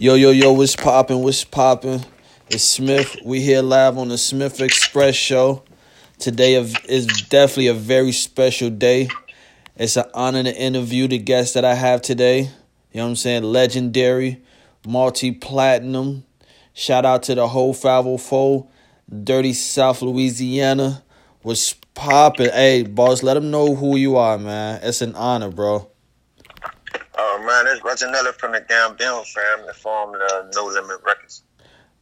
Yo, 0.00 0.14
yo, 0.14 0.30
yo, 0.30 0.52
what's 0.52 0.76
poppin'? 0.76 1.22
What's 1.24 1.42
poppin'? 1.42 2.00
It's 2.48 2.62
Smith. 2.62 3.16
We 3.24 3.40
here 3.40 3.62
live 3.62 3.98
on 3.98 4.10
the 4.10 4.16
Smith 4.16 4.58
Xpress 4.58 5.14
show. 5.14 5.64
Today 6.20 6.54
is 6.54 7.06
definitely 7.28 7.66
a 7.66 7.74
very 7.74 8.12
special 8.12 8.70
day. 8.70 9.08
It's 9.74 9.96
an 9.96 10.04
honor 10.14 10.44
to 10.44 10.56
interview 10.56 11.08
the 11.08 11.18
guest 11.18 11.54
that 11.54 11.64
I 11.64 11.74
have 11.74 12.00
today. 12.00 12.42
You 12.42 12.48
know 12.94 13.02
what 13.02 13.08
I'm 13.08 13.16
saying? 13.16 13.42
Legendary, 13.42 14.40
multi 14.86 15.32
platinum. 15.32 16.22
Shout 16.74 17.04
out 17.04 17.24
to 17.24 17.34
the 17.34 17.48
whole 17.48 17.74
504, 17.74 18.68
Dirty 19.24 19.52
South 19.52 20.00
Louisiana. 20.00 21.02
Was 21.42 21.74
poppin'. 21.94 22.50
Hey, 22.50 22.84
boss, 22.84 23.24
let 23.24 23.34
them 23.34 23.50
know 23.50 23.74
who 23.74 23.96
you 23.96 24.16
are, 24.16 24.38
man. 24.38 24.78
It's 24.80 25.02
an 25.02 25.16
honor, 25.16 25.50
bro. 25.50 25.90
Oh 27.20 27.42
man, 27.44 27.66
it's 27.66 27.82
Reginelli 27.82 28.32
from 28.34 28.52
the 28.52 28.60
Gambino 28.60 29.26
family 29.26 29.72
formed 29.74 30.14
the 30.14 30.52
No 30.54 30.66
Limit 30.66 31.00
Records. 31.04 31.42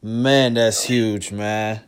Man, 0.03 0.53
that's 0.53 0.83
huge, 0.83 1.31
man. 1.31 1.81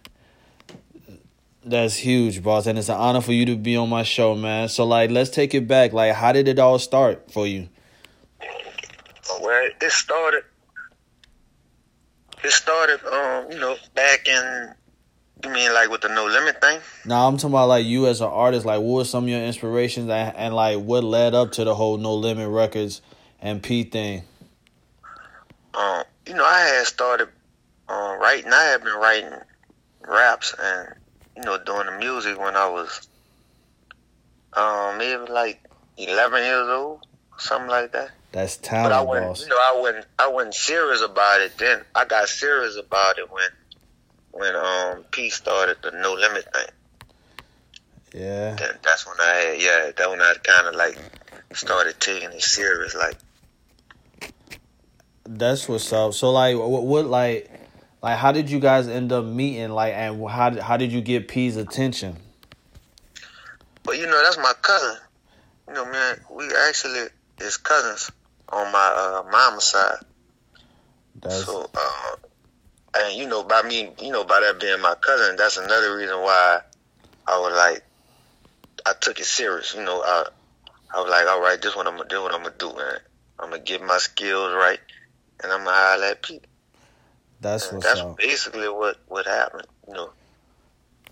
That's 1.64 1.96
huge, 1.98 2.42
boss, 2.42 2.66
and 2.66 2.80
it's 2.80 2.90
an 2.90 2.96
honor 2.96 3.22
for 3.22 3.32
you 3.32 3.46
to 3.46 3.56
be 3.56 3.76
on 3.76 3.88
my 3.88 4.02
show, 4.02 4.34
man. 4.34 4.68
So, 4.68 4.84
like, 4.84 5.12
let's 5.12 5.30
take 5.30 5.54
it 5.54 5.68
back. 5.68 5.94
Like, 5.94 6.16
how 6.16 6.32
did 6.32 6.48
it 6.48 6.58
all 6.58 6.80
start 6.80 7.32
for 7.32 7.46
you? 7.46 7.70
Well, 9.40 9.70
it 9.80 9.92
started. 9.92 10.44
It 12.44 12.52
started, 12.52 13.00
um, 13.14 13.52
you 13.52 13.60
know, 13.60 13.76
back 13.94 14.28
in. 14.28 14.74
You 15.44 15.52
mean 15.52 15.72
like 15.72 15.90
with 15.90 16.02
the 16.02 16.10
No 16.10 16.26
Limit 16.26 16.60
thing? 16.60 16.80
No, 17.06 17.16
nah, 17.16 17.28
I'm 17.28 17.38
talking 17.38 17.52
about 17.52 17.70
like 17.70 17.86
you 17.86 18.08
as 18.08 18.22
an 18.22 18.28
artist. 18.28 18.66
Like, 18.66 18.80
what 18.80 18.88
were 18.96 19.06
some 19.06 19.26
of 19.26 19.30
your 19.30 19.42
inspirations, 19.42 20.10
and, 20.10 20.36
and 20.36 20.56
like 20.56 20.80
what 20.80 21.04
led 21.04 21.36
up 21.36 21.52
to 21.54 21.64
the 21.64 21.76
whole 21.76 21.98
No 21.98 22.16
Limit 22.16 22.50
Records 22.50 23.02
and 23.42 23.62
P 23.62 23.84
thing? 23.84 24.24
Um, 25.74 26.04
you 26.28 26.34
know, 26.34 26.46
I 26.46 26.60
had 26.60 26.86
started 26.86 27.30
uh, 27.88 28.18
writing. 28.20 28.52
I 28.52 28.64
had 28.64 28.84
been 28.84 28.94
writing 28.94 29.34
raps 30.08 30.56
and 30.60 30.96
you 31.36 31.44
know 31.44 31.58
doing 31.64 31.86
the 31.86 31.98
music 32.00 32.40
when 32.40 32.56
I 32.56 32.68
was 32.70 33.08
um 34.54 34.98
maybe 34.98 35.32
like 35.32 35.64
eleven 35.98 36.44
years 36.44 36.68
old, 36.68 37.06
something 37.38 37.70
like 37.70 37.92
that. 37.92 38.12
That's 38.32 38.58
talent, 38.58 38.90
but 38.90 38.92
I 38.92 39.02
wasn't, 39.02 39.28
boss. 39.28 39.42
You 39.42 39.50
know, 39.50 39.56
I 39.58 39.80
wasn't 39.80 40.06
I 40.18 40.28
wasn't 40.28 40.56
serious 40.56 41.02
about 41.02 41.42
it 41.42 41.58
then. 41.58 41.82
I 41.96 42.06
got 42.06 42.28
serious 42.28 42.78
about 42.78 43.18
it 43.18 43.32
when 43.32 43.50
when 44.32 44.56
um 44.56 45.04
P 45.12 45.30
started 45.30 45.78
the 45.82 45.92
No 45.92 46.14
Limit 46.14 46.46
thing. 46.54 48.22
Yeah. 48.22 48.56
Then 48.56 48.76
that's 48.84 49.06
when 49.06 49.18
I 49.20 49.34
had, 49.36 49.62
yeah, 49.62 49.92
that 49.96 50.10
when 50.10 50.20
I 50.22 50.34
kind 50.44 50.68
of 50.68 50.76
like 50.76 50.98
started 51.54 52.00
taking 52.00 52.32
it 52.32 52.42
serious, 52.42 52.96
like. 52.96 53.18
That's 55.32 55.70
what's 55.70 55.94
up. 55.94 56.16
So 56.16 56.32
like, 56.32 56.58
what, 56.58 56.84
what 56.84 57.06
like, 57.06 57.52
like, 58.02 58.18
how 58.18 58.32
did 58.32 58.50
you 58.50 58.60
guys 58.60 58.88
end 58.88 59.12
up 59.12 59.24
meeting? 59.24 59.70
Like, 59.70 59.94
and 59.94 60.28
how 60.28 60.50
did 60.50 60.60
how 60.60 60.76
did 60.76 60.92
you 60.92 61.02
get 61.02 61.28
P's 61.28 61.56
attention? 61.56 62.16
But 63.84 64.00
you 64.00 64.08
know, 64.08 64.20
that's 64.24 64.38
my 64.38 64.54
cousin. 64.60 64.98
You 65.68 65.76
know, 65.76 65.86
man, 65.86 66.20
we 66.32 66.46
actually 66.68 67.10
is 67.40 67.58
cousins 67.58 68.12
on 68.50 68.72
my 68.72 68.80
uh, 68.98 69.30
mama's 69.32 69.66
side. 69.66 69.98
That's... 71.22 71.46
So, 71.46 71.70
uh, 71.76 72.16
and 72.98 73.16
you 73.16 73.28
know, 73.28 73.44
by 73.44 73.62
me, 73.62 73.92
you 74.02 74.12
know, 74.12 74.24
by 74.24 74.40
that 74.40 74.60
being 74.60 74.82
my 74.82 74.96
cousin, 74.96 75.36
that's 75.36 75.58
another 75.58 75.96
reason 75.96 76.18
why 76.18 76.62
I 77.28 77.38
was 77.38 77.54
like, 77.56 77.84
I 78.84 78.94
took 79.00 79.20
it 79.20 79.26
serious. 79.26 79.76
You 79.76 79.84
know, 79.84 80.02
I, 80.02 80.26
I 80.96 81.02
was 81.02 81.10
like, 81.12 81.28
all 81.28 81.40
right, 81.40 81.62
this 81.62 81.76
what 81.76 81.86
I'm 81.86 81.98
gonna 81.98 82.10
do. 82.10 82.24
What 82.24 82.34
I'm 82.34 82.42
gonna 82.42 82.56
do, 82.58 82.74
man. 82.76 82.98
I'm 83.38 83.52
gonna 83.52 83.62
get 83.62 83.84
my 83.84 84.00
skills 84.00 84.54
right, 84.54 84.80
and 85.44 85.52
I'm 85.52 85.64
gonna 85.64 85.72
holler 85.72 86.06
at 86.06 86.22
people. 86.22 86.50
That's 87.42 87.72
what's 87.72 87.86
that's 87.86 88.00
up. 88.00 88.18
basically 88.18 88.68
what 88.70 88.98
what 89.08 89.26
happened. 89.26 89.68
You 89.88 89.94
know. 89.94 90.10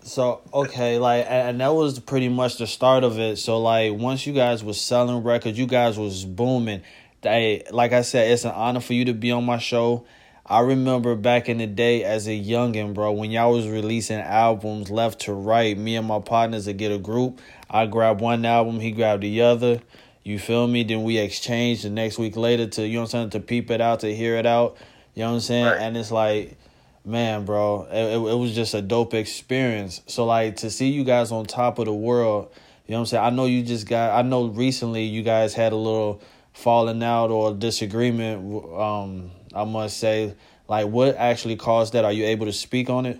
So 0.02 0.42
okay, 0.52 0.98
like, 0.98 1.26
and 1.28 1.60
that 1.60 1.74
was 1.74 1.98
pretty 1.98 2.28
much 2.28 2.58
the 2.58 2.66
start 2.66 3.04
of 3.04 3.18
it. 3.18 3.36
So 3.36 3.60
like, 3.60 3.92
once 3.94 4.26
you 4.26 4.32
guys 4.32 4.62
was 4.62 4.80
selling 4.80 5.22
records, 5.22 5.58
you 5.58 5.66
guys 5.66 5.98
was 5.98 6.24
booming. 6.24 6.82
They, 7.20 7.64
like 7.70 7.92
I 7.92 8.02
said, 8.02 8.30
it's 8.30 8.44
an 8.44 8.52
honor 8.52 8.80
for 8.80 8.94
you 8.94 9.06
to 9.06 9.14
be 9.14 9.32
on 9.32 9.44
my 9.44 9.58
show. 9.58 10.06
I 10.46 10.60
remember 10.60 11.14
back 11.14 11.50
in 11.50 11.58
the 11.58 11.66
day 11.66 12.04
as 12.04 12.26
a 12.26 12.30
youngin, 12.30 12.94
bro, 12.94 13.12
when 13.12 13.30
y'all 13.30 13.52
was 13.52 13.68
releasing 13.68 14.18
albums 14.18 14.90
left 14.90 15.20
to 15.22 15.34
right, 15.34 15.76
me 15.76 15.96
and 15.96 16.06
my 16.06 16.20
partners 16.20 16.66
would 16.66 16.78
get 16.78 16.90
a 16.90 16.98
group. 16.98 17.40
I 17.68 17.84
grab 17.84 18.22
one 18.22 18.46
album, 18.46 18.80
he 18.80 18.92
grabbed 18.92 19.24
the 19.24 19.42
other. 19.42 19.82
You 20.28 20.38
feel 20.38 20.68
me? 20.68 20.82
Then 20.82 21.04
we 21.04 21.16
exchange 21.16 21.84
the 21.84 21.88
next 21.88 22.18
week 22.18 22.36
later 22.36 22.66
to 22.66 22.86
you 22.86 22.94
know 22.94 23.00
what 23.00 23.14
I'm 23.14 23.30
saying 23.30 23.30
to 23.30 23.40
peep 23.40 23.70
it 23.70 23.80
out, 23.80 24.00
to 24.00 24.14
hear 24.14 24.36
it 24.36 24.44
out. 24.44 24.76
You 25.14 25.22
know 25.22 25.30
what 25.30 25.34
I'm 25.36 25.40
saying? 25.40 25.64
Right. 25.64 25.80
And 25.80 25.96
it's 25.96 26.10
like, 26.10 26.58
man, 27.02 27.46
bro, 27.46 27.88
it, 27.90 27.96
it, 27.96 28.16
it 28.16 28.34
was 28.34 28.54
just 28.54 28.74
a 28.74 28.82
dope 28.82 29.14
experience. 29.14 30.02
So 30.06 30.26
like 30.26 30.56
to 30.56 30.70
see 30.70 30.90
you 30.90 31.02
guys 31.02 31.32
on 31.32 31.46
top 31.46 31.78
of 31.78 31.86
the 31.86 31.94
world, 31.94 32.50
you 32.86 32.92
know 32.92 32.98
what 32.98 33.00
I'm 33.00 33.06
saying? 33.06 33.24
I 33.24 33.30
know 33.30 33.46
you 33.46 33.62
just 33.62 33.88
got. 33.88 34.18
I 34.18 34.20
know 34.20 34.48
recently 34.48 35.04
you 35.04 35.22
guys 35.22 35.54
had 35.54 35.72
a 35.72 35.76
little 35.76 36.20
falling 36.52 37.02
out 37.02 37.30
or 37.30 37.54
disagreement. 37.54 38.64
Um, 38.78 39.30
I 39.54 39.64
must 39.64 39.96
say, 39.96 40.34
like, 40.68 40.88
what 40.88 41.16
actually 41.16 41.56
caused 41.56 41.94
that? 41.94 42.04
Are 42.04 42.12
you 42.12 42.26
able 42.26 42.44
to 42.44 42.52
speak 42.52 42.90
on 42.90 43.06
it? 43.06 43.18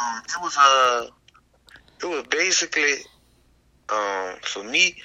Um, 0.00 0.22
it 0.24 0.40
was 0.40 0.56
uh, 0.56 1.06
it 2.00 2.06
was 2.06 2.24
basically, 2.30 2.92
um, 3.90 4.36
for 4.42 4.62
me, 4.64 4.96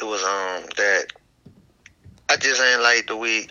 it 0.00 0.04
was 0.04 0.22
um 0.22 0.68
that 0.76 1.06
I 2.28 2.36
just 2.36 2.60
ain't 2.62 2.82
like 2.82 3.06
the 3.06 3.16
way, 3.16 3.48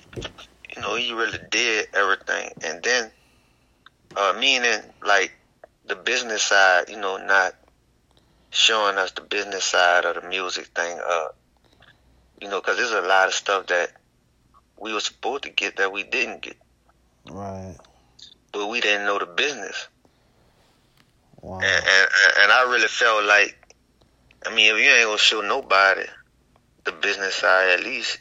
you 0.75 0.81
know, 0.81 0.95
he 0.95 1.13
really 1.13 1.37
did 1.51 1.87
everything, 1.93 2.51
and 2.63 2.81
then, 2.83 3.11
uh, 4.15 4.33
meaning 4.39 4.79
like 5.05 5.31
the 5.85 5.95
business 5.95 6.43
side, 6.43 6.89
you 6.89 6.97
know, 6.97 7.17
not 7.17 7.53
showing 8.51 8.97
us 8.97 9.11
the 9.11 9.21
business 9.21 9.65
side 9.65 10.05
of 10.05 10.21
the 10.21 10.27
music 10.27 10.67
thing, 10.67 10.99
uh, 11.07 11.27
you 12.41 12.47
know, 12.49 12.61
because 12.61 12.77
there's 12.77 12.91
a 12.91 13.01
lot 13.01 13.27
of 13.27 13.33
stuff 13.33 13.67
that 13.67 13.91
we 14.79 14.93
were 14.93 14.99
supposed 14.99 15.43
to 15.43 15.49
get 15.49 15.77
that 15.77 15.91
we 15.91 16.03
didn't 16.03 16.41
get. 16.41 16.55
Right. 17.29 17.75
But 18.53 18.67
we 18.67 18.81
didn't 18.81 19.05
know 19.05 19.19
the 19.19 19.25
business. 19.25 19.87
Wow. 21.41 21.59
And, 21.59 21.65
and 21.65 22.09
and 22.41 22.51
I 22.51 22.63
really 22.71 22.87
felt 22.87 23.25
like, 23.25 23.55
I 24.45 24.55
mean, 24.55 24.73
if 24.73 24.81
you 24.81 24.89
ain't 24.89 25.05
gonna 25.05 25.17
show 25.17 25.41
nobody 25.41 26.05
the 26.85 26.91
business 26.91 27.35
side, 27.35 27.79
at 27.79 27.83
least 27.83 28.19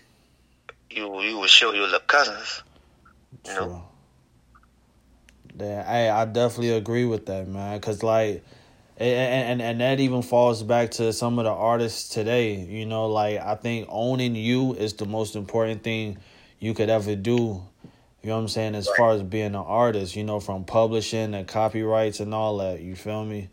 you 0.90 1.20
you 1.22 1.38
would 1.38 1.50
show 1.50 1.72
your 1.72 1.84
little 1.84 2.00
cousins. 2.00 2.62
You 3.46 3.54
True. 3.54 3.66
know. 3.66 3.84
Yeah, 5.58 5.90
hey, 5.90 6.08
I 6.08 6.24
definitely 6.24 6.70
agree 6.70 7.04
with 7.04 7.26
that, 7.26 7.48
man. 7.48 7.80
Cause 7.80 8.02
like, 8.02 8.44
and, 8.96 9.60
and 9.60 9.62
and 9.62 9.80
that 9.80 10.00
even 10.00 10.22
falls 10.22 10.62
back 10.62 10.92
to 10.92 11.12
some 11.12 11.38
of 11.38 11.44
the 11.44 11.50
artists 11.50 12.08
today. 12.08 12.54
You 12.54 12.86
know, 12.86 13.06
like 13.06 13.38
I 13.38 13.54
think 13.54 13.86
owning 13.90 14.34
you 14.34 14.74
is 14.74 14.94
the 14.94 15.06
most 15.06 15.36
important 15.36 15.82
thing 15.82 16.18
you 16.58 16.74
could 16.74 16.90
ever 16.90 17.14
do. 17.14 17.62
You 18.22 18.30
know 18.30 18.36
what 18.36 18.42
I'm 18.42 18.48
saying? 18.48 18.74
As 18.74 18.88
far 18.96 19.12
as 19.12 19.22
being 19.22 19.46
an 19.46 19.54
artist, 19.54 20.16
you 20.16 20.24
know, 20.24 20.40
from 20.40 20.64
publishing 20.64 21.34
and 21.34 21.46
copyrights 21.46 22.18
and 22.18 22.34
all 22.34 22.58
that. 22.58 22.80
You 22.80 22.96
feel 22.96 23.24
me? 23.24 23.48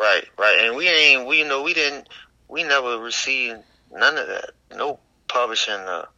Right, 0.00 0.24
right. 0.38 0.58
And 0.62 0.76
we 0.76 0.88
ain't 0.88 1.26
we 1.26 1.40
you 1.40 1.46
know 1.46 1.62
we 1.62 1.74
didn't 1.74 2.08
we 2.48 2.62
never 2.62 2.98
received 2.98 3.58
none 3.92 4.16
of 4.16 4.26
that. 4.28 4.52
No 4.74 4.98
publishing 5.28 5.74
or 5.74 6.08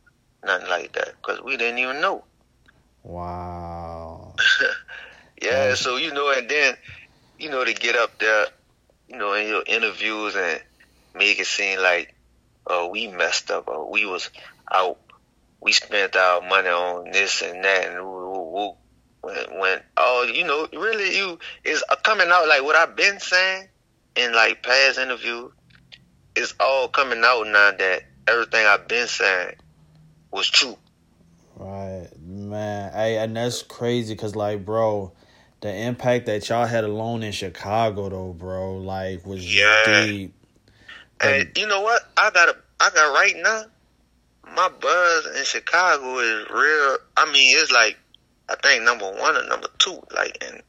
nothing 0.45 0.69
like 0.69 0.93
that 0.93 1.15
because 1.21 1.43
we 1.43 1.57
didn't 1.57 1.79
even 1.79 2.01
know. 2.01 2.25
Wow. 3.03 4.37
Yeah, 5.43 5.75
so 5.75 5.97
you 5.97 6.15
know, 6.15 6.31
and 6.31 6.49
then 6.49 6.77
you 7.37 7.51
know 7.51 7.65
to 7.65 7.75
get 7.75 7.97
up 7.97 8.17
there, 8.21 8.47
you 9.09 9.17
know, 9.17 9.33
in 9.33 9.49
your 9.49 9.65
interviews 9.67 10.37
and 10.37 10.63
make 11.17 11.41
it 11.41 11.47
seem 11.47 11.81
like, 11.81 12.15
oh, 12.69 12.87
we 12.87 13.09
messed 13.09 13.51
up, 13.51 13.67
or 13.67 13.91
we 13.91 14.07
was 14.07 14.31
out, 14.71 14.99
we 15.61 15.73
spent 15.73 16.15
our 16.15 16.43
money 16.43 16.69
on 16.69 17.11
this 17.11 17.43
and 17.43 17.65
that, 17.65 17.89
and 17.89 18.05
woo, 18.05 18.31
woo, 18.31 18.51
woo. 18.53 18.75
when 19.23 19.59
when 19.59 19.81
oh, 19.97 20.31
you 20.33 20.45
know, 20.45 20.69
really, 20.81 21.17
you 21.17 21.41
is 21.65 21.83
coming 22.05 22.29
out 22.31 22.47
like 22.47 22.63
what 22.63 22.77
I've 22.77 22.95
been 22.95 23.19
saying 23.19 23.67
in 24.17 24.33
like 24.33 24.63
past 24.63 24.99
interview, 24.99 25.51
It's 26.35 26.55
all 26.61 26.89
coming 26.89 27.23
out 27.25 27.47
now 27.47 27.73
that 27.73 28.03
everything 28.27 28.67
I've 28.67 28.89
been 28.89 29.07
saying 29.07 29.57
was 30.31 30.49
true. 30.49 30.77
Right, 31.57 32.09
man. 32.19 32.93
Hey, 32.93 33.19
and 33.19 33.37
that's 33.37 33.63
crazy 33.63 34.15
because, 34.15 34.35
like, 34.35 34.65
bro, 34.65 35.13
the 35.61 35.73
impact 35.73 36.27
that 36.27 36.49
y'all 36.49 36.67
had 36.67 36.85
alone 36.85 37.23
in 37.23 37.33
Chicago, 37.33 38.09
though, 38.09 38.33
bro, 38.33 38.79
like, 38.79 39.27
was 39.27 39.45
Yeah. 39.45 40.05
deep. 40.07 40.35
And 41.21 41.57
you 41.57 41.67
know 41.67 41.83
what? 41.83 42.03
I 42.17 42.31
got 42.31 42.49
a, 42.49 42.57
I 42.81 42.91
got 42.91 43.15
right 43.15 43.37
now. 43.37 43.65
My 44.57 44.69
buzz 44.69 45.27
in 45.39 45.45
Chicago 45.45 46.19
is 46.19 46.51
real. 46.51 46.97
I 47.17 47.31
mean, 47.33 47.57
it's 47.57 47.71
like 47.71 47.97
I 48.49 48.57
think 48.57 48.83
number 48.83 49.09
one 49.11 49.37
or 49.37 49.47
number 49.47 49.69
two. 49.79 50.03
Like, 50.13 50.37
and 50.43 50.63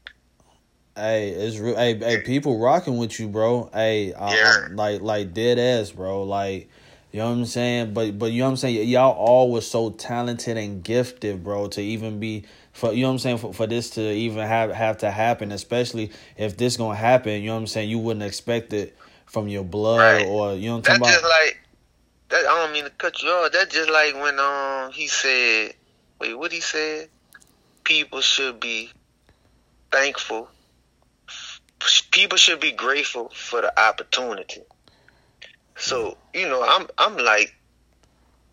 Hey, 0.95 1.29
it's 1.29 1.57
real. 1.57 1.75
Hey, 1.75 1.97
hey, 1.97 2.21
people 2.21 2.59
rocking 2.59 2.97
with 2.97 3.19
you, 3.19 3.27
bro. 3.27 3.69
Hey, 3.73 4.13
I, 4.13 4.35
Yeah. 4.35 4.65
I'm 4.65 4.75
like, 4.75 5.01
like 5.01 5.33
dead 5.33 5.57
ass, 5.57 5.91
bro. 5.91 6.23
Like, 6.23 6.69
You 7.11 7.19
know 7.19 7.29
what 7.29 7.37
I'm 7.37 7.45
saying? 7.45 7.93
But 7.93 8.19
but 8.19 8.31
you 8.31 8.39
know 8.39 8.45
what 8.45 8.51
I'm 8.51 8.57
saying? 8.57 8.87
Y'all 8.87 9.13
all 9.13 9.51
was 9.51 9.69
so 9.69 9.91
talented 9.91 10.57
and 10.57 10.83
gifted, 10.83 11.43
bro, 11.43 11.67
to 11.69 11.81
even 11.81 12.19
be 12.19 12.45
for 12.73 12.91
you 12.93 13.01
know 13.03 13.09
what 13.09 13.13
I'm 13.13 13.19
saying 13.19 13.37
for, 13.39 13.53
for 13.53 13.67
this 13.67 13.91
to 13.91 14.01
even 14.01 14.47
have 14.47 14.71
have 14.71 14.97
to 14.99 15.11
happen, 15.11 15.51
especially 15.51 16.11
if 16.37 16.57
this 16.57 16.77
gonna 16.77 16.95
happen, 16.95 17.41
you 17.41 17.47
know 17.47 17.53
what 17.53 17.61
I'm 17.61 17.67
saying, 17.67 17.89
you 17.89 17.99
wouldn't 17.99 18.25
expect 18.25 18.73
it 18.73 18.97
from 19.25 19.47
your 19.47 19.63
blood 19.63 19.99
right. 19.99 20.27
or 20.27 20.53
you 20.53 20.67
know 20.69 20.77
what 20.77 20.89
I'm 20.89 20.99
talking 20.99 21.01
about? 21.01 21.11
Just 21.11 21.23
like 21.23 21.59
that 22.29 22.45
I 22.47 22.63
don't 22.63 22.73
mean 22.73 22.83
to 22.85 22.89
cut 22.91 23.21
you 23.21 23.29
off. 23.29 23.51
That 23.51 23.69
just 23.69 23.89
like 23.89 24.15
when 24.15 24.39
um 24.39 24.91
he 24.91 25.07
said 25.07 25.73
wait, 26.19 26.33
what 26.35 26.51
he 26.51 26.61
said? 26.61 27.09
People 27.83 28.21
should 28.21 28.59
be 28.59 28.89
thankful. 29.91 30.49
People 32.11 32.37
should 32.37 32.59
be 32.59 32.71
grateful 32.71 33.29
for 33.29 33.61
the 33.61 33.79
opportunity. 33.79 34.61
So 35.77 36.17
you 36.33 36.47
know, 36.47 36.63
I'm 36.63 36.87
I'm 36.97 37.17
like, 37.17 37.53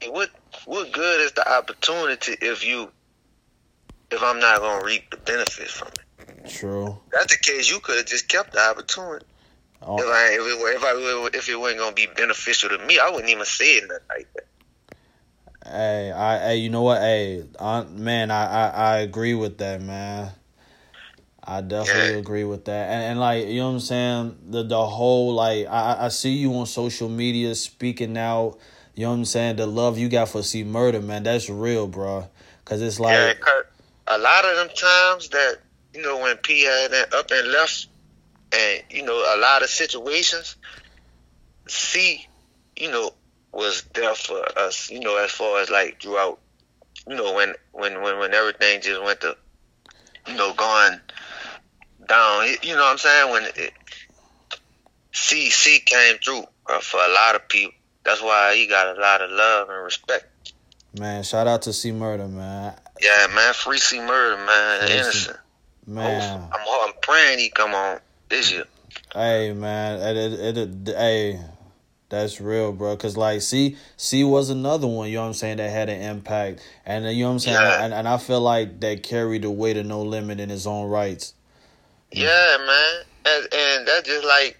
what 0.06 0.30
what 0.64 0.92
good 0.92 1.20
is 1.20 1.32
the 1.32 1.50
opportunity 1.50 2.36
if 2.40 2.64
you 2.64 2.90
if 4.10 4.22
I'm 4.22 4.40
not 4.40 4.60
gonna 4.60 4.84
reap 4.84 5.10
the 5.10 5.16
benefits 5.18 5.72
from 5.72 5.88
it? 5.88 6.48
True. 6.48 6.98
That's 7.12 7.36
the 7.36 7.38
case. 7.40 7.70
You 7.70 7.80
could 7.80 7.98
have 7.98 8.06
just 8.06 8.28
kept 8.28 8.52
the 8.52 8.60
opportunity. 8.60 9.26
Oh. 9.82 9.98
If 9.98 10.06
I 10.06 10.28
if 10.32 10.40
it, 10.40 10.76
if 10.76 10.84
I 10.84 11.38
if 11.38 11.48
it 11.48 11.56
wasn't 11.56 11.80
gonna 11.80 11.94
be 11.94 12.06
beneficial 12.06 12.70
to 12.70 12.78
me, 12.78 12.98
I 12.98 13.10
wouldn't 13.10 13.30
even 13.30 13.44
say 13.44 13.80
nothing 13.80 13.96
like 14.08 14.28
that. 14.34 14.46
Hey, 15.66 16.12
I 16.12 16.38
hey, 16.38 16.56
you 16.56 16.70
know 16.70 16.82
what? 16.82 17.00
Hey, 17.00 17.44
I, 17.58 17.84
man, 17.84 18.30
I, 18.30 18.46
I 18.46 18.68
I 18.68 18.96
agree 18.98 19.34
with 19.34 19.58
that, 19.58 19.80
man. 19.82 20.32
I 21.50 21.62
definitely 21.62 22.12
yeah. 22.12 22.18
agree 22.18 22.44
with 22.44 22.66
that. 22.66 22.90
And, 22.90 23.02
and 23.02 23.20
like, 23.20 23.48
you 23.48 23.56
know 23.56 23.66
what 23.66 23.74
I'm 23.74 23.80
saying? 23.80 24.38
The 24.50 24.62
the 24.62 24.86
whole 24.86 25.34
like 25.34 25.66
I, 25.66 26.04
I 26.04 26.08
see 26.08 26.34
you 26.34 26.54
on 26.54 26.66
social 26.66 27.08
media 27.08 27.56
speaking 27.56 28.16
out, 28.16 28.56
you 28.94 29.02
know 29.02 29.10
what 29.10 29.16
I'm 29.16 29.24
saying? 29.24 29.56
The 29.56 29.66
love 29.66 29.98
you 29.98 30.08
got 30.08 30.28
for 30.28 30.44
C 30.44 30.62
Murder, 30.62 31.02
man, 31.02 31.24
that's 31.24 31.50
real, 31.50 31.88
bro. 31.88 32.28
Cause 32.64 32.80
it's 32.80 33.00
like 33.00 33.14
yeah, 33.14 33.62
a 34.06 34.18
lot 34.18 34.44
of 34.44 34.56
them 34.58 34.68
times 34.76 35.28
that, 35.30 35.56
you 35.92 36.02
know, 36.02 36.20
when 36.20 36.36
P 36.36 36.62
had 36.62 36.92
up 37.12 37.32
and 37.32 37.48
left 37.48 37.88
and, 38.52 38.84
you 38.88 39.02
know, 39.02 39.16
a 39.34 39.38
lot 39.40 39.64
of 39.64 39.70
situations, 39.70 40.54
C, 41.66 42.28
you 42.76 42.92
know, 42.92 43.10
was 43.52 43.82
there 43.94 44.14
for 44.14 44.40
us, 44.56 44.88
you 44.88 45.00
know, 45.00 45.16
as 45.16 45.32
far 45.32 45.60
as 45.60 45.68
like 45.68 46.00
throughout, 46.00 46.38
you 47.08 47.16
know, 47.16 47.34
when 47.34 47.54
when 47.72 48.00
when, 48.02 48.20
when 48.20 48.34
everything 48.34 48.80
just 48.80 49.02
went 49.02 49.20
to, 49.22 49.36
you 50.28 50.34
know, 50.34 50.52
going 50.52 51.00
down. 52.08 52.48
You 52.62 52.74
know 52.74 52.82
what 52.82 52.92
I'm 52.92 52.98
saying? 52.98 53.30
When 53.32 53.44
it, 53.56 53.72
C 55.12 55.50
C 55.50 55.80
came 55.84 56.18
through 56.18 56.44
uh, 56.68 56.80
for 56.80 56.98
a 56.98 57.12
lot 57.12 57.34
of 57.34 57.48
people. 57.48 57.74
That's 58.04 58.22
why 58.22 58.54
he 58.56 58.66
got 58.66 58.96
a 58.96 59.00
lot 59.00 59.22
of 59.22 59.30
love 59.30 59.68
and 59.68 59.84
respect. 59.84 60.52
Man, 60.98 61.22
shout 61.22 61.46
out 61.46 61.62
to 61.62 61.72
C 61.72 61.92
Murder, 61.92 62.28
man. 62.28 62.74
Yeah, 63.00 63.26
man, 63.34 63.54
free 63.54 63.78
C 63.78 64.00
Murder, 64.00 64.36
man, 64.44 64.86
free 64.86 64.96
innocent. 64.96 65.38
Man, 65.86 66.48
I'm, 66.52 66.60
I'm 66.68 66.92
praying 67.02 67.38
he 67.38 67.50
come 67.50 67.74
on 67.74 68.00
this 68.28 68.52
year. 68.52 68.64
Hey, 69.14 69.52
man, 69.52 70.00
it, 70.00 70.16
it, 70.16 70.56
it, 70.56 70.88
it 70.88 70.96
hey. 70.96 71.40
That's 72.08 72.40
real, 72.40 72.72
bro. 72.72 72.96
Cause 72.96 73.16
like, 73.16 73.40
C 73.40 73.76
C 73.96 74.24
was 74.24 74.50
another 74.50 74.88
one. 74.88 75.06
You 75.10 75.14
know 75.14 75.20
what 75.20 75.28
I'm 75.28 75.34
saying 75.34 75.58
that 75.58 75.70
had 75.70 75.88
an 75.88 76.00
impact, 76.00 76.60
and 76.84 77.04
you 77.04 77.22
know 77.22 77.28
what 77.28 77.34
I'm 77.34 77.38
saying. 77.38 77.54
Yeah. 77.54 77.84
And, 77.84 77.94
and 77.94 78.08
I 78.08 78.18
feel 78.18 78.40
like 78.40 78.80
that 78.80 79.04
carried 79.04 79.42
the 79.42 79.50
weight 79.52 79.76
of 79.76 79.86
No 79.86 80.02
Limit 80.02 80.40
in 80.40 80.48
his 80.48 80.66
own 80.66 80.88
rights. 80.88 81.34
Yeah, 82.12 82.56
man, 82.58 83.04
and, 83.26 83.54
and 83.54 83.88
that's 83.88 84.08
just 84.08 84.24
like 84.24 84.58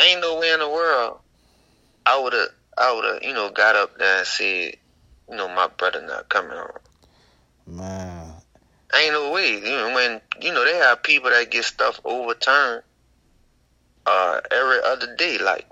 ain't 0.00 0.20
no 0.20 0.38
way 0.38 0.52
in 0.52 0.60
the 0.60 0.68
world 0.68 1.18
I 2.08 2.20
would 2.22 2.32
have 2.32 2.48
I 2.76 2.94
would 2.94 3.04
have 3.04 3.22
you 3.22 3.34
know 3.34 3.50
got 3.50 3.76
up 3.76 3.98
there 3.98 4.18
and 4.18 4.26
said 4.26 4.76
you 5.30 5.36
know 5.36 5.48
my 5.48 5.68
brother 5.68 6.02
not 6.06 6.28
coming 6.28 6.56
home. 6.56 6.68
Man, 7.66 8.32
ain't 8.98 9.12
no 9.12 9.30
way. 9.32 9.54
You 9.54 9.60
know 9.60 9.92
when 9.94 10.20
you 10.40 10.52
know 10.52 10.64
they 10.64 10.76
have 10.78 11.02
people 11.02 11.28
that 11.30 11.50
get 11.50 11.64
stuff 11.64 12.00
overturned 12.04 12.82
uh 14.06 14.40
every 14.50 14.78
other 14.84 15.14
day. 15.16 15.38
Like 15.38 15.66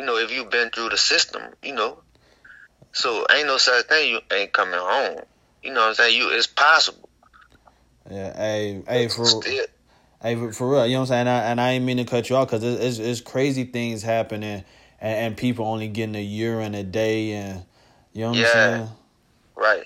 you 0.00 0.06
know 0.06 0.16
if 0.16 0.32
you've 0.32 0.50
been 0.50 0.70
through 0.70 0.90
the 0.90 0.98
system, 0.98 1.42
you 1.62 1.74
know. 1.74 1.98
So 2.92 3.26
ain't 3.30 3.46
no 3.46 3.58
such 3.58 3.86
thing 3.86 4.10
you 4.10 4.20
ain't 4.32 4.52
coming 4.52 4.80
home. 4.80 5.20
You 5.62 5.72
know 5.72 5.80
what 5.80 5.88
I'm 5.88 5.94
saying? 5.94 6.16
You 6.16 6.30
it's 6.30 6.46
possible. 6.46 7.08
Yeah, 8.10 8.36
hey, 8.36 8.82
hey, 8.88 9.08
for 9.08 9.26
Still, 9.26 9.66
Hey, 10.26 10.34
for 10.50 10.68
real, 10.68 10.84
you 10.88 10.94
know 10.94 11.02
what 11.02 11.02
I'm 11.02 11.06
saying? 11.06 11.20
And 11.20 11.28
I, 11.28 11.38
and 11.42 11.60
I 11.60 11.70
ain't 11.70 11.84
mean 11.84 11.98
to 11.98 12.04
cut 12.04 12.28
you 12.28 12.34
off 12.34 12.48
because 12.48 12.64
it's, 12.64 12.80
it's, 12.82 12.98
it's, 12.98 13.20
crazy 13.20 13.62
things 13.62 14.02
happening 14.02 14.64
and, 15.00 15.18
and 15.18 15.36
people 15.36 15.64
only 15.64 15.86
getting 15.86 16.16
a 16.16 16.22
year 16.22 16.58
and 16.58 16.74
a 16.74 16.82
day 16.82 17.30
and, 17.30 17.64
you 18.12 18.22
know 18.22 18.30
what 18.30 18.38
yeah. 18.38 18.46
I'm 18.46 18.52
saying? 18.52 18.88
Right. 19.54 19.84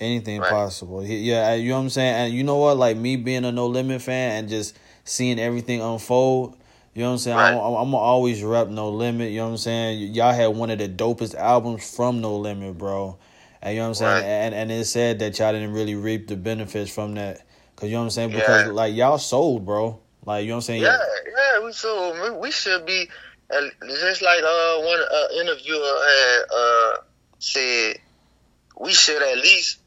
Anything 0.00 0.40
right. 0.40 0.50
possible. 0.50 1.04
Yeah, 1.04 1.52
you 1.52 1.68
know 1.68 1.76
what 1.76 1.82
I'm 1.82 1.90
saying? 1.90 2.14
And 2.14 2.32
you 2.32 2.42
know 2.42 2.56
what? 2.56 2.78
Like 2.78 2.96
me 2.96 3.16
being 3.16 3.44
a 3.44 3.52
No 3.52 3.66
Limit 3.66 4.00
fan 4.00 4.38
and 4.38 4.48
just 4.48 4.78
seeing 5.04 5.38
everything 5.38 5.82
unfold, 5.82 6.56
you 6.94 7.02
know 7.02 7.08
what 7.08 7.12
I'm 7.12 7.18
saying? 7.18 7.36
Right. 7.36 7.52
I'm, 7.52 7.58
I'm, 7.58 7.74
I'm 7.74 7.94
always 7.94 8.42
rep 8.42 8.68
No 8.68 8.88
Limit, 8.88 9.30
you 9.30 9.40
know 9.40 9.44
what 9.44 9.50
I'm 9.50 9.56
saying? 9.58 10.14
Y'all 10.14 10.32
had 10.32 10.56
one 10.56 10.70
of 10.70 10.78
the 10.78 10.88
dopest 10.88 11.34
albums 11.34 11.94
from 11.94 12.22
No 12.22 12.38
Limit, 12.38 12.78
bro. 12.78 13.18
And 13.60 13.74
you 13.74 13.80
know 13.80 13.84
what 13.84 13.88
I'm 13.88 13.94
saying? 13.94 14.22
Right. 14.22 14.24
And, 14.24 14.54
and 14.54 14.72
it 14.72 14.86
said 14.86 15.18
that 15.18 15.38
y'all 15.38 15.52
didn't 15.52 15.74
really 15.74 15.96
reap 15.96 16.28
the 16.28 16.36
benefits 16.36 16.90
from 16.90 17.16
that 17.16 17.45
Cause 17.76 17.90
you 17.90 17.94
know 17.94 18.00
what 18.00 18.04
I'm 18.04 18.10
saying? 18.10 18.30
Because 18.30 18.66
yeah. 18.66 18.72
like 18.72 18.94
y'all 18.94 19.18
sold, 19.18 19.66
bro. 19.66 20.00
Like 20.24 20.44
you 20.44 20.48
know 20.48 20.56
what 20.56 20.58
I'm 20.58 20.62
saying? 20.62 20.82
Yeah, 20.82 20.98
yeah, 21.26 21.64
we 21.64 21.72
sold. 21.72 22.40
We 22.40 22.50
should 22.50 22.86
be 22.86 23.08
just 23.50 24.22
like 24.22 24.42
uh 24.42 24.78
one 24.80 25.00
uh, 25.00 25.40
interviewer 25.40 25.78
had 25.78 26.42
uh 26.54 26.96
said 27.38 27.98
we 28.80 28.92
should 28.92 29.22
at 29.22 29.38
least 29.38 29.78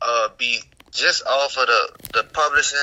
uh 0.00 0.28
be 0.38 0.60
just 0.92 1.26
off 1.26 1.56
of 1.58 1.66
the 1.66 1.88
the 2.14 2.24
publishing, 2.32 2.78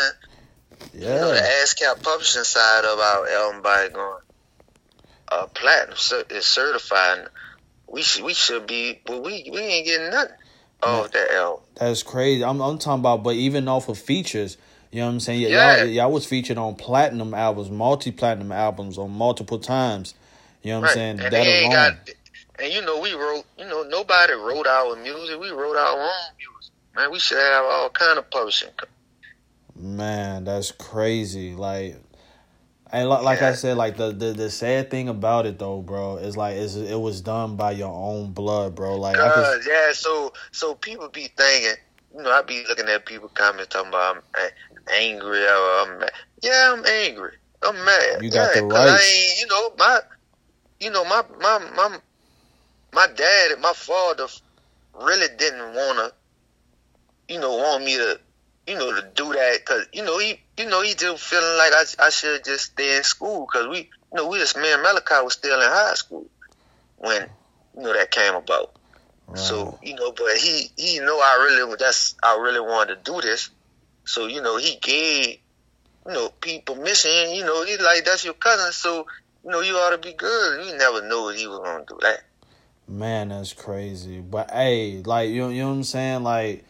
yeah, 0.94 1.16
you 1.16 1.22
know, 1.22 1.34
the 1.34 1.40
ASCAP 1.40 2.04
publishing 2.04 2.44
side 2.44 2.84
of 2.84 3.00
our 3.00 3.28
album 3.28 3.62
by 3.62 3.90
going 3.94 4.22
uh 5.30 5.48
platinum 5.48 5.96
is 6.30 6.46
certified. 6.46 7.28
We 7.88 8.02
should 8.02 8.26
we 8.26 8.34
should 8.34 8.68
be, 8.68 9.00
but 9.06 9.24
we 9.24 9.50
we 9.52 9.60
ain't 9.60 9.88
getting 9.88 10.12
nothing. 10.12 10.36
Oh, 10.84 11.08
that 11.08 11.32
L. 11.32 11.64
That's 11.76 12.04
crazy. 12.04 12.44
I'm 12.44 12.62
I'm 12.62 12.78
talking 12.78 13.00
about, 13.00 13.24
but 13.24 13.36
even 13.36 13.68
off 13.68 13.90
of 13.90 13.98
features, 13.98 14.58
you 14.92 15.00
know 15.00 15.08
what 15.08 15.14
I'm 15.14 15.20
saying? 15.20 15.42
Yeah, 15.42 15.78
y'all, 15.78 15.86
y'all 15.86 16.12
was 16.12 16.26
featured 16.26 16.58
on 16.58 16.76
platinum 16.76 17.34
albums, 17.34 17.70
multi 17.70 18.12
platinum 18.12 18.52
albums, 18.52 18.98
on 18.98 19.12
multiple 19.12 19.60
times. 19.60 20.16
You 20.64 20.72
know 20.72 20.82
what 20.82 20.84
right. 20.84 20.92
I'm 20.92 20.96
saying? 20.96 21.20
And 21.22 21.34
that 21.34 21.48
alone. 21.48 21.72
Got, 21.72 22.10
and 22.60 22.74
you 22.74 22.82
know, 22.84 23.00
we 23.00 23.14
wrote. 23.14 23.46
You 23.58 23.66
know, 23.66 23.84
nobody 23.84 24.34
wrote 24.34 24.68
our 24.68 24.96
music. 24.96 25.40
We 25.40 25.50
wrote 25.50 25.78
our 25.78 26.02
own 26.02 26.36
music. 26.38 26.74
Man, 26.96 27.12
we 27.12 27.20
should 27.20 27.38
have 27.38 27.66
all 27.66 27.90
kind 27.90 28.20
of 28.20 28.30
publishing. 28.30 28.70
Man, 29.76 30.44
that's 30.44 30.72
crazy. 30.72 31.54
Like 31.54 31.96
and 32.92 33.08
like 33.10 33.40
yeah. 33.40 33.50
I 33.50 33.54
said, 33.54 33.78
like 33.78 33.96
the, 33.98 34.12
the 34.12 34.34
the 34.34 34.50
sad 34.50 34.92
thing 34.92 35.08
about 35.08 35.46
it 35.46 35.60
though, 35.60 35.82
bro, 35.82 36.18
is 36.18 36.36
like 36.36 36.56
is 36.58 36.76
it 36.76 37.00
was 37.00 37.22
done 37.22 37.56
by 37.56 37.72
your 37.72 37.94
own 37.94 38.32
blood, 38.32 38.76
bro. 38.76 38.98
Like, 38.98 39.16
could, 39.16 39.62
yeah, 39.68 39.92
so 39.94 40.34
so 40.52 40.76
people 40.76 41.08
be 41.08 41.30
thinking, 41.38 41.76
you 42.16 42.24
know, 42.24 42.32
I 42.32 42.42
be 42.42 42.64
looking 42.68 42.88
at 42.88 43.06
people 43.06 43.30
comments 43.30 43.70
talking 43.70 43.90
about 43.90 44.24
I'm 44.36 44.52
angry 44.94 45.44
or 45.44 45.48
I'm 45.48 46.00
mad. 46.00 46.12
Yeah, 46.42 46.74
I'm 46.76 46.86
angry. 46.86 47.32
I'm 47.64 47.76
mad. 47.86 48.24
You 48.24 48.30
got 48.30 48.56
yeah, 48.56 48.62
the 48.62 48.68
right. 48.68 48.90
I 48.90 49.36
you 49.40 49.48
know, 49.48 49.72
my, 49.78 50.00
you 50.80 50.90
know, 50.90 51.06
my 51.06 51.24
my 51.40 51.60
my 51.76 51.98
my 52.94 53.08
dad 53.16 53.52
and 53.52 53.62
my 53.62 53.74
father 53.74 54.28
really 55.00 55.28
didn't 55.38 55.74
wanna, 55.74 56.12
you 57.30 57.40
know, 57.40 57.56
want 57.56 57.86
me 57.86 57.96
to 57.96 58.20
you 58.72 58.78
know, 58.78 58.96
to 58.96 59.06
do 59.16 59.34
that 59.34 59.60
because 59.60 59.86
you 59.92 60.04
know 60.04 60.18
he, 60.18 60.40
you 60.58 60.66
know, 60.70 60.82
he 60.82 60.94
just 60.94 61.22
feeling 61.22 61.58
like 61.58 61.74
I, 61.74 61.84
I 62.06 62.10
should 62.10 62.46
just 62.46 62.72
stay 62.72 62.96
in 62.96 63.04
school 63.04 63.46
because 63.46 63.68
we, 63.68 63.80
you 63.80 64.16
know, 64.16 64.30
we 64.30 64.38
just 64.38 64.56
me 64.56 64.72
and 64.72 64.82
Malachi 64.82 65.22
was 65.22 65.34
still 65.34 65.60
in 65.60 65.68
high 65.68 65.94
school 65.96 66.26
when 66.98 67.28
you 67.76 67.84
know 67.84 67.94
that 67.94 68.12
came 68.12 68.34
about. 68.34 68.74
Wow. 69.28 69.36
So 69.36 69.80
you 69.84 69.96
know, 69.96 70.14
but 70.14 70.38
he, 70.38 70.72
he 70.78 71.00
know 71.00 71.18
I 71.18 71.50
really 71.50 71.76
that's 71.78 72.16
I 72.24 72.38
really 72.38 72.62
wanted 72.62 73.04
to 73.04 73.12
do 73.12 73.20
this. 73.20 73.50
So 74.06 74.28
you 74.28 74.42
know, 74.42 74.56
he 74.56 74.78
gave 74.82 75.40
you 76.08 76.14
know 76.14 76.30
people 76.40 76.76
permission. 76.76 77.34
You 77.34 77.44
know, 77.44 77.66
he's 77.66 77.82
like 77.82 78.06
that's 78.06 78.24
your 78.24 78.36
cousin, 78.36 78.72
so 78.72 79.06
you 79.44 79.52
know 79.52 79.60
you 79.60 79.74
ought 79.76 79.90
to 79.90 79.98
be 79.98 80.14
good. 80.14 80.66
You 80.66 80.78
never 80.78 81.06
knew 81.06 81.28
he 81.36 81.46
was 81.46 81.60
gonna 81.60 81.84
do 81.86 82.00
that. 82.04 82.22
Man, 82.88 83.30
that's 83.30 83.52
crazy. 83.52 84.22
But 84.22 84.50
hey, 84.52 85.02
like 85.06 85.30
you, 85.30 85.50
you 85.50 85.62
know 85.62 85.70
what 85.70 85.76
I'm 85.76 85.84
saying, 85.84 86.24
like 86.24 86.64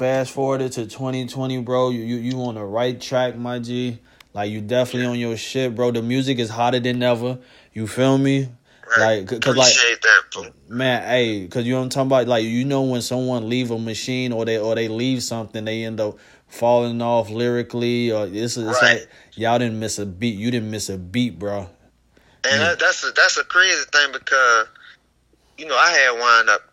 fast 0.00 0.32
forwarded 0.32 0.72
to 0.72 0.86
2020, 0.86 1.60
bro. 1.60 1.90
You 1.90 2.00
you 2.00 2.16
you 2.16 2.42
on 2.42 2.54
the 2.54 2.64
right 2.64 2.98
track, 2.98 3.36
my 3.36 3.58
G. 3.58 3.98
Like 4.32 4.50
you 4.50 4.62
definitely 4.62 5.06
on 5.06 5.18
your 5.18 5.36
shit, 5.36 5.74
bro. 5.74 5.90
The 5.90 6.00
music 6.00 6.38
is 6.38 6.48
hotter 6.48 6.80
than 6.80 7.02
ever. 7.02 7.38
You 7.74 7.86
feel 7.86 8.16
me? 8.16 8.48
Right. 8.96 9.20
Like, 9.30 9.42
cause 9.42 9.56
like, 9.56 9.72
that, 10.00 10.52
man, 10.68 11.02
hey, 11.02 11.46
cause 11.48 11.64
you 11.64 11.72
know 11.72 11.80
what 11.80 11.84
I'm 11.84 11.90
talking 11.90 12.06
about. 12.08 12.28
Like, 12.28 12.44
you 12.44 12.64
know 12.64 12.82
when 12.82 13.02
someone 13.02 13.48
leave 13.48 13.70
a 13.70 13.78
machine 13.78 14.32
or 14.32 14.46
they 14.46 14.58
or 14.58 14.74
they 14.74 14.88
leave 14.88 15.22
something, 15.22 15.64
they 15.66 15.84
end 15.84 16.00
up 16.00 16.18
falling 16.48 17.02
off 17.02 17.28
lyrically, 17.28 18.10
or 18.10 18.26
it's 18.26 18.56
it's 18.56 18.82
right. 18.82 19.00
like 19.00 19.08
y'all 19.34 19.58
didn't 19.58 19.78
miss 19.78 19.98
a 19.98 20.06
beat. 20.06 20.36
You 20.36 20.50
didn't 20.50 20.70
miss 20.70 20.88
a 20.88 20.96
beat, 20.96 21.38
bro. 21.38 21.68
And 22.42 22.60
yeah. 22.60 22.74
that's 22.80 23.04
a, 23.04 23.10
that's 23.10 23.36
a 23.36 23.44
crazy 23.44 23.84
thing 23.92 24.12
because 24.12 24.66
you 25.58 25.66
know, 25.66 25.76
I 25.76 25.90
had 25.90 26.18
wound 26.18 26.48
up, 26.48 26.69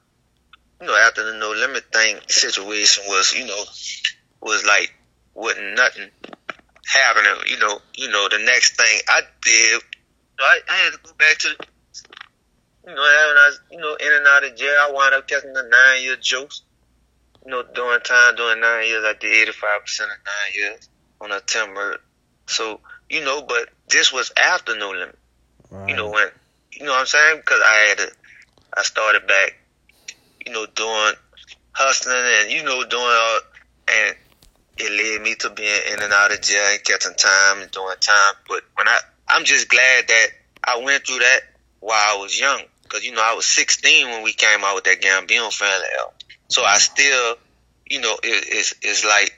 you 0.81 0.88
know, 0.88 0.96
after 0.96 1.24
the 1.24 1.38
no 1.38 1.50
limit 1.51 1.84
thing 1.91 2.17
situation 2.27 3.03
was, 3.07 3.34
you 3.34 3.46
know, 3.46 3.63
was 4.41 4.65
like 4.65 4.93
wasn't 5.34 5.75
nothing 5.75 6.10
happening. 6.86 7.34
You 7.48 7.60
know, 7.60 7.79
you 7.96 8.10
know, 8.10 8.27
the 8.29 8.39
next 8.39 8.75
thing 8.77 9.00
I 9.10 9.22
did, 9.41 9.81
I, 10.39 10.60
I 10.69 10.75
had 10.75 10.93
to 10.93 11.00
go 11.03 11.12
back 11.17 11.38
to, 11.39 11.48
you 11.50 12.96
know, 12.96 12.96
when 12.96 12.98
I 12.98 13.50
was, 13.50 13.60
you 13.72 13.77
know, 13.79 13.96
in 13.96 14.13
and 14.13 14.27
out 14.27 14.43
of 14.43 14.55
jail, 14.55 14.75
I 14.81 14.91
wound 14.91 15.13
up 15.15 15.27
catching 15.27 15.53
the 15.53 15.63
nine 15.63 16.03
year 16.03 16.15
jokes. 16.19 16.62
You 17.46 17.51
know, 17.51 17.63
during 17.74 18.01
time, 18.01 18.36
during 18.36 18.60
nine 18.60 18.88
years, 18.88 19.05
I 19.05 19.13
did 19.13 19.31
eighty 19.31 19.51
five 19.53 19.81
percent 19.81 20.10
of 20.12 20.17
nine 20.25 20.53
years 20.62 20.89
on 21.22 21.31
a 21.31 21.39
ten 21.39 21.74
murder. 21.74 22.00
So, 22.46 22.81
you 23.10 23.24
know, 23.24 23.41
but 23.41 23.69
this 23.89 24.12
was 24.12 24.31
after 24.38 24.77
no 24.77 24.89
limit. 24.91 25.17
Right. 25.69 25.89
You 25.89 25.96
know 25.96 26.10
when, 26.10 26.27
you 26.72 26.86
know 26.86 26.91
what 26.91 27.01
I'm 27.01 27.05
saying? 27.05 27.38
Because 27.38 27.62
I 27.65 27.74
had 27.89 27.98
to, 28.00 28.12
I 28.75 28.84
started 28.84 29.27
back, 29.27 29.57
you 30.47 30.53
know, 30.53 30.65
doing 30.65 31.13
hustling 31.71 32.15
and 32.41 32.51
you 32.51 32.63
know 32.63 32.83
doing 32.87 33.03
all 33.03 33.39
and 33.89 34.15
it 34.77 34.91
led 34.91 35.21
me 35.21 35.35
to 35.35 35.49
being 35.49 35.81
in 35.91 36.01
and 36.01 36.13
out 36.13 36.31
of 36.31 36.41
jail 36.41 36.63
and 36.71 36.83
catching 36.83 37.13
time 37.15 37.61
and 37.61 37.71
doing 37.71 37.95
time. 37.99 38.33
But 38.47 38.63
when 38.75 38.87
I, 38.87 38.99
I'm 39.27 39.43
just 39.43 39.69
glad 39.69 40.07
that 40.07 40.27
I 40.63 40.83
went 40.83 41.05
through 41.05 41.19
that 41.19 41.41
while 41.79 41.97
I 41.97 42.17
was 42.21 42.39
young. 42.39 42.61
Cause 42.87 43.03
you 43.03 43.13
know, 43.13 43.21
I 43.23 43.33
was 43.33 43.45
16 43.45 44.07
when 44.07 44.23
we 44.23 44.33
came 44.33 44.63
out 44.63 44.75
with 44.75 44.85
that 44.85 45.01
Gambino 45.01 45.51
family 45.51 45.87
album. 45.99 46.15
So 46.47 46.63
I 46.63 46.77
still, 46.77 47.35
you 47.89 47.99
know, 48.01 48.13
it, 48.23 48.45
it's, 48.47 48.73
it's 48.81 49.03
like, 49.03 49.33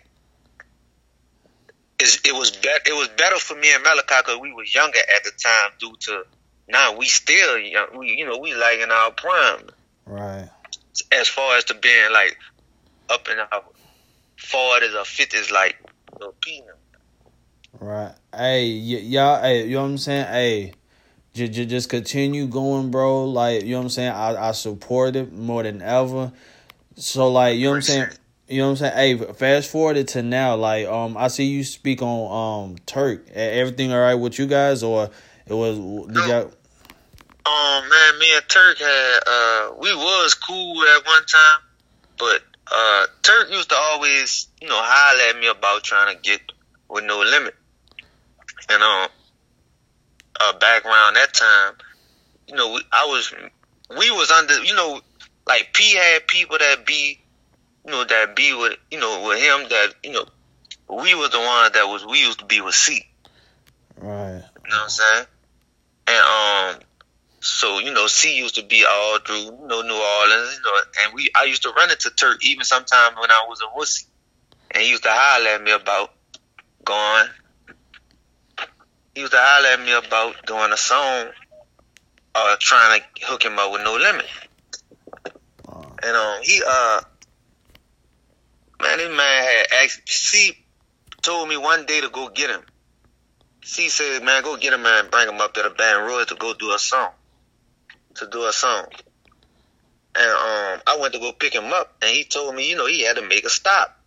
it's, 2.00 2.20
it 2.26 2.36
was 2.36 2.52
better. 2.52 2.82
It 2.86 2.96
was 2.96 3.08
better 3.10 3.38
for 3.38 3.56
me 3.56 3.74
and 3.74 3.84
Malachi 3.84 4.16
because 4.24 4.40
we 4.40 4.54
was 4.54 4.74
younger 4.74 5.00
at 5.00 5.24
the 5.24 5.32
time. 5.32 5.72
Due 5.80 5.96
to 6.02 6.24
now 6.70 6.98
we 6.98 7.06
still 7.08 7.58
young. 7.58 7.98
We 7.98 8.12
you 8.12 8.26
know 8.26 8.38
we 8.38 8.54
like 8.56 8.80
in 8.80 8.90
our 8.90 9.12
prime. 9.12 9.64
Right. 10.06 10.50
As 11.12 11.28
far 11.28 11.58
as 11.58 11.64
to 11.66 11.74
being 11.76 12.12
like 12.12 12.38
up 13.10 13.28
in 13.30 13.40
our 13.40 13.64
forties 14.38 14.94
or 14.94 15.06
fifties, 15.06 15.52
like 15.52 15.78
peanut. 16.42 16.78
Right. 17.80 18.14
Hey, 18.36 18.72
y- 18.72 19.04
y'all. 19.04 19.42
Hey, 19.42 19.66
you 19.68 19.76
know 19.76 19.84
what 19.84 19.90
I'm 19.90 19.98
saying? 19.98 20.26
Hey, 20.28 20.74
j- 21.34 21.48
j- 21.48 21.66
just 21.66 21.90
continue 21.90 22.48
going, 22.48 22.92
bro. 22.92 23.26
Like 23.26 23.64
you 23.64 23.72
know 23.72 23.78
what 23.78 23.84
I'm 23.84 23.90
saying. 23.90 24.12
I 24.12 24.50
I 24.50 24.52
support 24.52 25.16
it 25.16 25.32
more 25.32 25.64
than 25.64 25.82
ever. 25.82 26.32
So 26.96 27.32
like 27.32 27.58
you 27.58 27.66
know 27.66 27.72
what 27.72 27.76
I'm 27.78 27.82
saying. 27.84 28.08
You 28.48 28.62
know 28.62 28.72
what 28.72 28.82
I'm 28.82 28.92
saying? 28.92 29.20
Hey, 29.20 29.34
fast 29.34 29.70
forward 29.70 30.08
to 30.08 30.24
now. 30.24 30.56
Like 30.56 30.88
um, 30.88 31.16
I 31.16 31.28
see 31.28 31.46
you 31.46 31.64
speak 31.64 32.02
on 32.02 32.72
um 32.72 32.78
Turk. 32.86 33.30
Everything 33.30 33.94
all 33.94 34.00
right 34.00 34.16
with 34.16 34.40
you 34.40 34.48
guys, 34.48 34.82
or 34.82 35.12
it 35.46 35.54
was 35.54 35.78
did 36.08 36.28
y'all? 36.28 36.52
Um, 37.46 37.90
man, 37.90 38.20
me 38.20 38.36
and 38.36 38.48
Turk 38.48 38.78
had 38.78 39.20
uh, 39.26 39.72
we 39.80 39.94
was 39.96 40.34
cool 40.36 40.82
at 40.84 41.06
one 41.06 41.26
time, 41.26 41.62
but 42.18 42.42
uh, 42.72 43.06
Turk 43.24 43.50
used 43.52 43.70
to 43.70 43.76
always, 43.76 44.48
you 44.62 44.68
know, 44.68 44.80
holler 44.80 45.30
at 45.30 45.40
me 45.40 45.48
about 45.48 45.84
trying 45.84 46.16
to 46.16 46.22
get 46.22 46.42
with 46.90 47.06
no 47.06 47.20
limit. 47.20 47.56
And 48.70 48.84
um, 48.84 49.10
uh, 50.40 50.54
back 50.60 50.86
around 50.86 51.16
that 51.16 51.34
time, 51.34 51.74
you 52.48 52.56
know, 52.56 52.74
we, 52.74 52.82
I 52.92 53.06
was, 53.06 53.34
we 53.98 54.12
was 54.12 54.32
under, 54.32 54.64
you 54.64 54.76
know, 54.76 55.02
like 55.48 55.70
P 55.74 55.96
had 55.96 56.28
people 56.28 56.58
that 56.60 56.86
be, 56.86 57.20
you 57.86 57.92
know, 57.92 58.04
that 58.04 58.36
be 58.36 58.54
with, 58.54 58.78
you 58.92 59.00
know, 59.00 59.28
with 59.28 59.40
him 59.42 59.70
that, 59.70 59.94
you 60.04 60.12
know, 60.12 60.26
we 60.88 61.16
was 61.16 61.32
the 61.32 61.40
ones 61.40 61.72
that 61.74 61.88
was, 61.88 62.06
we 62.06 62.20
used 62.20 62.40
to 62.40 62.46
be 62.46 62.62
with 62.62 62.76
C. 62.76 63.06
Right. 63.98 64.34
You 64.34 64.70
know 64.70 64.78
what 64.78 64.84
I'm 64.84 64.90
saying? 64.90 65.26
And 66.08 66.76
um, 66.76 66.82
so 67.42 67.80
you 67.80 67.94
know, 67.94 68.08
C 68.08 68.38
used 68.38 68.56
to 68.56 68.64
be 68.64 68.86
all 68.90 69.20
through 69.20 69.38
you 69.38 69.68
know 69.68 69.82
New 69.82 69.94
Orleans, 69.94 70.56
you 70.56 70.62
know, 70.64 70.82
and 71.04 71.14
we 71.14 71.30
I 71.36 71.46
used 71.46 71.64
to 71.64 71.70
run 71.72 71.90
into 71.90 72.10
Turk 72.12 72.44
even 72.46 72.64
sometimes 72.64 73.16
when 73.20 73.32
I 73.32 73.46
was 73.48 73.60
a 73.62 73.80
wussy, 73.80 74.06
and 74.72 74.84
he 74.84 74.90
used 74.90 75.04
to 75.04 75.10
holler 75.12 75.50
at 75.50 75.64
me 75.64 75.72
about 75.72 76.12
going. 76.84 77.28
He 79.16 79.22
used 79.22 79.32
to 79.34 79.40
holler 79.40 79.70
at 79.70 79.80
me 79.80 79.94
about 79.94 80.36
doing 80.46 80.72
a 80.72 80.78
song, 80.78 81.28
or 81.28 81.32
uh, 82.36 82.56
trying 82.60 83.00
to 83.00 83.26
hook 83.26 83.44
him 83.44 83.58
up 83.58 83.72
with 83.72 83.84
No 83.84 83.96
Limit. 83.96 84.26
And 86.02 86.16
um, 86.16 86.40
he 86.44 86.62
uh, 86.66 87.02
man, 88.82 88.98
this 88.98 89.16
man 89.16 89.44
had 89.44 89.84
asked. 89.84 90.02
C 90.10 90.54
told 91.22 91.48
me 91.48 91.58
one 91.58 91.86
day 91.86 92.02
to 92.02 92.10
go 92.10 92.30
get 92.30 92.50
him. 92.50 92.62
C 93.64 93.90
said, 93.90 94.24
"Man, 94.24 94.44
go 94.44 94.58
get 94.58 94.74
him 94.74 94.86
and 94.86 95.10
bring 95.10 95.28
him 95.28 95.40
up 95.40 95.54
to 95.54 95.64
the 95.64 95.70
Baton 95.70 96.06
Rouge 96.06 96.28
to 96.28 96.36
go 96.36 96.54
do 96.54 96.72
a 96.72 96.80
song." 96.80 97.12
To 98.20 98.28
do 98.28 98.46
a 98.46 98.54
song. 98.54 98.86
And 100.16 100.30
um, 100.30 100.82
I 100.88 100.98
went 101.00 101.14
to 101.14 101.20
go 101.20 101.32
pick 101.32 101.54
him 101.54 101.72
up, 101.74 101.96
and 102.02 102.16
he 102.16 102.24
told 102.24 102.56
me, 102.56 102.70
you 102.70 102.76
know, 102.76 102.88
he 102.88 103.04
had 103.04 103.18
to 103.18 103.28
make 103.28 103.46
a 103.46 103.50
stop. 103.50 103.98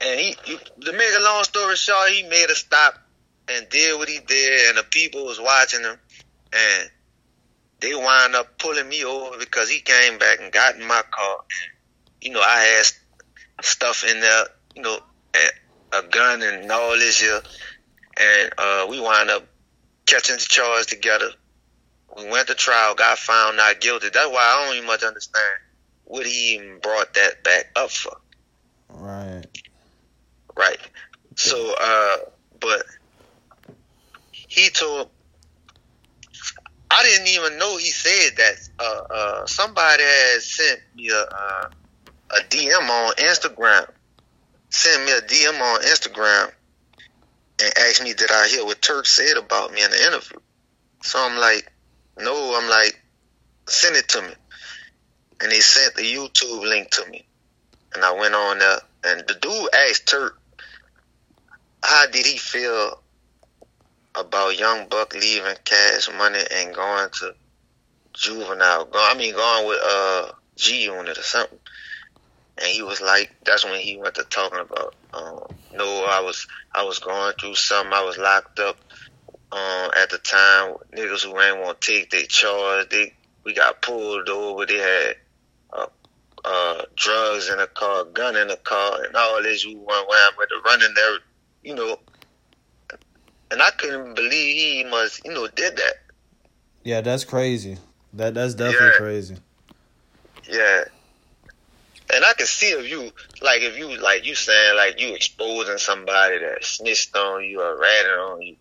And 0.00 0.20
he, 0.20 0.34
to 0.34 0.92
make 0.92 1.12
a 1.18 1.22
long 1.22 1.44
story 1.44 1.76
short, 1.76 2.10
he 2.10 2.22
made 2.22 2.46
a 2.50 2.54
stop 2.54 2.94
and 3.48 3.68
did 3.68 3.98
what 3.98 4.08
he 4.08 4.20
did, 4.20 4.68
and 4.68 4.78
the 4.78 4.84
people 4.84 5.24
was 5.24 5.40
watching 5.40 5.80
him, 5.80 5.96
and 6.52 6.90
they 7.80 7.94
wind 7.94 8.34
up 8.34 8.58
pulling 8.58 8.88
me 8.88 9.04
over 9.04 9.38
because 9.38 9.70
he 9.70 9.80
came 9.80 10.18
back 10.18 10.40
and 10.40 10.52
got 10.52 10.76
in 10.76 10.86
my 10.86 11.02
car. 11.10 11.38
And, 11.38 12.26
you 12.26 12.32
know, 12.32 12.42
I 12.42 12.60
had 12.60 13.64
stuff 13.64 14.04
in 14.04 14.20
there, 14.20 14.44
you 14.74 14.82
know, 14.82 14.98
a 15.92 16.02
gun 16.02 16.42
and 16.42 16.70
all 16.70 16.98
this 16.98 17.20
here, 17.20 17.40
and 18.16 18.52
uh, 18.58 18.86
we 18.90 19.00
wind 19.00 19.30
up 19.30 19.44
catching 20.06 20.36
the 20.36 20.40
charge 20.40 20.86
together. 20.86 21.30
We 22.18 22.28
went 22.30 22.48
to 22.48 22.54
trial, 22.54 22.94
got 22.94 23.18
found 23.18 23.56
not 23.56 23.80
guilty. 23.80 24.08
That's 24.12 24.28
why 24.28 24.40
I 24.40 24.64
don't 24.66 24.76
even 24.76 24.86
much 24.86 25.04
understand 25.04 25.54
what 26.04 26.26
he 26.26 26.54
even 26.54 26.78
brought 26.80 27.14
that 27.14 27.44
back 27.44 27.66
up 27.76 27.90
for. 27.90 28.16
Right. 28.88 29.44
Right. 30.56 30.80
So, 31.36 31.74
uh, 31.80 32.16
but 32.60 32.82
he 34.32 34.70
told. 34.70 35.10
I 36.90 37.02
didn't 37.02 37.28
even 37.28 37.58
know 37.58 37.76
he 37.76 37.90
said 37.90 38.36
that. 38.38 38.54
Uh, 38.78 39.14
uh, 39.14 39.46
somebody 39.46 40.02
had 40.02 40.40
sent 40.40 40.80
me 40.96 41.10
a, 41.10 41.20
uh, 41.20 41.68
a 42.36 42.40
DM 42.48 42.88
on 42.88 43.12
Instagram. 43.16 43.86
Sent 44.70 45.04
me 45.04 45.12
a 45.12 45.20
DM 45.20 45.60
on 45.60 45.82
Instagram 45.82 46.50
and 47.62 47.72
asked 47.78 48.02
me, 48.02 48.14
did 48.14 48.30
I 48.30 48.48
hear 48.48 48.64
what 48.64 48.80
Turk 48.80 49.06
said 49.06 49.36
about 49.36 49.72
me 49.72 49.84
in 49.84 49.90
the 49.90 50.02
interview? 50.06 50.38
So 51.02 51.18
I'm 51.20 51.38
like, 51.38 51.70
no, 52.20 52.54
I'm 52.56 52.68
like, 52.68 53.00
send 53.66 53.96
it 53.96 54.08
to 54.08 54.22
me. 54.22 54.34
And 55.40 55.52
they 55.52 55.60
sent 55.60 55.94
the 55.94 56.02
YouTube 56.02 56.62
link 56.62 56.90
to 56.90 57.08
me. 57.10 57.24
And 57.94 58.04
I 58.04 58.12
went 58.12 58.34
on 58.34 58.58
there. 58.58 58.78
And 59.04 59.24
the 59.26 59.34
dude 59.34 59.74
asked 59.74 60.08
Turk, 60.08 60.38
how 61.82 62.06
did 62.06 62.26
he 62.26 62.36
feel 62.36 63.00
about 64.14 64.58
Young 64.58 64.88
Buck 64.88 65.14
leaving 65.14 65.56
Cash 65.64 66.08
Money 66.16 66.40
and 66.54 66.74
going 66.74 67.08
to 67.20 67.34
Juvenile? 68.14 68.88
I 68.92 69.14
mean, 69.16 69.34
going 69.34 69.68
with 69.68 69.80
uh, 69.82 70.32
G 70.56 70.84
Unit 70.84 71.16
or 71.16 71.22
something. 71.22 71.58
And 72.58 72.66
he 72.66 72.82
was 72.82 73.00
like, 73.00 73.32
that's 73.44 73.64
when 73.64 73.80
he 73.80 73.96
went 73.96 74.16
to 74.16 74.24
talking 74.24 74.58
about, 74.58 74.96
um, 75.14 75.44
no, 75.72 76.04
I 76.08 76.20
was, 76.20 76.44
I 76.74 76.82
was 76.82 76.98
going 76.98 77.32
through 77.34 77.54
something. 77.54 77.92
I 77.92 78.02
was 78.02 78.18
locked 78.18 78.58
up 78.58 78.76
um, 79.50 79.90
at 79.96 80.10
the 80.10 80.18
time, 80.18 80.74
niggas 80.92 81.24
who 81.24 81.40
ain't 81.40 81.60
want 81.60 81.80
to 81.80 81.92
take 81.92 82.10
their 82.10 82.24
charge, 82.24 82.88
they 82.90 83.14
we 83.44 83.54
got 83.54 83.80
pulled 83.80 84.28
over. 84.28 84.66
They 84.66 84.76
had 84.76 85.16
uh, 85.72 85.86
uh, 86.44 86.82
drugs 86.96 87.48
in 87.48 87.56
the 87.56 87.66
car, 87.66 88.04
gun 88.04 88.36
in 88.36 88.48
the 88.48 88.56
car, 88.56 89.04
and 89.04 89.16
all 89.16 89.42
this. 89.42 89.64
We 89.64 89.74
went 89.74 89.88
around 89.88 90.32
with 90.36 90.50
the 90.50 90.60
running 90.64 90.94
there, 90.94 91.18
you 91.62 91.74
know. 91.74 91.98
And 93.50 93.62
I 93.62 93.70
couldn't 93.70 94.14
believe 94.14 94.32
he 94.32 94.84
must, 94.84 95.24
you 95.24 95.32
know, 95.32 95.48
did 95.48 95.76
that. 95.76 95.94
Yeah, 96.84 97.00
that's 97.00 97.24
crazy. 97.24 97.78
That 98.12 98.34
that's 98.34 98.54
definitely 98.54 98.86
yeah. 98.88 98.92
crazy. 98.98 99.36
Yeah. 100.50 100.84
And 102.12 102.24
I 102.24 102.32
can 102.34 102.46
see 102.46 102.70
if 102.70 102.90
you 102.90 103.10
like 103.40 103.62
if 103.62 103.78
you 103.78 103.98
like 103.98 104.26
you 104.26 104.34
saying 104.34 104.76
like 104.76 105.00
you 105.00 105.14
exposing 105.14 105.78
somebody 105.78 106.38
that 106.38 106.64
snitched 106.64 107.16
on 107.16 107.44
you 107.44 107.62
or 107.62 107.78
ratted 107.78 108.12
on 108.12 108.42
you 108.42 108.56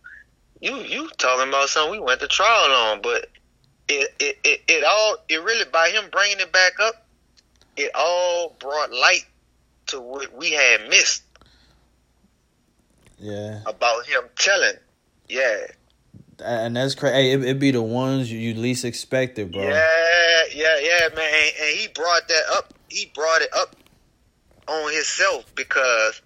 you 0.62 0.78
you 0.78 1.10
talking 1.18 1.50
about 1.50 1.70
something 1.70 1.92
we 1.92 2.00
went 2.00 2.20
to 2.22 2.28
trial 2.28 2.72
on, 2.72 3.02
but 3.02 3.30
it 3.88 4.14
it, 4.20 4.38
it, 4.44 4.62
it 4.68 4.84
all 4.84 5.18
it 5.30 5.44
really 5.44 5.66
by 5.72 5.90
him 5.90 6.06
bringing 6.12 6.40
it 6.40 6.52
back 6.52 6.74
up, 6.80 7.06
it 7.76 7.92
all 7.96 8.56
brought 8.60 8.92
light 8.92 9.26
to 9.88 10.00
what 10.00 10.36
we 10.36 10.52
had 10.52 10.90
missed. 10.90 11.24
Yeah. 13.20 13.62
About 13.66 14.06
him 14.06 14.24
telling, 14.38 14.76
yeah. 15.28 15.68
And 16.44 16.76
that's 16.76 16.94
crazy. 16.94 17.16
Hey, 17.16 17.32
it, 17.32 17.44
it 17.44 17.60
be 17.60 17.72
the 17.72 17.82
ones 17.82 18.32
you 18.32 18.54
least 18.54 18.86
expected, 18.86 19.52
bro. 19.52 19.64
Yeah, 19.64 20.44
yeah, 20.54 20.80
yeah, 20.80 21.10
man. 21.16 21.34
And, 21.34 21.54
and 21.62 21.78
he 21.78 21.88
brought 21.88 22.28
that 22.28 22.44
up. 22.56 22.74
He 22.90 23.12
brought 23.16 23.42
it 23.42 23.50
up 23.58 23.76
on 24.68 24.94
himself 24.94 25.46
because 25.56 26.22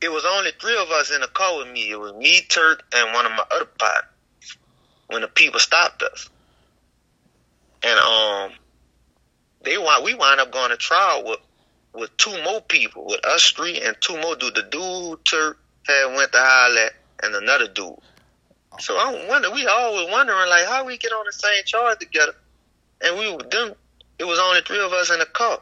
it 0.00 0.10
was 0.10 0.24
only 0.24 0.50
three 0.60 0.76
of 0.80 0.90
us 0.90 1.10
in 1.10 1.20
the 1.20 1.28
car 1.28 1.58
with 1.58 1.68
me. 1.68 1.90
It 1.90 1.98
was 1.98 2.14
me, 2.14 2.40
Turk, 2.48 2.82
and 2.94 3.14
one 3.14 3.26
of 3.26 3.32
my 3.32 3.44
other 3.54 3.66
partners. 3.78 4.10
When 5.08 5.22
the 5.22 5.28
people 5.28 5.58
stopped 5.58 6.02
us, 6.02 6.30
and 7.82 7.98
um, 7.98 8.52
they 9.62 9.76
want 9.76 10.04
we 10.04 10.14
wind 10.14 10.40
up 10.40 10.52
going 10.52 10.70
to 10.70 10.76
trial 10.76 11.24
with 11.24 11.40
with 11.92 12.16
two 12.16 12.42
more 12.44 12.60
people, 12.60 13.06
with 13.06 13.24
us 13.26 13.50
three 13.50 13.80
and 13.80 13.96
two 14.00 14.20
more 14.20 14.36
dude. 14.36 14.54
The 14.54 14.62
dude 14.62 15.24
Turk 15.24 15.58
had 15.86 16.14
went 16.14 16.30
to 16.32 16.38
holler 16.38 16.90
and 17.24 17.34
another 17.34 17.66
dude. 17.66 17.96
So 18.78 18.96
I 18.96 19.26
wonder, 19.28 19.50
we 19.50 19.66
always 19.66 20.08
wondering 20.10 20.48
like 20.48 20.66
how 20.66 20.84
we 20.84 20.96
get 20.96 21.10
on 21.10 21.26
the 21.26 21.32
same 21.32 21.64
charge 21.64 21.98
together, 21.98 22.34
and 23.02 23.18
we 23.18 23.32
were 23.32 23.42
them 23.42 23.74
it 24.20 24.24
was 24.24 24.38
only 24.38 24.60
three 24.60 24.84
of 24.84 24.92
us 24.92 25.10
in 25.10 25.18
the 25.18 25.26
car. 25.26 25.60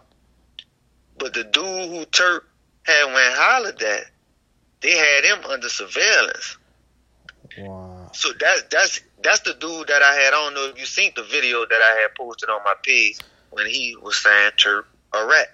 But 1.16 1.33
the 1.33 1.45
dude 1.45 1.90
who 1.90 2.04
Turk 2.07 2.49
had 2.83 3.04
went 3.07 3.35
hollered 3.35 3.83
at, 3.83 4.04
they 4.80 4.92
had 4.92 5.25
him 5.25 5.44
under 5.50 5.68
surveillance. 5.68 6.56
Wow. 7.58 8.11
So 8.12 8.30
that's 8.38 8.62
that's 8.70 9.00
that's 9.23 9.40
the 9.40 9.54
dude 9.54 9.88
that 9.88 10.02
I 10.02 10.14
had. 10.14 10.28
I 10.28 10.30
don't 10.30 10.54
know 10.54 10.66
if 10.66 10.78
you 10.78 10.87
seen 10.87 11.12
the 11.16 11.25
video 11.25 11.61
that 11.61 11.73
I 11.73 12.00
had 12.02 12.14
posted 12.16 12.49
on 12.49 12.61
my 12.64 12.75
page 12.82 13.18
when 13.50 13.66
he 13.66 13.97
was 14.00 14.16
saying 14.16 14.52
Turk 14.56 14.87
a 15.14 15.26
rat. 15.26 15.49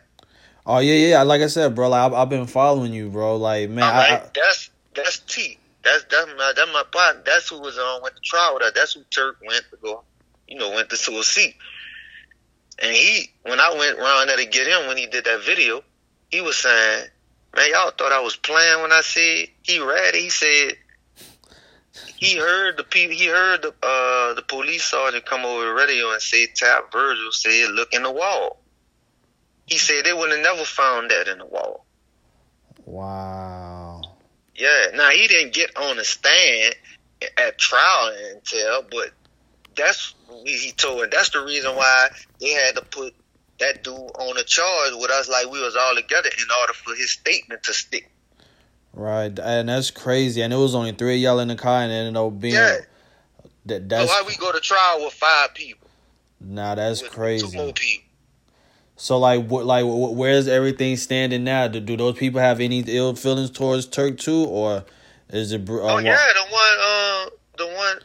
Oh 0.66 0.78
yeah, 0.78 0.94
yeah. 0.94 1.22
Like 1.22 1.42
I 1.42 1.46
said, 1.46 1.74
bro, 1.74 1.88
like 1.88 2.06
I've, 2.06 2.14
I've 2.14 2.28
been 2.28 2.46
following 2.46 2.92
you, 2.92 3.08
bro. 3.08 3.36
Like 3.36 3.70
man, 3.70 3.84
right, 3.84 4.12
I, 4.12 4.16
I, 4.16 4.22
that's 4.34 4.70
that's 4.94 5.18
T. 5.20 5.58
That's 5.82 6.04
that's 6.10 6.26
my 6.36 6.52
that's 6.56 6.72
my 6.72 6.84
partner. 6.90 7.22
That's 7.24 7.48
who 7.48 7.60
was 7.60 7.78
on 7.78 8.02
went 8.02 8.16
to 8.16 8.22
trial 8.22 8.54
with 8.54 8.64
us. 8.64 8.72
That's 8.74 8.94
who 8.94 9.02
Turk 9.10 9.38
went 9.46 9.64
to 9.70 9.76
go, 9.82 10.02
you 10.48 10.58
know, 10.58 10.70
went 10.70 10.90
to 10.90 10.96
to 10.96 11.18
a 11.18 11.22
seat. 11.22 11.56
And 12.82 12.94
he, 12.94 13.30
when 13.42 13.60
I 13.60 13.74
went 13.78 13.98
around 13.98 14.26
there 14.28 14.36
to 14.36 14.46
get 14.46 14.66
him, 14.66 14.88
when 14.88 14.96
he 14.96 15.06
did 15.06 15.24
that 15.26 15.44
video, 15.44 15.82
he 16.30 16.40
was 16.40 16.56
saying, 16.56 17.06
"Man, 17.56 17.70
y'all 17.70 17.90
thought 17.90 18.12
I 18.12 18.20
was 18.20 18.36
playing 18.36 18.82
when 18.82 18.92
I 18.92 19.00
said 19.02 19.48
he 19.62 19.78
read. 19.80 20.14
He 20.14 20.30
said 20.30 20.76
he 22.16 22.36
heard 22.36 22.76
the 22.76 22.86
he 22.92 23.26
heard 23.26 23.62
the 23.62 23.68
uh 23.82 24.34
the 24.34 24.42
police 24.42 24.84
sergeant 24.84 25.26
come 25.26 25.44
over 25.44 25.64
the 25.64 25.72
radio 25.72 26.12
and 26.12 26.22
say, 26.22 26.46
"Tap 26.46 26.90
Virgil 26.92 27.32
said, 27.32 27.70
look 27.70 27.92
in 27.92 28.02
the 28.02 28.10
wall." 28.10 28.60
He 29.66 29.78
said 29.78 30.04
they 30.04 30.12
would 30.12 30.30
have 30.30 30.40
never 30.40 30.64
found 30.64 31.10
that 31.10 31.28
in 31.28 31.38
the 31.38 31.46
wall. 31.46 31.86
wow. 32.84 34.02
Yeah. 34.54 34.88
Now 34.94 35.10
he 35.10 35.26
didn't 35.26 35.54
get 35.54 35.76
on 35.76 35.96
the 35.96 36.04
stand 36.04 36.74
at 37.38 37.58
trial 37.58 38.14
and 38.30 38.44
tell, 38.44 38.82
but 38.82 39.10
that's 39.76 40.14
what 40.28 40.46
he 40.46 40.72
told. 40.72 41.02
And 41.04 41.12
that's 41.12 41.30
the 41.30 41.44
reason 41.44 41.74
why 41.74 42.08
they 42.40 42.50
had 42.50 42.76
to 42.76 42.82
put 42.82 43.14
that 43.64 43.82
dude 43.84 43.94
on 43.94 44.36
a 44.36 44.44
charge 44.44 44.92
with 44.94 45.10
us, 45.10 45.28
like 45.28 45.50
we 45.50 45.60
was 45.60 45.76
all 45.76 45.94
together, 45.94 46.28
in 46.28 46.46
order 46.60 46.72
for 46.72 46.94
his 46.94 47.12
statement 47.12 47.62
to 47.64 47.72
stick. 47.72 48.10
Right, 48.92 49.36
and 49.38 49.68
that's 49.68 49.90
crazy. 49.90 50.42
And 50.42 50.52
it 50.52 50.56
was 50.56 50.74
only 50.74 50.92
three 50.92 51.16
of 51.16 51.20
y'all 51.20 51.40
in 51.40 51.48
the 51.48 51.56
car, 51.56 51.82
and 51.82 51.90
it 51.92 51.96
ended 51.96 52.16
up 52.16 52.38
being 52.38 52.54
Yeah. 52.54 52.78
that. 53.66 53.90
So 53.90 54.06
why 54.06 54.22
we 54.26 54.36
go 54.36 54.52
to 54.52 54.60
trial 54.60 55.04
with 55.04 55.14
five 55.14 55.54
people? 55.54 55.88
nah, 56.40 56.74
that's 56.74 57.00
with 57.02 57.10
Two 57.10 57.16
crazy. 57.16 57.56
more 57.56 57.72
people. 57.72 58.04
So 58.96 59.18
like, 59.18 59.46
what, 59.48 59.64
like, 59.66 59.84
where's 59.86 60.46
everything 60.46 60.96
standing 60.96 61.42
now? 61.42 61.66
Do, 61.66 61.80
do 61.80 61.96
those 61.96 62.16
people 62.16 62.40
have 62.40 62.60
any 62.60 62.84
ill 62.86 63.16
feelings 63.16 63.50
towards 63.50 63.86
Turk 63.86 64.18
too, 64.18 64.44
or 64.44 64.84
is 65.30 65.50
it? 65.52 65.68
Uh, 65.68 65.72
Oh 65.82 65.98
yeah, 65.98 66.16
the 66.34 66.52
one, 66.52 66.62
uh, 66.80 67.30
the 67.56 67.66
one, 67.66 67.98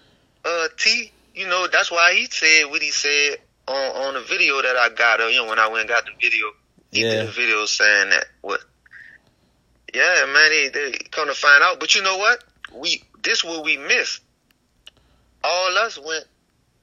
uh, 0.46 0.68
T. 0.78 1.12
You 1.36 1.48
know, 1.48 1.68
that's 1.68 1.92
why 1.92 2.14
he 2.16 2.26
said 2.26 2.66
what 2.72 2.82
he 2.82 2.90
said 2.90 3.38
on 3.70 4.08
on 4.08 4.14
the 4.16 4.22
video 4.22 4.62
that 4.62 4.76
I 4.76 4.90
got. 4.90 5.22
Uh, 5.22 5.28
you 5.28 5.38
know, 5.38 5.48
when 5.50 5.60
I 5.60 5.68
went 5.68 5.82
and 5.82 5.90
got 5.90 6.06
the 6.06 6.12
video, 6.20 6.48
he 6.92 7.04
Yeah. 7.04 7.12
did 7.22 7.30
a 7.30 7.32
video 7.32 7.66
saying 7.66 8.10
that 8.10 8.26
what. 8.42 8.62
Yeah, 9.94 10.26
man, 10.32 10.50
they 10.50 10.70
they 10.70 10.92
come 11.12 11.28
to 11.28 11.34
find 11.34 11.64
out. 11.64 11.80
But 11.80 11.96
you 11.96 12.02
know 12.02 12.18
what? 12.18 12.44
We 12.74 13.04
this 13.24 13.44
what 13.44 13.64
we 13.64 13.78
missed. 13.78 14.22
All 15.44 15.78
us 15.78 15.98
went 15.98 16.26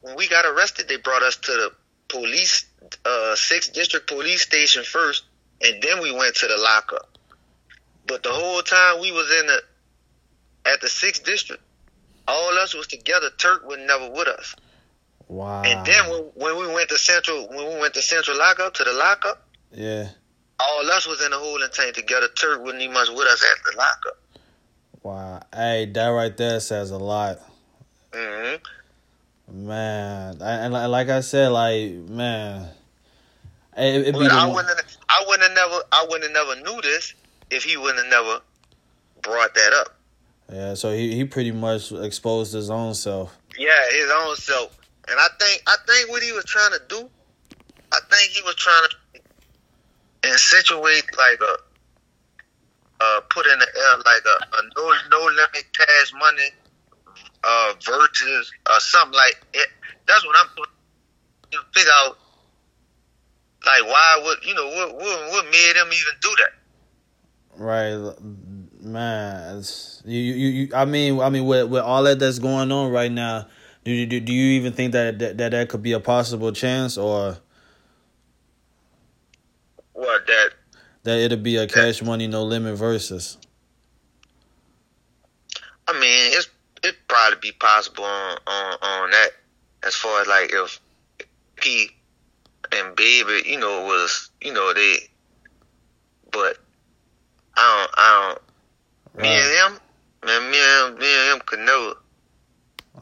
when 0.01 0.17
we 0.17 0.29
got 0.29 0.45
arrested. 0.45 0.89
They 0.89 0.97
brought 0.97 1.23
us 1.23 1.37
to 1.37 1.53
the 1.53 1.73
police, 2.09 2.65
uh, 3.05 3.35
sixth 3.37 3.73
district 3.73 4.09
police 4.09 4.43
station 4.43 4.83
first, 4.85 5.25
and 5.61 5.83
then 5.83 6.01
we 6.01 6.13
went 6.13 6.35
to 6.37 6.47
the 6.47 6.57
lockup. 6.57 7.09
But 8.07 8.23
the 8.23 8.33
whole 8.33 8.63
time 8.63 9.01
we 9.01 9.13
was 9.13 9.33
in 9.41 9.47
the 9.47 9.63
at 10.67 10.81
the 10.81 10.89
sixth 10.89 11.25
district, 11.25 11.63
all 12.27 12.59
us 12.59 12.75
was 12.75 12.87
together. 12.87 13.31
Turk 13.39 13.67
was 13.67 13.79
never 13.79 14.11
with 14.11 14.29
us. 14.29 14.55
Wow. 15.29 15.63
And 15.65 15.85
then 15.87 16.09
when, 16.11 16.23
when 16.35 16.57
we 16.69 16.73
went 16.75 16.89
to 16.91 16.99
central, 16.99 17.49
when 17.49 17.69
we 17.75 17.81
went 17.81 17.95
to 17.95 18.03
central 18.03 18.39
lockup 18.39 18.75
to 18.75 18.85
the 18.85 18.93
lockup, 18.93 19.43
yeah. 19.73 20.09
all 20.61 20.91
us 20.93 21.07
was 21.07 21.21
in 21.25 21.31
the 21.33 21.39
holding 21.39 21.69
tank 21.73 21.95
together. 21.97 22.29
Turk 22.29 22.63
wasn't 22.63 22.83
even 22.83 22.95
much 22.95 23.09
with 23.09 23.27
us 23.27 23.45
at 23.45 23.65
the 23.73 23.77
lockup. 23.77 24.19
Wow. 25.03 25.43
Hey, 25.55 25.87
that 25.93 26.09
right 26.09 26.37
there 26.37 26.61
says 26.61 26.91
a 26.91 26.99
lot. 26.99 27.39
hmm 28.15 28.57
Man, 29.49 30.39
and 30.43 30.75
and 30.75 30.91
like 30.91 31.09
I 31.09 31.21
said, 31.21 31.49
like 31.53 31.93
man, 32.11 32.69
it, 33.77 34.09
it 34.09 34.13
But 34.13 34.33
I 34.33 34.47
wouldn't, 34.47 34.67
have- 34.77 34.97
I 35.09 35.25
wouldn't 35.27 35.43
have 35.49 35.55
never, 35.55 35.83
I 35.93 36.07
wouldn't 36.09 36.37
have 36.37 36.47
never 36.49 36.61
knew 36.63 36.83
this 36.83 37.15
if 37.51 37.63
he 37.63 37.77
wouldn't 37.77 37.99
have 38.05 38.11
never 38.11 38.41
brought 39.23 39.55
that 39.55 39.73
up. 39.73 39.97
yeah. 40.53 40.75
So 40.75 40.93
he 40.93 41.15
he 41.15 41.25
pretty 41.25 41.53
much 41.53 41.93
exposed 41.93 42.53
his 42.55 42.71
own 42.71 42.95
self. 42.95 43.37
Yeah, 43.57 43.71
his 43.93 44.11
own 44.11 44.35
self. 44.37 44.77
And 45.09 45.19
I 45.19 45.29
think, 45.39 45.63
I 45.67 45.77
think 45.87 46.11
what 46.11 46.23
he 46.23 46.33
was 46.33 46.45
trying 46.45 46.73
to 46.73 46.81
do, 46.89 47.09
I 47.93 47.99
think 48.11 48.33
he 48.33 48.43
was 48.43 48.57
trying 48.57 48.89
to 48.91 50.31
insinuate 50.31 51.05
like 51.17 51.41
a, 51.41 51.57
uh, 52.99 53.21
put 53.31 53.47
in 53.47 53.59
the 53.59 53.67
air 53.67 53.97
like 53.99 54.25
a, 54.25 54.57
a 54.57 54.63
no 54.77 54.95
no 55.11 55.25
limit 55.27 55.65
cash 55.77 56.13
money, 56.19 56.49
uh, 57.45 57.75
versus 57.85 58.53
or 58.69 58.81
something 58.81 59.17
like 59.17 59.37
it. 59.53 59.69
That's 60.07 60.25
what 60.25 60.37
I'm 60.39 60.49
doing. 60.57 60.69
You 61.53 61.61
figure 61.75 61.93
out 62.05 62.19
like 63.67 63.85
why 63.85 64.23
would 64.25 64.39
you 64.45 64.55
know 64.55 64.67
what 64.67 64.95
what, 64.95 65.31
what 65.31 65.45
made 65.47 65.75
him 65.77 65.89
even 65.89 66.15
do 66.23 66.35
that? 66.39 66.53
Right, 67.59 68.15
man. 68.83 69.63
You, 70.05 70.19
you, 70.19 70.49
you. 70.49 70.69
I 70.75 70.85
mean, 70.85 71.21
I 71.21 71.31
mean, 71.31 71.47
with 71.47 71.69
with 71.69 71.83
all 71.83 72.03
that 72.05 72.19
that's 72.19 72.39
going 72.39 72.71
on 72.71 72.91
right 72.91 73.11
now, 73.11 73.47
do 73.87 73.93
you 73.93 74.05
do, 74.05 74.19
do 74.19 74.33
you 74.33 74.59
even 74.59 74.73
think 74.73 74.91
that, 74.95 75.21
that 75.21 75.39
that 75.39 75.51
that 75.53 75.69
could 75.69 75.81
be 75.81 75.93
a 75.93 76.01
possible 76.01 76.51
chance, 76.51 76.99
or 76.99 77.39
What 79.93 80.27
that 80.27 80.51
that 81.05 81.19
it'll 81.21 81.39
be 81.39 81.55
a 81.57 81.69
cash 81.69 82.03
money 82.03 82.27
no 82.27 82.43
limit 82.43 82.75
versus? 82.75 83.39
I 85.87 85.93
mean, 85.93 86.03
it's 86.03 86.49
it 86.83 86.97
probably 87.07 87.39
be 87.41 87.53
possible 87.53 88.03
on, 88.03 88.39
on 88.49 88.73
on 88.83 89.11
that 89.13 89.31
as 89.85 89.95
far 89.95 90.21
as 90.21 90.27
like 90.27 90.51
if 90.53 90.81
P 91.55 91.89
and 92.73 92.97
Baby, 92.97 93.49
you 93.49 93.61
know, 93.61 93.85
was 93.85 94.31
you 94.41 94.53
know 94.53 94.75
they, 94.75 94.97
but 96.33 96.59
I 97.57 97.87
don't, 97.87 97.91
I 97.97 98.35
don't. 99.15 99.23
Me 99.23 99.29
and 99.29 99.75
him, 99.75 99.81
man, 100.27 100.51
me 100.51 100.59
and 100.59 100.99
me 100.99 101.07
and 101.07 101.35
him 101.35 101.43
could 101.47 101.61
never. 101.61 101.95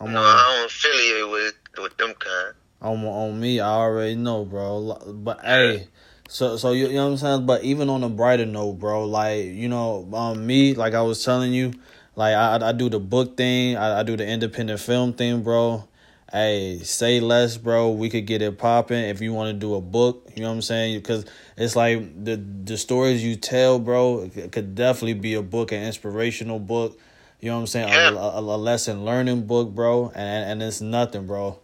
I'm 0.01 0.13
no, 0.13 0.19
on, 0.19 0.25
I 0.25 0.57
don't 0.57 0.67
affiliate 0.67 1.31
with 1.31 1.55
with 1.79 1.97
them 1.97 2.15
kind. 2.19 2.55
on 2.81 3.05
on 3.05 3.41
me. 3.41 3.61
I 3.61 3.71
already 3.71 4.15
know, 4.17 4.45
bro. 4.45 4.99
But 5.07 5.41
hey. 5.43 5.89
So, 6.29 6.57
so 6.57 6.73
you, 6.73 6.89
you 6.89 6.95
know 6.95 7.05
what 7.05 7.11
I'm 7.13 7.17
saying. 7.19 7.47
But 7.47 7.65
even 7.65 7.91
on 7.91 8.03
a 8.03 8.09
brighter 8.09 8.47
note, 8.47 8.79
bro, 8.79 9.05
like 9.05 9.45
you 9.45 9.69
know, 9.69 10.09
um, 10.15 10.47
me, 10.47 10.75
like 10.75 10.95
I 10.95 11.03
was 11.03 11.23
telling 11.23 11.53
you, 11.53 11.73
like 12.17 12.35
I, 12.35 12.69
I 12.69 12.73
do 12.73 12.89
the 12.89 12.99
book 12.99 13.37
thing, 13.37 13.77
I, 13.77 14.01
I 14.01 14.03
do 14.03 14.17
the 14.17 14.27
independent 14.27 14.81
film 14.81 15.13
thing, 15.13 15.43
bro. 15.43 15.87
Hey, 16.33 16.81
say 16.83 17.21
less, 17.21 17.57
bro. 17.59 17.91
We 17.91 18.09
could 18.09 18.27
get 18.27 18.43
it 18.43 18.59
popping 18.59 19.05
if 19.05 19.21
you 19.21 19.33
want 19.33 19.49
to 19.49 19.53
do 19.53 19.75
a 19.75 19.81
book. 19.81 20.29
You 20.35 20.43
know 20.43 20.49
what 20.49 20.55
I'm 20.57 20.63
saying? 20.63 20.99
Because 20.99 21.27
it's 21.57 21.77
like 21.77 22.25
the 22.25 22.37
the 22.37 22.77
stories 22.77 23.23
you 23.23 23.37
tell, 23.37 23.79
bro, 23.79 24.31
it 24.35 24.51
could 24.51 24.75
definitely 24.75 25.15
be 25.15 25.35
a 25.35 25.43
book, 25.43 25.73
an 25.73 25.85
inspirational 25.85 26.59
book. 26.59 26.99
You 27.45 27.51
know 27.51 27.57
what 27.57 27.61
I'm 27.61 27.67
saying? 27.67 27.93
A, 27.93 28.17
a, 28.17 28.41
a 28.41 28.57
lesson 28.57 29.05
learning 29.05 29.47
book, 29.47 29.75
bro. 29.75 30.11
And 30.15 30.51
and 30.51 30.63
it's 30.63 30.81
nothing, 30.81 31.27
bro. 31.27 31.59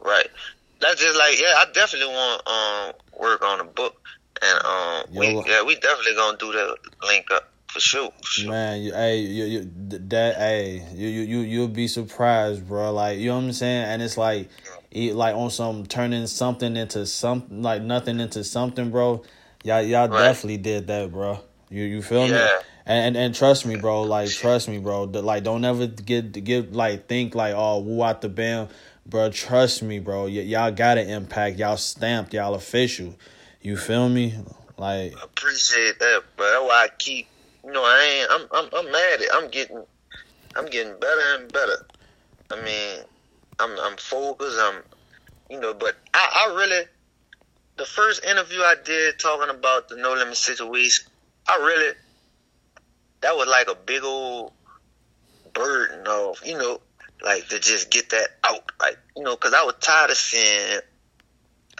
Right. 0.00 0.26
That's 0.80 1.00
just 1.00 1.16
like 1.16 1.40
yeah, 1.40 1.54
I 1.56 1.66
definitely 1.72 2.12
want 2.12 2.48
um 2.48 3.20
work 3.20 3.44
on 3.44 3.60
a 3.60 3.64
book 3.64 3.94
and 4.42 4.64
um 4.64 5.04
we 5.14 5.26
yeah 5.46 5.62
we 5.62 5.76
definitely 5.76 6.14
gonna 6.16 6.36
do 6.36 6.50
that 6.50 6.76
link 7.06 7.30
up 7.30 7.48
for 7.68 7.78
sure. 7.78 8.10
For 8.22 8.26
sure. 8.26 8.50
Man, 8.50 8.82
you, 8.82 8.92
hey, 8.92 9.18
you, 9.20 9.44
you, 9.44 9.70
that, 10.08 10.34
hey, 10.34 10.84
you, 10.92 11.06
you, 11.06 11.20
you, 11.20 11.38
you'll 11.40 11.68
be 11.68 11.86
surprised, 11.86 12.66
bro. 12.66 12.92
Like, 12.92 13.20
you 13.20 13.26
know 13.26 13.36
what 13.36 13.44
I'm 13.44 13.52
saying? 13.52 13.84
And 13.84 14.02
it's 14.02 14.16
like, 14.16 14.48
it, 14.90 15.14
like 15.14 15.36
on 15.36 15.50
some 15.50 15.86
turning 15.86 16.26
something 16.26 16.76
into 16.76 17.06
something, 17.06 17.62
like 17.62 17.82
nothing 17.82 18.18
into 18.20 18.42
something, 18.42 18.90
bro. 18.90 19.22
Y'all, 19.64 19.82
y'all 19.82 20.08
Right. 20.08 20.18
definitely 20.18 20.56
did 20.56 20.86
that, 20.86 21.12
bro. 21.12 21.40
You, 21.68 21.84
you 21.84 22.00
feel 22.02 22.24
me? 22.24 22.30
Yeah. 22.30 22.48
And, 22.48 22.64
and 22.88 23.16
and 23.16 23.34
trust 23.34 23.66
me, 23.66 23.76
bro. 23.76 24.02
Like, 24.02 24.30
trust 24.30 24.68
me, 24.68 24.78
bro. 24.78 25.04
Like, 25.04 25.44
don't 25.44 25.64
ever 25.64 25.86
get 25.86 26.32
get 26.42 26.72
like 26.72 27.06
think 27.06 27.34
like, 27.34 27.54
oh, 27.56 27.80
woo 27.80 28.02
out 28.02 28.22
the 28.22 28.28
bam, 28.28 28.68
bro. 29.06 29.30
Trust 29.30 29.82
me, 29.82 29.98
bro. 29.98 30.24
Y- 30.24 30.30
y'all 30.30 30.72
got 30.72 30.98
an 30.98 31.08
impact. 31.08 31.58
Y'all 31.58 31.76
stamped. 31.76 32.32
Y'all 32.34 32.54
official. 32.54 33.14
You 33.60 33.76
feel 33.76 34.08
me? 34.08 34.34
Like, 34.78 35.12
appreciate 35.22 35.98
that, 35.98 36.22
bro. 36.36 36.46
that's 36.50 36.62
why 36.62 36.84
I 36.84 36.88
keep. 36.98 37.28
You 37.64 37.72
know, 37.72 37.82
I 37.82 38.02
ain't. 38.02 38.30
I'm. 38.30 38.48
I'm. 38.52 38.70
I'm 38.72 38.92
mad 38.92 39.20
at. 39.20 39.28
I'm 39.34 39.50
getting. 39.50 39.84
I'm 40.56 40.66
getting 40.66 40.98
better 40.98 41.22
and 41.36 41.52
better. 41.52 41.86
I 42.50 42.56
mean, 42.64 43.04
I'm. 43.58 43.78
I'm 43.80 43.96
focused. 43.96 44.56
I'm. 44.58 44.82
you 45.50 45.60
know, 45.60 45.74
but 45.74 45.96
I, 46.14 46.46
I 46.48 46.54
really, 46.54 46.84
the 47.76 47.84
first 47.84 48.24
interview 48.24 48.60
I 48.60 48.76
did 48.84 49.18
talking 49.18 49.54
about 49.54 49.88
the 49.88 49.96
no 49.96 50.14
limit 50.14 50.36
situation, 50.36 51.06
I 51.46 51.56
really, 51.56 51.94
that 53.20 53.36
was 53.36 53.48
like 53.48 53.68
a 53.68 53.74
big 53.74 54.02
old 54.04 54.52
burden 55.54 56.06
of, 56.06 56.40
you 56.44 56.56
know, 56.56 56.80
like 57.24 57.48
to 57.48 57.58
just 57.58 57.90
get 57.90 58.10
that 58.10 58.28
out, 58.44 58.70
like 58.80 58.96
you 59.16 59.22
know, 59.22 59.34
because 59.34 59.54
I 59.54 59.64
was 59.64 59.74
tired 59.80 60.10
of 60.10 60.16
seeing 60.16 60.80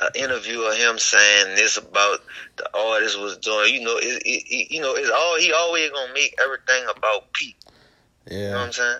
an 0.00 0.08
interview 0.14 0.60
of 0.62 0.76
him 0.76 0.98
saying 0.98 1.54
this 1.56 1.76
about 1.76 2.20
the 2.56 2.68
artist 2.76 3.20
was 3.20 3.36
doing. 3.38 3.74
You 3.74 3.82
know, 3.82 3.96
it, 3.98 4.22
it, 4.24 4.44
it, 4.48 4.70
you 4.72 4.80
know, 4.80 4.94
it's 4.96 5.10
all 5.10 5.38
he 5.38 5.52
always 5.52 5.90
gonna 5.90 6.12
make 6.12 6.34
everything 6.44 6.84
about 6.96 7.32
Pete. 7.32 7.56
Yeah. 8.26 8.36
You 8.38 8.44
know 8.44 8.52
what 8.58 8.66
I'm 8.66 8.72
saying? 8.72 8.98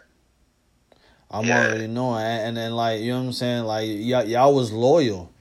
I'm 1.31 1.45
Yeah. 1.45 1.67
already 1.67 1.87
knowing, 1.89 2.23
and 2.25 2.57
then 2.57 2.73
like 2.75 3.01
you 3.01 3.13
know 3.13 3.19
what 3.21 3.27
I'm 3.27 3.33
saying, 3.33 3.65
like 3.65 3.87
y'all, 3.89 4.25
y'all 4.25 4.55
was 4.55 4.73
loyal. 4.73 5.33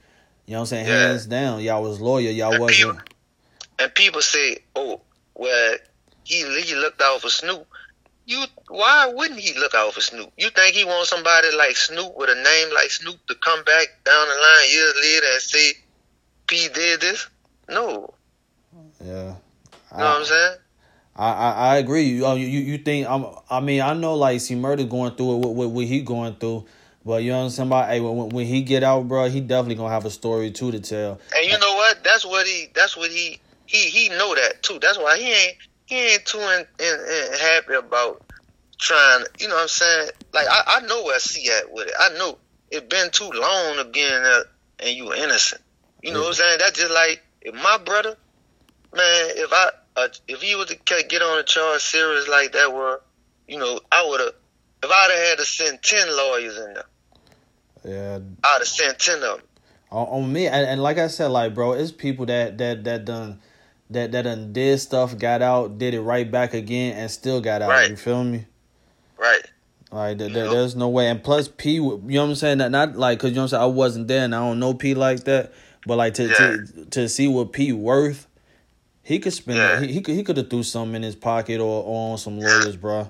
You 0.46 0.52
know 0.54 0.60
what 0.60 0.62
I'm 0.62 0.66
saying? 0.66 0.86
Yeah. 0.86 1.08
Hands 1.08 1.26
down, 1.26 1.60
y'all 1.60 1.82
was 1.82 2.00
loyal. 2.00 2.30
Y'all 2.32 2.52
And 2.52 2.60
wasn't. 2.60 2.78
people- 2.98 3.04
And 3.80 3.94
people 3.94 4.20
say, 4.22 4.58
"Oh, 4.74 5.00
well, 5.34 5.76
he 6.28 6.60
he 6.62 6.74
looked 6.74 7.00
out 7.02 7.22
for 7.22 7.30
Snoop." 7.30 7.66
You, 8.26 8.44
why 8.68 9.10
wouldn't 9.10 9.40
he 9.40 9.58
look 9.58 9.74
out 9.74 9.94
for 9.94 10.02
Snoop? 10.02 10.30
You 10.36 10.50
think 10.50 10.76
he 10.76 10.84
wants 10.84 11.08
somebody 11.08 11.48
like 11.56 11.74
Snoop 11.76 12.14
with 12.14 12.28
a 12.28 12.34
name 12.34 12.74
like 12.74 12.90
Snoop 12.90 13.16
to 13.26 13.34
come 13.36 13.64
back 13.64 13.86
down 14.04 14.28
the 14.28 14.34
line 14.34 14.70
years 14.70 14.94
later 15.00 15.26
and 15.32 15.40
say, 15.42 15.72
"P 16.46 16.68
did 16.68 17.00
this"? 17.00 17.26
No, 17.70 18.12
Yeah. 19.02 19.06
you 19.06 19.14
know 19.14 19.36
I, 19.92 20.04
what 20.04 20.18
I'm 20.20 20.24
saying? 20.26 20.56
I, 21.16 21.32
I 21.32 21.50
I 21.52 21.76
agree. 21.78 22.02
You, 22.02 22.26
oh, 22.26 22.34
you 22.34 22.46
you 22.46 22.76
think 22.78 23.08
I'm? 23.08 23.24
I 23.48 23.60
mean, 23.60 23.80
I 23.80 23.94
know 23.94 24.14
like 24.14 24.40
C 24.42 24.54
Murder 24.54 24.84
going 24.84 25.14
through 25.14 25.36
it. 25.36 25.38
What, 25.38 25.54
what, 25.54 25.70
what 25.70 25.86
he 25.86 26.02
going 26.02 26.34
through, 26.36 26.66
but 27.06 27.22
you 27.22 27.30
know 27.30 27.38
what 27.38 27.44
I'm 27.44 27.50
saying? 27.50 27.68
About, 27.68 27.88
hey, 27.88 28.00
when, 28.00 28.28
when 28.28 28.46
he 28.46 28.60
get 28.60 28.82
out, 28.82 29.08
bro, 29.08 29.28
he 29.30 29.40
definitely 29.40 29.76
gonna 29.76 29.92
have 29.92 30.04
a 30.04 30.10
story 30.10 30.50
too 30.50 30.70
to 30.70 30.80
tell. 30.80 31.18
And 31.34 31.46
you 31.50 31.58
know 31.58 31.74
what? 31.76 32.04
That's 32.04 32.26
what 32.26 32.46
he. 32.46 32.68
That's 32.74 32.94
what 32.94 33.10
he. 33.10 33.40
He 33.64 33.88
he 33.88 34.08
know 34.10 34.34
that 34.34 34.62
too. 34.62 34.78
That's 34.80 34.98
why 34.98 35.16
he 35.18 35.32
ain't 35.32 35.56
he 35.88 35.96
ain't 36.12 36.24
too 36.26 36.38
in, 36.38 36.66
in, 36.78 36.94
in 37.00 37.38
happy 37.38 37.74
about 37.74 38.22
trying. 38.78 39.24
You 39.40 39.48
know 39.48 39.54
what 39.54 39.62
I'm 39.62 39.68
saying? 39.68 40.10
Like 40.34 40.46
I, 40.50 40.62
I 40.66 40.86
know 40.86 41.02
where 41.04 41.18
C 41.18 41.50
at 41.50 41.72
with 41.72 41.88
it. 41.88 41.94
I 41.98 42.10
know 42.18 42.36
it 42.70 42.90
been 42.90 43.10
too 43.10 43.30
long 43.30 43.76
to 43.76 43.84
be 43.90 44.02
in 44.02 44.22
there 44.22 44.44
and 44.80 44.90
you 44.90 45.14
innocent. 45.14 45.62
You 46.02 46.12
know 46.12 46.20
what 46.20 46.28
I'm 46.28 46.34
saying? 46.34 46.58
That's 46.60 46.78
just 46.78 46.92
like 46.92 47.22
if 47.40 47.54
my 47.54 47.78
brother, 47.84 48.16
man, 48.94 49.30
if 49.36 49.50
I 49.52 49.70
uh, 49.96 50.08
if 50.28 50.42
he 50.42 50.54
was 50.54 50.66
to 50.68 50.76
get 51.08 51.22
on 51.22 51.38
a 51.38 51.42
charge 51.42 51.80
serious 51.80 52.28
like 52.28 52.52
that, 52.52 52.72
where 52.72 53.00
you 53.48 53.58
know 53.58 53.80
I 53.90 54.06
would 54.06 54.20
have. 54.20 54.34
If 54.80 54.90
I'd 54.92 55.10
have 55.10 55.28
had 55.30 55.38
to 55.38 55.44
send 55.44 55.82
ten 55.82 56.16
lawyers 56.16 56.56
in 56.56 56.74
there, 56.74 56.84
Yeah, 57.84 58.18
I'd 58.44 58.58
have 58.58 58.68
sent 58.68 58.98
ten 59.00 59.16
of 59.16 59.38
them. 59.38 59.40
on, 59.90 60.06
on 60.06 60.32
me 60.32 60.46
and, 60.46 60.66
and 60.68 60.82
like 60.82 60.98
I 60.98 61.08
said, 61.08 61.28
like 61.28 61.54
bro, 61.54 61.72
it's 61.72 61.90
people 61.90 62.26
that 62.26 62.58
that 62.58 62.84
that 62.84 63.04
done 63.04 63.40
that 63.90 64.12
that 64.12 64.22
done 64.22 64.52
did 64.52 64.78
stuff, 64.80 65.16
got 65.18 65.42
out, 65.42 65.78
did 65.78 65.94
it 65.94 66.00
right 66.00 66.30
back 66.30 66.54
again, 66.54 66.96
and 66.96 67.10
still 67.10 67.40
got 67.40 67.62
out. 67.62 67.70
Right. 67.70 67.90
You 67.90 67.96
feel 67.96 68.22
me? 68.24 68.46
Right. 69.18 69.42
Like 69.90 70.18
there, 70.18 70.28
You 70.28 70.34
there- 70.34 70.50
there's 70.50 70.76
no 70.76 70.88
way. 70.88 71.08
And 71.08 71.22
plus 71.22 71.48
P, 71.48 71.72
you 71.72 71.80
know 71.82 72.22
what 72.22 72.28
I'm 72.30 72.34
saying? 72.34 72.58
Not, 72.58 72.70
not 72.70 72.96
like 72.96 73.18
cause 73.20 73.30
you 73.30 73.36
know 73.36 73.42
what 73.42 73.44
I'm 73.46 73.48
saying. 73.60 73.62
I 73.62 73.66
wasn't 73.66 74.08
there 74.08 74.24
and 74.24 74.34
I 74.34 74.38
don't 74.40 74.58
know 74.58 74.74
P 74.74 74.94
like 74.94 75.24
that. 75.24 75.52
But 75.86 75.96
like 75.96 76.14
to 76.14 76.28
to 76.28 76.84
to 76.90 77.08
see 77.08 77.28
what 77.28 77.52
P 77.52 77.72
worth, 77.72 78.26
he 79.02 79.18
could 79.18 79.32
spend. 79.32 79.56
Yeah. 79.58 79.80
He, 79.80 79.92
he 79.94 80.00
could 80.02 80.14
he 80.16 80.22
could 80.22 80.36
have 80.36 80.50
threw 80.50 80.62
something 80.62 80.96
in 80.96 81.02
his 81.02 81.14
pocket 81.16 81.60
or, 81.60 81.82
or 81.84 82.12
on 82.12 82.18
some 82.18 82.38
lawyers, 82.38 82.76
bro. 82.76 83.08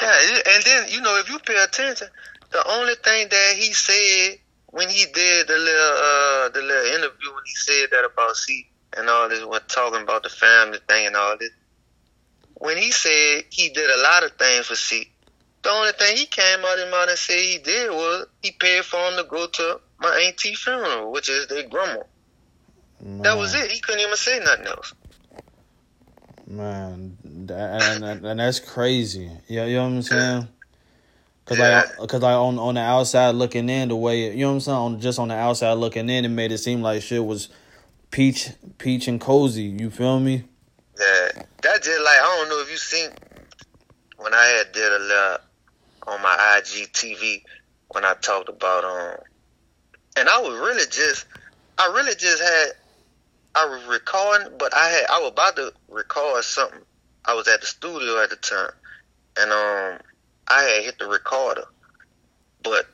Yeah, 0.00 0.14
and 0.54 0.64
then 0.64 0.84
you 0.88 1.00
know 1.02 1.18
if 1.18 1.28
you 1.28 1.38
pay 1.40 1.62
attention, 1.62 2.08
the 2.52 2.66
only 2.70 2.94
thing 3.04 3.28
that 3.28 3.54
he 3.56 3.72
said 3.74 4.38
when 4.68 4.88
he 4.88 5.04
did 5.12 5.48
the 5.48 5.58
little 5.58 5.92
uh 5.96 6.48
the 6.50 6.62
little 6.62 6.86
interview 6.94 7.34
when 7.34 7.42
he 7.44 7.54
said 7.54 7.88
that 7.90 8.04
about 8.10 8.36
C 8.36 8.66
and 8.96 9.08
all 9.08 9.28
this, 9.28 9.44
when 9.44 9.60
talking 9.68 10.02
about 10.02 10.22
the 10.22 10.28
family 10.28 10.78
thing 10.88 11.06
and 11.06 11.16
all 11.16 11.36
this, 11.38 11.50
when 12.54 12.76
he 12.76 12.90
said 12.90 13.44
he 13.50 13.68
did 13.70 13.90
a 13.90 14.02
lot 14.02 14.24
of 14.24 14.32
things 14.32 14.66
for 14.66 14.76
C, 14.76 15.10
the 15.62 15.70
only 15.70 15.92
thing 15.92 16.16
he 16.16 16.26
came 16.26 16.60
out 16.64 16.78
his 16.78 16.90
mouth 16.90 17.08
and 17.08 17.18
said 17.18 17.38
he 17.38 17.58
did 17.58 17.90
was 17.90 18.26
he 18.40 18.52
paid 18.52 18.84
for 18.84 18.98
him 18.98 19.16
to 19.16 19.24
go 19.24 19.46
to 19.46 19.80
my 19.98 20.24
auntie 20.26 20.54
funeral, 20.54 21.12
which 21.12 21.28
is 21.28 21.48
their 21.48 21.68
grandma. 21.68 22.02
That 23.22 23.36
was 23.36 23.54
it. 23.54 23.70
He 23.70 23.80
couldn't 23.80 24.00
even 24.00 24.16
say 24.16 24.38
nothing 24.40 24.66
else. 24.66 24.94
Man, 26.46 27.16
that, 27.24 28.02
and, 28.02 28.24
and, 28.24 28.40
that's 28.40 28.60
crazy. 28.60 29.30
Yeah, 29.48 29.64
you 29.64 29.76
know 29.76 29.82
what 29.82 29.88
I'm 29.88 30.02
saying? 30.02 30.48
Cause 31.44 31.58
Yeah. 31.58 31.84
like, 31.98 32.08
cause 32.08 32.22
like 32.22 32.34
on 32.34 32.58
on 32.58 32.74
the 32.74 32.80
outside 32.80 33.34
looking 33.34 33.68
in, 33.68 33.88
the 33.88 33.96
way 33.96 34.32
you 34.32 34.44
know 34.44 34.48
what 34.48 34.54
I'm 34.54 34.60
saying, 34.60 34.76
on 34.76 35.00
just 35.00 35.18
on 35.18 35.28
the 35.28 35.34
outside 35.34 35.74
looking 35.74 36.08
in, 36.08 36.24
it 36.24 36.28
made 36.28 36.52
it 36.52 36.58
seem 36.58 36.82
like 36.82 37.02
shit 37.02 37.24
was 37.24 37.48
peach, 38.16 38.48
peach 38.78 39.08
and 39.08 39.20
cozy. 39.20 39.64
You 39.64 39.90
feel 39.90 40.18
me? 40.18 40.42
Yeah, 40.98 41.42
that 41.60 41.82
just 41.82 42.02
like 42.02 42.18
I 42.18 42.36
don't 42.38 42.48
know 42.48 42.62
if 42.62 42.70
you 42.70 42.78
seen 42.78 43.10
when 44.16 44.32
I 44.32 44.46
had 44.56 44.72
did 44.72 44.90
a 44.90 44.98
lot 45.00 45.42
on 46.06 46.22
my 46.22 46.58
IGTV 46.58 47.42
when 47.88 48.06
I 48.06 48.14
talked 48.14 48.48
about 48.48 48.84
um, 48.84 49.18
and 50.16 50.30
I 50.30 50.40
was 50.40 50.58
really 50.58 50.86
just 50.90 51.26
I 51.76 51.92
really 51.94 52.14
just 52.14 52.42
had 52.42 52.68
I 53.54 53.66
was 53.66 53.84
recording, 53.84 54.56
but 54.58 54.74
I 54.74 54.88
had 54.88 55.04
I 55.10 55.20
was 55.20 55.32
about 55.32 55.56
to 55.56 55.74
record 55.90 56.42
something. 56.42 56.80
I 57.26 57.34
was 57.34 57.46
at 57.48 57.60
the 57.60 57.66
studio 57.66 58.22
at 58.22 58.30
the 58.30 58.36
time, 58.36 58.70
and 59.38 59.50
um, 59.52 60.00
I 60.48 60.62
had 60.62 60.84
hit 60.84 60.98
the 60.98 61.06
recorder, 61.06 61.64
but 62.62 62.86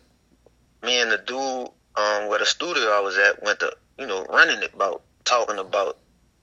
me 0.82 1.00
and 1.00 1.12
the 1.12 1.18
dude 1.18 1.68
um 1.94 2.28
where 2.28 2.40
the 2.40 2.46
studio 2.46 2.90
I 2.90 3.00
was 3.00 3.16
at 3.18 3.40
went 3.44 3.60
to 3.60 3.72
you 3.98 4.08
know 4.08 4.24
running 4.24 4.60
it 4.62 4.74
about 4.74 5.02
talking 5.24 5.58
about 5.58 5.98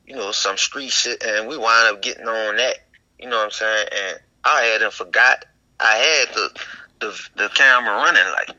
you 0.10 0.16
know, 0.16 0.32
some 0.32 0.58
street 0.58 0.90
shit, 0.92 1.24
and 1.24 1.48
we 1.48 1.56
wind 1.56 1.96
up 1.96 2.02
getting 2.02 2.28
on 2.28 2.56
that. 2.58 2.78
You 3.20 3.30
know 3.30 3.38
what 3.38 3.46
I'm 3.46 3.52
saying? 3.52 3.88
And 3.96 4.20
I 4.44 4.62
hadn't 4.64 4.92
forgot 4.94 5.46
I 5.80 5.96
had 5.96 6.36
the 6.36 6.60
the 7.00 7.30
the 7.36 7.50
camera 7.50 7.94
running 7.94 8.24
like, 8.34 8.50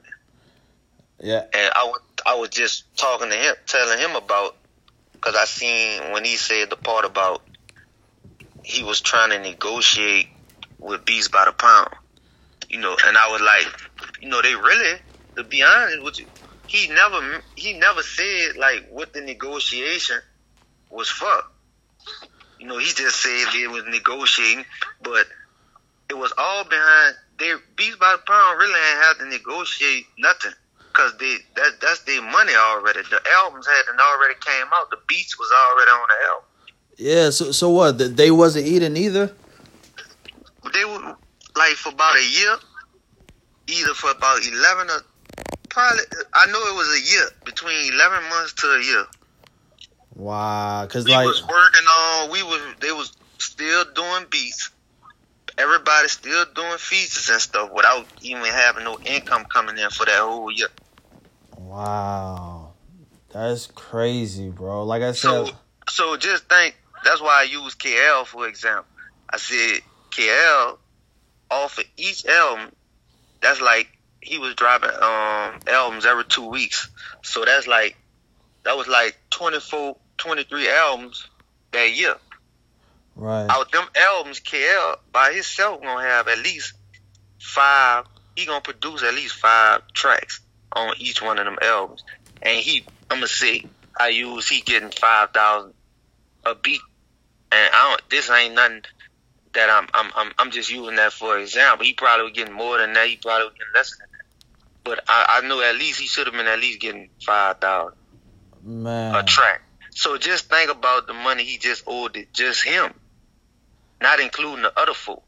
Yeah. 1.19 1.45
and 1.53 1.73
I 1.75 1.85
was 1.85 2.01
I 2.25 2.35
was 2.37 2.51
just 2.51 2.85
talking 2.97 3.31
to 3.31 3.35
him, 3.37 3.55
telling 3.67 3.99
him 3.99 4.15
about, 4.15 4.57
cause 5.21 5.35
I 5.37 5.45
seen 5.45 6.13
when 6.13 6.25
he 6.25 6.37
said 6.37 6.71
the 6.71 6.77
part 6.77 7.05
about 7.05 7.43
he 8.63 8.85
was 8.85 9.01
trying 9.01 9.31
to 9.31 9.39
negotiate 9.41 10.29
with 10.79 11.05
Beats 11.05 11.29
by 11.29 11.47
the 11.47 11.53
pound, 11.53 11.89
you 12.69 12.79
know, 12.79 12.97
and 13.07 13.17
I 13.19 13.31
was 13.33 13.41
like, 13.41 13.67
you 14.23 14.29
know, 14.29 14.41
they 14.41 14.55
really, 14.55 14.99
to 15.37 15.43
be 15.43 15.63
honest 15.63 16.03
with 16.03 16.21
you, 16.21 16.27
he 16.71 16.87
never 16.87 17.43
he 17.57 17.73
never 17.73 18.01
said 18.01 18.57
like 18.57 18.87
what 18.91 19.13
the 19.13 19.21
negotiation 19.21 20.21
was 20.89 21.09
for. 21.09 21.43
You 22.61 22.69
know, 22.69 22.79
he 22.79 22.87
just 22.87 23.21
said 23.21 23.47
they 23.53 23.67
was 23.67 23.83
negotiating, 23.89 24.65
but 25.03 25.27
it 26.09 26.17
was 26.17 26.33
all 26.39 26.63
behind. 26.63 27.17
They 27.41 27.55
Beats 27.75 27.97
by 27.97 28.13
the 28.13 28.23
Pound 28.25 28.59
really 28.59 28.79
ain't 28.79 29.03
have 29.03 29.19
to 29.19 29.27
negotiate 29.27 30.07
nothing, 30.17 30.53
cause 30.93 31.13
they 31.19 31.39
that 31.57 31.81
that's 31.81 32.05
their 32.05 32.23
money 32.23 32.53
already. 32.55 33.01
The 33.03 33.21
albums 33.43 33.67
hadn't 33.67 33.99
already 33.99 34.35
came 34.35 34.67
out. 34.73 34.91
The 34.91 34.99
beats 35.09 35.37
was 35.41 35.51
already 35.51 35.91
on 35.91 36.07
the 36.09 36.27
album. 36.29 36.45
Yeah. 36.99 37.31
So 37.31 37.51
so 37.51 37.71
what? 37.71 37.99
They 37.99 38.31
wasn't 38.31 38.67
eating 38.69 38.97
either. 38.97 39.35
They 40.73 40.85
were 40.85 41.17
like 41.57 41.75
for 41.75 41.89
about 41.89 42.17
a 42.17 42.29
year, 42.29 42.57
either 43.67 43.95
for 43.95 44.13
about 44.13 44.47
eleven 44.47 44.89
or 44.89 45.03
probably. 45.71 46.03
I 46.35 46.47
know 46.47 46.59
it 46.59 46.77
was 46.77 46.89
a 47.01 47.13
year 47.13 47.31
between 47.45 47.93
eleven 47.93 48.23
months 48.29 48.53
to 48.55 48.67
a 48.69 48.83
year. 48.83 49.07
Wow. 50.15 50.87
Cause 50.91 51.07
like 51.09 51.27
was 51.27 51.43
working 51.43 51.87
on 51.87 52.31
we 52.31 52.43
was 52.43 52.61
they 52.81 52.93
was 52.93 53.13
still 53.39 53.85
doing 53.95 54.27
beats. 54.31 54.71
Everybody 55.57 56.09
still 56.09 56.45
doing 56.55 56.79
features 56.79 57.29
and 57.31 57.41
stuff 57.41 57.71
without 57.75 58.07
even 58.23 58.45
having 58.45 58.85
no 58.85 58.99
income 59.01 59.45
coming 59.47 59.79
in 59.79 59.91
for 59.91 60.07
that 60.07 60.19
whole 60.21 60.51
year. 60.51 60.69
wow, 61.59 62.73
that's 63.33 63.67
crazy, 63.67 64.49
bro. 64.49 64.85
Like 64.85 65.03
I 65.03 65.13
So 65.13 65.47
said. 65.47 65.55
so 65.89 66.17
just 66.17 66.49
think 66.49 66.77
that's 67.05 67.21
why 67.21 67.41
I 67.41 67.43
use 67.45 67.75
KL 67.75 68.27
for 68.27 68.49
example. 68.49 68.87
I 69.29 69.37
said 69.39 69.81
KL 70.11 70.79
off 71.51 71.79
of 71.79 71.85
each 71.97 72.25
album, 72.27 72.73
that's 73.41 73.61
like 73.61 73.89
he 74.23 74.39
was 74.39 74.55
dropping 74.55 74.91
um 74.91 75.61
albums 75.67 76.07
every 76.07 76.25
two 76.25 76.47
weeks. 76.47 76.89
So 77.23 77.45
that's 77.45 77.67
like 77.67 77.97
that 78.65 78.77
was 78.77 78.89
like 78.89 79.17
24, 79.31 79.97
23 80.19 80.71
albums 80.71 81.27
that 81.73 81.95
year. 81.95 82.15
Right. 83.17 83.49
out 83.51 83.71
them 83.73 83.87
albums, 83.97 84.41
KL 84.41 84.97
by 85.13 85.33
himself 85.33 85.83
gonna 85.83 86.03
have 86.03 86.29
at 86.29 86.39
least 86.39 86.75
five. 87.41 88.07
He 88.37 88.47
gonna 88.47 88.61
produce 88.61 89.03
at 89.03 89.15
least 89.15 89.35
five 89.35 89.83
tracks 89.93 90.41
on 90.73 90.95
each 90.99 91.21
one 91.21 91.39
of 91.39 91.45
them 91.45 91.59
albums, 91.61 92.05
and 92.41 92.59
he, 92.59 92.85
I'm 93.11 93.19
gonna 93.19 93.27
say, 93.27 93.65
I 93.99 94.09
use 94.09 94.49
he 94.49 94.61
getting 94.61 94.91
five 94.91 95.33
thousand 95.33 95.75
a 96.45 96.55
beat, 96.55 96.81
and 97.53 97.71
I 97.75 97.91
don't. 97.91 98.11
This 98.11 98.31
ain't 98.31 98.55
nothing 98.55 98.83
that 99.53 99.69
I'm, 99.69 99.89
I'm, 99.93 100.13
I'm, 100.15 100.33
I'm 100.39 100.51
just 100.51 100.71
using 100.71 100.97
that 100.97 101.13
for 101.13 101.39
example. 101.39 101.85
He 101.85 101.93
probably 101.93 102.25
was 102.25 102.33
getting 102.33 102.55
more 102.55 102.79
than 102.79 102.93
that. 102.93 103.09
He 103.09 103.17
probably 103.17 103.47
was 103.47 103.55
getting 103.55 103.75
less 103.75 103.91
than 103.91 103.99
that. 104.01 104.10
But 104.85 105.03
I, 105.09 105.41
I 105.43 105.47
know 105.47 105.61
at 105.61 105.77
least 105.77 106.01
he 106.01 106.07
should 106.07 106.27
have 106.27 106.35
been 106.35 106.47
at 106.47 106.59
least 106.59 106.81
getting 106.81 107.11
five 107.25 107.59
thousand 107.59 107.97
a 108.65 109.23
track. 109.27 109.63
So 109.91 110.17
just 110.19 110.49
think 110.49 110.71
about 110.71 111.07
the 111.07 111.15
money 111.15 111.45
he 111.45 111.59
just 111.59 111.85
owed 111.87 112.17
it, 112.17 112.33
just 112.33 112.65
him, 112.65 112.95
not 114.01 114.21
including 114.21 114.63
the 114.63 114.79
other 114.79 114.95
folk. 114.95 115.23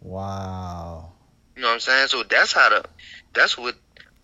Wow. 0.00 1.12
You 1.54 1.62
know 1.62 1.68
what 1.68 1.74
I'm 1.74 1.80
saying? 1.80 2.08
So 2.08 2.22
that's 2.22 2.52
how 2.52 2.70
the 2.70 2.84
that's 3.34 3.58
what 3.58 3.76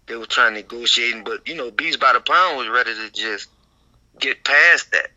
they 0.06 0.16
were 0.16 0.26
trying 0.26 0.54
to 0.54 0.60
negotiate. 0.60 1.24
But 1.24 1.46
you 1.46 1.54
know, 1.54 1.70
Beats 1.70 1.96
by 1.96 2.12
the 2.12 2.20
Pound 2.20 2.56
was 2.56 2.68
ready 2.68 2.94
to 2.94 3.12
just 3.12 3.48
get 4.18 4.44
past 4.44 4.92
that. 4.92 5.10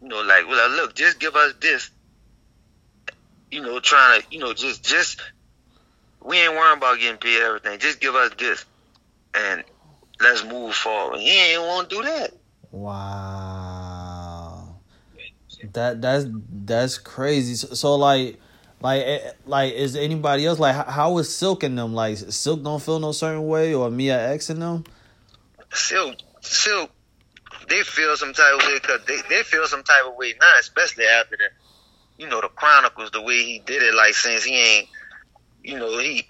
You 0.00 0.08
know, 0.08 0.22
like, 0.22 0.46
well, 0.48 0.70
look, 0.70 0.94
just 0.94 1.20
give 1.20 1.36
us 1.36 1.54
this. 1.60 1.90
You 3.50 3.62
know, 3.62 3.78
trying 3.80 4.22
to, 4.22 4.26
you 4.30 4.38
know, 4.38 4.54
just 4.54 4.84
just 4.84 5.20
we 6.22 6.38
ain't 6.38 6.54
worrying 6.54 6.78
about 6.78 6.98
getting 6.98 7.18
paid 7.18 7.42
everything. 7.42 7.78
Just 7.78 8.00
give 8.00 8.14
us 8.14 8.32
this, 8.38 8.64
and 9.36 9.64
let's 10.20 10.44
move 10.44 10.74
forward. 10.74 11.20
He 11.20 11.30
ain't 11.30 11.62
want 11.62 11.90
to 11.90 11.96
do 11.96 12.02
that. 12.02 12.32
Wow. 12.70 13.96
That 15.72 16.00
that's 16.02 16.26
that's 16.50 16.98
crazy. 16.98 17.54
So, 17.54 17.74
so 17.74 17.94
like 17.96 18.38
like 18.80 19.02
eh, 19.02 19.32
like 19.46 19.72
is 19.72 19.96
anybody 19.96 20.46
else 20.46 20.58
like 20.58 20.74
how, 20.74 20.84
how 20.84 21.18
is 21.18 21.28
Silkk 21.28 21.64
in 21.64 21.74
them 21.76 21.94
like 21.94 22.16
Silkk 22.16 22.62
don't 22.62 22.82
feel 22.82 22.98
no 22.98 23.12
certain 23.12 23.46
way 23.46 23.74
or 23.74 23.90
Mia 23.90 24.32
X 24.32 24.50
in 24.50 24.60
them? 24.60 24.84
Silkk, 25.72 26.20
Silkk, 26.42 26.90
they 27.68 27.82
feel 27.82 28.16
some 28.16 28.32
type 28.32 28.54
of 28.54 28.66
way 28.66 28.74
because 28.74 29.00
they, 29.06 29.18
they 29.28 29.42
feel 29.42 29.66
some 29.66 29.82
type 29.82 30.04
of 30.06 30.14
way 30.16 30.34
now, 30.40 30.52
especially 30.60 31.06
after 31.06 31.36
the, 31.36 31.48
you 32.22 32.28
know, 32.28 32.40
the 32.40 32.48
Chronicles, 32.48 33.10
the 33.10 33.22
way 33.22 33.42
he 33.42 33.58
did 33.60 33.82
it. 33.82 33.94
Like 33.94 34.14
since 34.14 34.44
he 34.44 34.54
ain't, 34.54 34.88
you 35.62 35.78
know, 35.78 35.98
he 35.98 36.28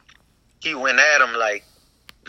he 0.61 0.75
went 0.75 0.99
at 0.99 1.21
him 1.21 1.35
like, 1.35 1.65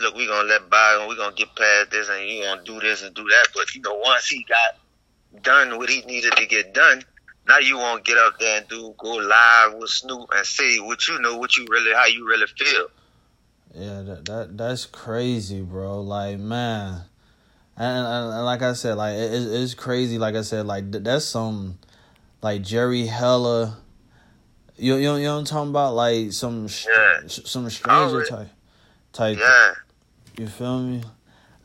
look, 0.00 0.14
we're 0.14 0.28
gonna 0.28 0.48
let 0.48 0.68
bygone, 0.70 1.08
we're 1.08 1.16
gonna 1.16 1.34
get 1.34 1.54
past 1.54 1.90
this, 1.90 2.08
and 2.08 2.28
you 2.28 2.42
gonna 2.44 2.62
do 2.64 2.80
this 2.80 3.02
and 3.02 3.14
do 3.14 3.24
that. 3.24 3.48
But 3.54 3.74
you 3.74 3.80
know, 3.82 3.94
once 3.96 4.28
he 4.28 4.44
got 4.44 5.42
done 5.42 5.78
what 5.78 5.88
he 5.90 6.02
needed 6.02 6.32
to 6.36 6.46
get 6.46 6.74
done, 6.74 7.02
now 7.46 7.58
you 7.58 7.76
won't 7.76 8.04
get 8.04 8.18
up 8.18 8.38
there 8.38 8.58
and 8.58 8.68
do 8.68 8.94
go 8.98 9.14
live 9.14 9.74
with 9.74 9.90
Snoop 9.90 10.28
and 10.34 10.46
say 10.46 10.78
what 10.78 11.06
you 11.08 11.20
know, 11.20 11.36
what 11.38 11.56
you 11.56 11.66
really, 11.68 11.94
how 11.94 12.06
you 12.06 12.26
really 12.26 12.46
feel. 12.46 12.86
Yeah, 13.74 14.02
that, 14.02 14.24
that 14.24 14.56
that's 14.56 14.86
crazy, 14.86 15.60
bro. 15.60 16.00
Like 16.00 16.38
man, 16.38 17.02
and, 17.76 18.06
and, 18.06 18.34
and 18.34 18.44
like 18.44 18.62
I 18.62 18.72
said, 18.72 18.96
like 18.96 19.14
it, 19.14 19.32
it's 19.32 19.74
crazy. 19.74 20.18
Like 20.18 20.34
I 20.34 20.42
said, 20.42 20.66
like 20.66 20.90
that's 20.90 21.24
some 21.24 21.78
like 22.42 22.62
Jerry 22.62 23.06
Heller. 23.06 23.74
You 24.76 24.94
you 24.96 25.16
you 25.16 25.24
know 25.24 25.34
what 25.34 25.40
I'm 25.40 25.44
talking 25.44 25.70
about? 25.70 25.94
Like 25.94 26.32
some 26.32 26.68
Yeah. 26.68 27.20
some 27.26 27.68
stranger 27.68 28.24
type 28.24 28.48
type. 29.12 29.38
Yeah. 29.38 29.74
You 30.38 30.46
feel 30.46 30.80
me? 30.80 31.02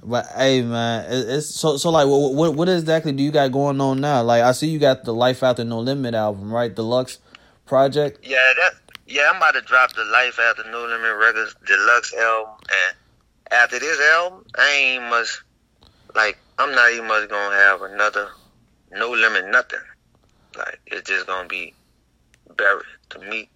But 0.01 0.25
hey, 0.35 0.63
man, 0.63 1.05
it's 1.09 1.47
so 1.47 1.77
so. 1.77 1.91
Like, 1.91 2.07
what, 2.07 2.33
what 2.33 2.55
what 2.55 2.67
exactly 2.67 3.11
do 3.11 3.21
you 3.21 3.31
got 3.31 3.51
going 3.51 3.79
on 3.79 4.01
now? 4.01 4.23
Like, 4.23 4.41
I 4.41 4.51
see 4.51 4.67
you 4.67 4.79
got 4.79 5.03
the 5.05 5.13
Life 5.13 5.43
After 5.43 5.63
No 5.63 5.79
Limit 5.79 6.15
album, 6.15 6.51
right? 6.51 6.73
Deluxe 6.73 7.19
project. 7.65 8.19
Yeah, 8.23 8.37
that 8.57 8.71
yeah, 9.05 9.29
I'm 9.29 9.37
about 9.37 9.53
to 9.53 9.61
drop 9.61 9.93
the 9.93 10.03
Life 10.05 10.39
After 10.39 10.69
No 10.71 10.85
Limit 10.85 11.15
Records 11.17 11.55
deluxe 11.67 12.13
album, 12.15 12.53
and 12.63 12.97
after 13.51 13.77
this 13.77 13.99
album, 14.15 14.43
I 14.57 14.69
ain't 14.71 15.03
much 15.03 15.43
like 16.15 16.37
I'm 16.57 16.73
not 16.73 16.91
even 16.91 17.07
much 17.07 17.29
gonna 17.29 17.55
have 17.55 17.83
another 17.83 18.29
No 18.91 19.11
Limit 19.11 19.51
nothing. 19.51 19.79
Like 20.57 20.79
it's 20.87 21.07
just 21.07 21.27
gonna 21.27 21.47
be 21.47 21.75
buried 22.57 22.85
to 23.11 23.19
me. 23.19 23.49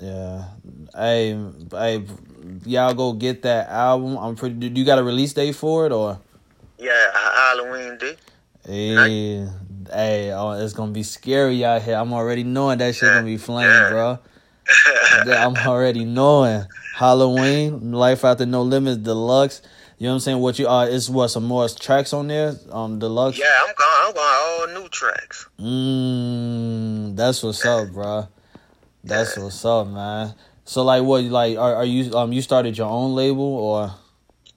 Yeah. 0.00 0.44
Hey, 0.94 1.38
hey, 1.70 2.04
y'all 2.64 2.94
go 2.94 3.12
get 3.12 3.42
that 3.42 3.68
album. 3.68 4.16
I'm 4.16 4.36
pretty. 4.36 4.54
Do 4.54 4.80
you 4.80 4.84
got 4.84 4.98
a 4.98 5.02
release 5.02 5.32
date 5.32 5.54
for 5.54 5.86
it 5.86 5.92
or? 5.92 6.20
Yeah, 6.78 7.10
Halloween 7.12 7.98
day. 7.98 8.16
Hey, 8.64 9.48
hey, 9.90 10.32
oh, 10.32 10.52
it's 10.52 10.74
gonna 10.74 10.92
be 10.92 11.02
scary 11.02 11.64
out 11.64 11.82
here. 11.82 11.96
I'm 11.96 12.12
already 12.12 12.44
knowing 12.44 12.78
that 12.78 12.94
shit 12.94 13.08
gonna 13.08 13.24
be 13.24 13.36
flaming, 13.36 13.70
yeah. 13.70 13.90
bro. 13.90 14.18
I'm 15.26 15.56
already 15.56 16.04
knowing. 16.04 16.66
Halloween, 16.94 17.92
Life 17.92 18.24
After 18.24 18.44
No 18.44 18.62
Limits, 18.62 18.98
Deluxe. 18.98 19.62
You 19.98 20.06
know 20.06 20.10
what 20.10 20.14
I'm 20.14 20.20
saying? 20.20 20.38
What 20.38 20.58
you 20.58 20.68
uh, 20.68 20.84
is 20.86 21.10
what 21.10 21.28
some 21.28 21.44
more 21.44 21.68
tracks 21.68 22.12
on 22.12 22.28
there? 22.28 22.54
Um, 22.70 22.98
Deluxe. 22.98 23.38
yeah, 23.38 23.46
I'm 23.60 23.74
going. 23.76 23.88
I'm 24.06 24.14
going 24.14 24.76
all 24.76 24.82
new 24.82 24.88
tracks. 24.88 25.48
Mmm, 25.58 27.16
that's 27.16 27.42
what's 27.42 27.64
up, 27.64 27.90
bro. 27.90 28.28
That's 29.02 29.36
what's 29.36 29.64
up, 29.64 29.88
man. 29.88 30.34
So 30.68 30.84
like, 30.84 31.02
what 31.02 31.24
like 31.24 31.56
are 31.56 31.76
are 31.76 31.84
you 31.86 32.12
um 32.14 32.30
you 32.30 32.42
started 32.42 32.76
your 32.76 32.90
own 32.90 33.14
label 33.14 33.40
or 33.40 33.90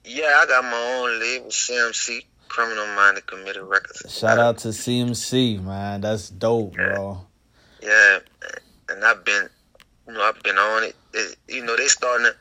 Yeah, 0.04 0.42
I 0.42 0.46
got 0.46 0.62
my 0.62 1.00
own 1.00 1.18
label, 1.18 1.48
CMC 1.48 2.26
Criminal 2.48 2.86
Minded 2.88 3.26
Committed 3.26 3.62
Records. 3.62 4.14
shout 4.14 4.38
out 4.38 4.58
to 4.58 4.68
CMC, 4.68 5.62
man. 5.62 6.02
That's 6.02 6.28
dope, 6.28 6.74
bro. 6.74 7.18
Yeah, 7.82 8.18
and 8.90 9.02
I've 9.02 9.24
been, 9.24 9.48
you 10.06 10.12
know, 10.12 10.22
I've 10.22 10.42
been 10.42 10.58
on 10.58 10.84
it. 10.84 10.96
it 11.14 11.36
you 11.48 11.64
know, 11.64 11.78
they 11.78 11.86
starting 11.86 12.26
to, 12.26 12.34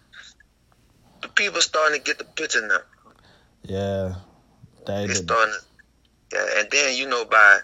the 1.22 1.30
people 1.30 1.62
starting 1.62 1.98
to 1.98 2.04
get 2.04 2.18
the 2.18 2.26
picture 2.26 2.68
now. 2.68 2.80
Yeah, 3.64 4.16
they 4.86 5.08
They 5.08 5.14
starting 5.14 5.54
to, 5.54 6.36
yeah, 6.36 6.60
and 6.60 6.68
then 6.72 6.98
you 6.98 7.08
know, 7.08 7.24
by 7.24 7.60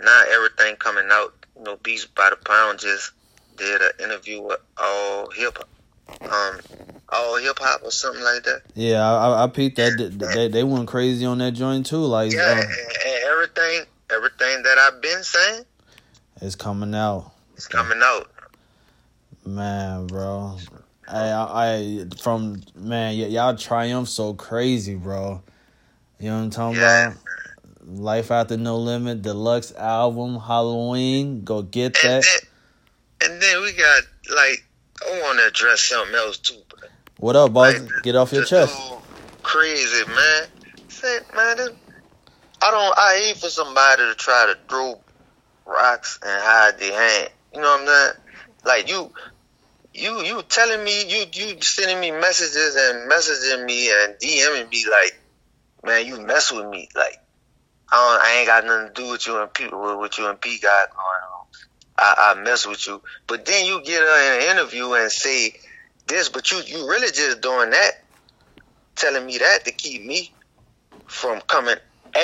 now 0.00 0.22
everything 0.30 0.76
coming 0.76 1.08
out, 1.10 1.34
you 1.56 1.64
know, 1.64 1.78
Beats 1.82 2.06
by 2.06 2.30
the 2.30 2.36
Pound 2.36 2.78
just 2.78 3.10
did 3.62 3.80
an 3.80 3.90
interview 4.04 4.42
with 4.42 4.58
all 4.76 5.30
hip, 5.30 5.58
um, 6.22 6.60
all 7.08 7.36
hip 7.38 7.58
hop 7.60 7.82
or 7.84 7.90
something 7.90 8.22
like 8.22 8.42
that. 8.44 8.62
Yeah, 8.74 9.00
I 9.08 9.28
I, 9.28 9.44
I 9.44 9.46
peeped 9.48 9.76
that 9.76 9.96
they, 10.34 10.48
they 10.48 10.64
went 10.64 10.88
crazy 10.88 11.24
on 11.26 11.38
that 11.38 11.52
joint 11.52 11.86
too. 11.86 11.98
Like, 12.04 12.32
Yeah, 12.32 12.40
uh, 12.42 12.60
and, 12.60 12.68
and 12.70 13.24
everything, 13.24 13.86
everything 14.10 14.62
that 14.64 14.78
I've 14.78 15.00
been 15.00 15.22
saying 15.22 15.64
it's 16.40 16.56
coming 16.56 16.94
out, 16.94 17.30
It's 17.54 17.68
coming 17.68 18.00
out. 18.02 18.30
man, 19.46 20.06
bro. 20.08 20.58
I 21.08 21.30
I, 21.30 22.04
from 22.20 22.62
man, 22.74 23.18
y- 23.18 23.26
y'all 23.26 23.56
triumph 23.56 24.08
so 24.08 24.34
crazy, 24.34 24.94
bro. 24.94 25.42
You 26.18 26.30
know 26.30 26.36
what 26.38 26.42
I'm 26.44 26.50
talking 26.50 26.78
Yeah. 26.80 27.06
about? 27.08 27.18
Life 27.84 28.30
After 28.30 28.56
No 28.56 28.78
Limit, 28.78 29.22
deluxe 29.22 29.72
album, 29.74 30.38
Halloween. 30.38 31.42
Go 31.44 31.62
get 31.62 31.94
that. 31.94 32.24
And 33.24 33.42
then 33.42 33.62
we 33.62 33.72
got 33.72 34.02
like 34.36 34.64
I 35.06 35.20
want 35.22 35.38
to 35.38 35.46
address 35.46 35.82
something 35.82 36.14
else 36.14 36.38
too. 36.38 36.62
But 36.68 36.90
What 37.18 37.36
up, 37.36 37.52
boss? 37.52 37.80
like, 37.80 38.02
Get 38.02 38.16
off 38.16 38.32
your 38.32 38.44
chest. 38.44 38.76
Crazy 39.42 40.04
man. 40.06 40.42
Say 40.88 41.18
man, 41.34 41.56
this, 41.56 41.70
I 42.62 42.70
don't. 42.70 42.98
I 42.98 43.22
hate 43.26 43.36
for 43.38 43.48
somebody 43.48 44.02
to 44.02 44.14
try 44.14 44.52
to 44.52 44.58
throw 44.68 45.02
rocks 45.66 46.18
and 46.22 46.42
hide 46.42 46.78
their 46.78 46.92
hand. 47.00 47.30
You 47.54 47.60
know 47.60 47.68
what 47.68 47.80
I'm 47.82 47.86
saying? 47.86 48.12
Like 48.64 48.88
you, 48.88 49.12
you, 49.94 50.22
you 50.22 50.42
telling 50.42 50.84
me 50.84 51.08
you 51.08 51.26
you 51.32 51.60
sending 51.62 52.00
me 52.00 52.10
messages 52.12 52.76
and 52.76 53.10
messaging 53.10 53.64
me 53.66 53.90
and 53.90 54.14
DMing 54.22 54.70
me 54.70 54.84
like, 54.90 55.20
man, 55.84 56.06
you 56.06 56.20
mess 56.20 56.52
with 56.52 56.66
me 56.68 56.88
like. 56.96 57.16
I, 57.92 57.96
don't, 57.96 58.22
I 58.22 58.38
ain't 58.38 58.46
got 58.48 58.64
nothing 58.66 58.94
to 58.94 59.02
do 59.02 59.10
with 59.12 59.26
you 59.26 59.40
and 59.42 59.52
P 59.52 59.64
with, 59.64 59.98
with 59.98 60.18
you 60.18 60.28
and 60.28 60.40
P 60.40 60.58
got 60.60 60.90
going 60.90 61.22
on. 61.31 61.31
I, 61.98 62.34
I 62.36 62.42
mess 62.42 62.66
with 62.66 62.86
you, 62.86 63.02
but 63.28 63.46
then 63.46 63.66
you 63.66 63.82
get 63.84 64.02
her 64.02 64.36
in 64.38 64.42
an 64.50 64.56
interview 64.56 64.92
and 64.94 65.10
say 65.10 65.54
this, 66.08 66.28
but 66.28 66.50
you 66.50 66.62
you 66.66 66.88
really 66.88 67.12
just 67.12 67.40
doing 67.42 67.70
that, 67.70 67.92
telling 68.96 69.26
me 69.26 69.38
that 69.38 69.64
to 69.66 69.72
keep 69.72 70.04
me 70.04 70.34
from 71.08 71.40
coming 71.48 71.76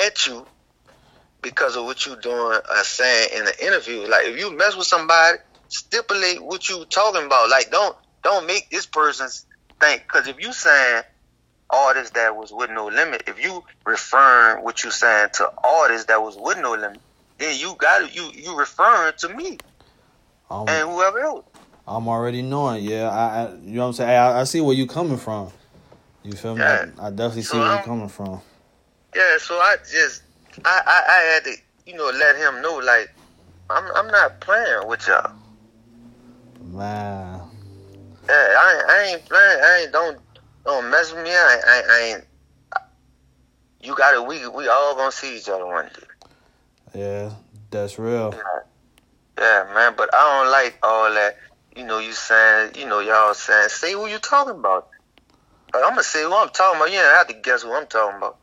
at 0.05 0.27
you 0.27 0.47
because 1.43 1.77
of 1.77 1.85
what 1.85 2.05
you 2.05 2.17
doing 2.21 2.59
or 2.69 2.83
saying 2.83 3.29
in 3.37 3.45
the 3.45 3.65
interview. 3.65 4.01
Like 4.09 4.27
if 4.27 4.39
you 4.39 4.55
mess 4.57 4.77
with 4.77 4.87
somebody, 4.87 5.37
stipulate 5.69 6.43
what 6.43 6.69
you 6.69 6.85
talking 6.87 7.25
about. 7.25 7.49
Like 7.49 7.71
don't 7.71 7.95
don't 8.23 8.47
make 8.47 8.69
this 8.71 8.87
person's 8.87 9.45
think 9.81 10.03
because 10.03 10.27
if 10.27 10.37
you 10.41 10.53
saying 10.53 11.03
artists 11.71 12.11
that 12.13 12.35
was 12.35 12.51
with 12.53 12.71
no 12.71 12.87
limit, 12.87 13.23
if 13.27 13.43
you 13.43 13.63
referring 13.85 14.63
what 14.63 14.83
you 14.83 14.91
saying 14.91 15.29
to 15.35 15.49
artists 15.63 16.07
that 16.07 16.21
was 16.21 16.37
with 16.37 16.59
no 16.59 16.71
limit, 16.71 17.01
then 17.39 17.57
you 17.59 17.73
got 17.77 18.03
it. 18.03 18.15
you 18.15 18.31
you 18.35 18.57
referring 18.57 19.13
to 19.17 19.29
me 19.29 19.57
I'm, 20.49 20.67
and 20.67 20.89
whoever 20.89 21.19
else. 21.19 21.45
I'm 21.87 22.07
already 22.07 22.41
knowing. 22.41 22.83
Yeah, 22.83 23.09
I, 23.09 23.43
I 23.45 23.53
you 23.55 23.75
know 23.75 23.81
what 23.81 23.87
I'm 23.87 23.93
saying. 23.93 24.09
I, 24.11 24.41
I 24.41 24.43
see 24.43 24.61
where 24.61 24.75
you 24.75 24.85
coming 24.85 25.17
from. 25.17 25.49
You 26.23 26.33
feel 26.33 26.55
me? 26.55 26.61
Yeah. 26.61 26.85
I, 26.99 27.07
I 27.07 27.09
definitely 27.09 27.43
see 27.43 27.47
So, 27.49 27.59
where 27.59 27.77
you 27.77 27.83
coming 27.83 28.09
from. 28.09 28.41
Yeah, 29.15 29.37
so 29.39 29.55
I 29.55 29.77
just 29.91 30.23
I, 30.65 30.81
I, 30.85 31.03
I 31.09 31.33
had 31.33 31.43
to, 31.45 31.55
you 31.85 31.97
know, 31.97 32.11
let 32.13 32.35
him 32.35 32.61
know 32.61 32.77
like 32.77 33.09
I'm 33.69 33.83
I'm 33.95 34.07
not 34.07 34.39
playing 34.41 34.87
with 34.87 35.07
y'all. 35.07 35.31
Man, 36.71 37.41
Yeah, 38.27 38.33
I 38.33 38.75
ain't, 38.75 38.89
I 38.89 39.03
ain't 39.05 39.25
playing. 39.25 39.59
I 39.63 39.81
ain't 39.83 39.91
don't 39.91 40.19
don't 40.65 40.91
mess 40.91 41.11
with 41.13 41.23
me. 41.23 41.31
I 41.31 41.55
ain't, 41.55 41.65
I, 41.65 41.81
I 41.89 41.99
ain't. 42.13 42.25
You 43.81 43.95
got 43.95 44.13
it. 44.13 44.27
We 44.27 44.47
we 44.47 44.67
all 44.67 44.95
gonna 44.95 45.11
see 45.11 45.37
each 45.37 45.49
other 45.49 45.65
one 45.65 45.85
day. 45.85 46.05
Yeah, 46.93 47.31
that's 47.71 47.99
real. 47.99 48.33
Yeah, 49.37 49.71
man. 49.73 49.93
But 49.95 50.13
I 50.13 50.41
don't 50.43 50.51
like 50.51 50.77
all 50.83 51.13
that. 51.13 51.37
You 51.75 51.85
know, 51.85 51.99
you 51.99 52.11
saying, 52.13 52.73
you 52.75 52.85
know, 52.87 52.99
y'all 52.99 53.33
saying, 53.33 53.69
say 53.69 53.93
who 53.93 54.07
you 54.07 54.17
talking 54.17 54.55
about. 54.55 54.89
I'm 55.73 55.91
gonna 55.91 56.03
say 56.03 56.23
who 56.23 56.33
I'm 56.33 56.49
talking 56.49 56.79
about. 56.79 56.91
You 56.91 56.97
don't 56.97 57.15
have 57.15 57.27
to 57.27 57.33
guess 57.33 57.61
who 57.63 57.71
I'm 57.71 57.87
talking 57.87 58.17
about. 58.17 58.37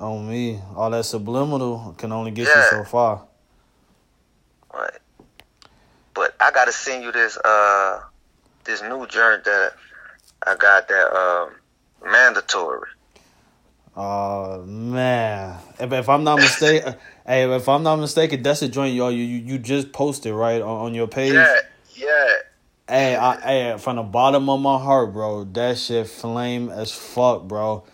On 0.00 0.28
me, 0.28 0.58
all 0.74 0.90
that 0.90 1.04
subliminal 1.04 1.94
can 1.98 2.12
only 2.12 2.30
get 2.30 2.48
Yeah. 2.48 2.56
you 2.56 2.62
so 2.62 2.84
far. 2.84 3.22
Right. 4.72 4.98
But 6.14 6.34
I 6.40 6.50
gotta 6.50 6.72
send 6.72 7.04
you 7.04 7.12
this 7.12 7.36
uh 7.36 8.00
this 8.64 8.82
new 8.82 9.06
joint 9.06 9.44
that 9.44 9.72
I 10.46 10.56
got 10.56 10.88
that 10.88 11.12
um 11.14 11.50
mandatory. 12.10 12.88
Oh 13.94 14.62
man, 14.64 15.58
if, 15.78 15.92
if 15.92 16.08
I'm 16.08 16.24
not 16.24 16.38
mistaken, 16.38 16.94
hey, 17.26 17.50
if 17.54 17.68
I'm 17.68 17.82
not 17.82 17.96
mistaken, 17.96 18.42
that's 18.42 18.62
a 18.62 18.68
joint 18.68 18.94
y'all 18.94 19.10
you 19.10 19.24
you, 19.24 19.38
you 19.54 19.58
just 19.58 19.92
posted 19.92 20.34
right 20.34 20.60
on, 20.60 20.86
on 20.86 20.94
your 20.94 21.06
page. 21.08 21.32
Yeah, 21.32 21.56
yeah. 21.94 22.28
Hey, 22.88 23.16
I, 23.16 23.40
hey, 23.40 23.78
from 23.78 23.96
the 23.96 24.02
bottom 24.02 24.50
of 24.50 24.60
my 24.60 24.78
heart, 24.78 25.12
bro, 25.12 25.44
that 25.44 25.78
shit 25.78 26.08
flame 26.08 26.68
as 26.68 26.92
fuck, 26.92 27.44
bro. 27.44 27.84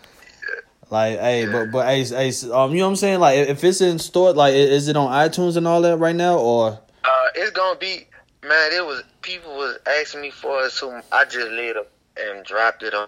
Like, 0.89 1.19
hey, 1.19 1.45
Yeah. 1.45 1.51
but 1.51 1.71
but 1.71 1.87
hey, 1.87 2.03
hey, 2.03 2.31
um, 2.51 2.71
you 2.71 2.77
know 2.79 2.85
what 2.85 2.89
I'm 2.89 2.95
saying? 2.95 3.19
Like, 3.19 3.37
if 3.47 3.63
it's 3.63 3.81
in 3.81 3.99
store, 3.99 4.33
like, 4.33 4.55
is 4.55 4.87
it 4.87 4.97
on 4.97 5.11
iTunes 5.11 5.55
and 5.55 5.67
all 5.67 5.81
that 5.83 5.97
right 5.97 6.15
now, 6.15 6.37
or? 6.39 6.79
Uh 7.03 7.25
it's 7.35 7.51
gonna 7.51 7.77
be 7.79 8.07
man, 8.43 8.71
it 8.73 8.85
was 8.85 9.03
people 9.21 9.55
was 9.55 9.77
asking 9.87 10.21
me 10.21 10.31
for 10.31 10.65
it 10.65 10.71
so 10.71 11.01
I 11.11 11.25
just 11.25 11.49
laid 11.51 11.77
up 11.77 11.89
and 12.17 12.43
dropped 12.43 12.83
it 12.83 12.93
on 12.93 13.07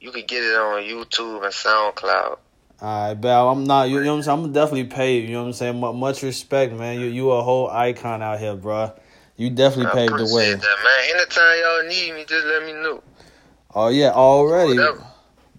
you 0.00 0.10
could 0.12 0.28
get 0.28 0.42
it 0.42 0.54
on 0.54 0.82
YouTube 0.82 1.42
and 1.42 1.52
SoundCloud. 1.52 2.36
Alright, 2.84 3.18
but 3.18 3.50
I'm 3.50 3.64
not. 3.64 3.88
You, 3.88 4.02
know 4.02 4.10
what 4.12 4.16
I'm 4.18 4.22
saying? 4.24 4.44
I'm 4.44 4.52
definitely 4.52 4.84
paid. 4.84 5.26
You 5.26 5.36
know 5.36 5.40
what 5.40 5.46
I'm 5.46 5.52
saying? 5.54 5.80
Mu- 5.80 5.94
Much 5.94 6.22
respect, 6.22 6.74
man. 6.74 7.00
You 7.00 7.06
you 7.06 7.30
a 7.30 7.42
whole 7.42 7.70
icon 7.70 8.20
out 8.20 8.38
here, 8.38 8.54
bro. 8.54 8.92
You 9.36 9.48
definitely 9.48 9.86
I 9.86 10.06
paved 10.06 10.18
the 10.18 10.34
way. 10.34 10.52
that, 10.52 10.60
man. 10.60 11.16
Anytime 11.16 11.58
y'all 11.62 11.88
need 11.88 12.14
me, 12.14 12.26
just 12.26 12.44
let 12.44 12.62
me 12.66 12.74
know. 12.74 13.02
Oh 13.74 13.88
yeah, 13.88 14.10
already. 14.10 14.76
Whatever. 14.76 15.02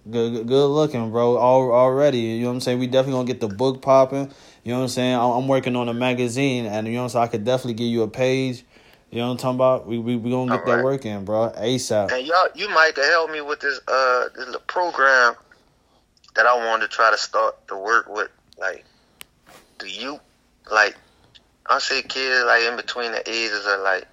Good, 0.08 0.32
good, 0.34 0.46
good 0.46 0.66
looking, 0.68 1.10
bro. 1.10 1.36
All, 1.36 1.72
already, 1.72 2.20
you 2.20 2.42
know 2.42 2.46
what 2.46 2.54
I'm 2.54 2.60
saying. 2.60 2.78
We 2.78 2.86
definitely 2.86 3.14
gonna 3.14 3.26
get 3.26 3.40
the 3.40 3.48
book 3.48 3.82
popping. 3.82 4.30
You 4.62 4.72
know 4.72 4.78
what 4.78 4.82
I'm 4.84 4.88
saying. 4.90 5.16
I'm, 5.16 5.30
I'm 5.32 5.48
working 5.48 5.74
on 5.74 5.88
a 5.88 5.94
magazine, 5.94 6.66
and 6.66 6.86
you 6.86 6.92
know 6.92 7.00
what 7.00 7.04
I'm 7.06 7.08
saying. 7.08 7.24
I 7.24 7.26
could 7.26 7.44
definitely 7.44 7.74
give 7.74 7.88
you 7.88 8.02
a 8.02 8.08
page. 8.08 8.64
You 9.10 9.18
know 9.18 9.26
what 9.26 9.32
I'm 9.32 9.38
talking 9.38 9.56
about. 9.56 9.88
We 9.88 9.98
we, 9.98 10.14
we 10.14 10.30
gonna 10.30 10.52
get 10.52 10.64
that 10.66 10.70
Alright. 10.70 10.84
work 10.84 11.04
in, 11.04 11.24
bro. 11.24 11.52
ASAP. 11.58 12.12
And 12.12 12.24
y'all, 12.24 12.46
you 12.54 12.68
might 12.68 12.94
help 12.94 13.32
me 13.32 13.40
with 13.40 13.58
this 13.58 13.80
uh 13.88 14.28
this 14.36 14.54
program 14.68 15.34
that 16.36 16.46
I 16.46 16.54
wanted 16.66 16.82
to 16.82 16.88
try 16.88 17.10
to 17.10 17.18
start 17.18 17.66
to 17.68 17.76
work 17.76 18.08
with, 18.08 18.30
like 18.58 18.84
the 19.78 19.90
youth, 19.90 20.20
like 20.70 20.96
I 21.66 21.78
say 21.78 22.02
kids 22.02 22.44
like 22.46 22.62
in 22.62 22.76
between 22.76 23.12
the 23.12 23.28
ages 23.28 23.66
of 23.66 23.80
like 23.80 24.06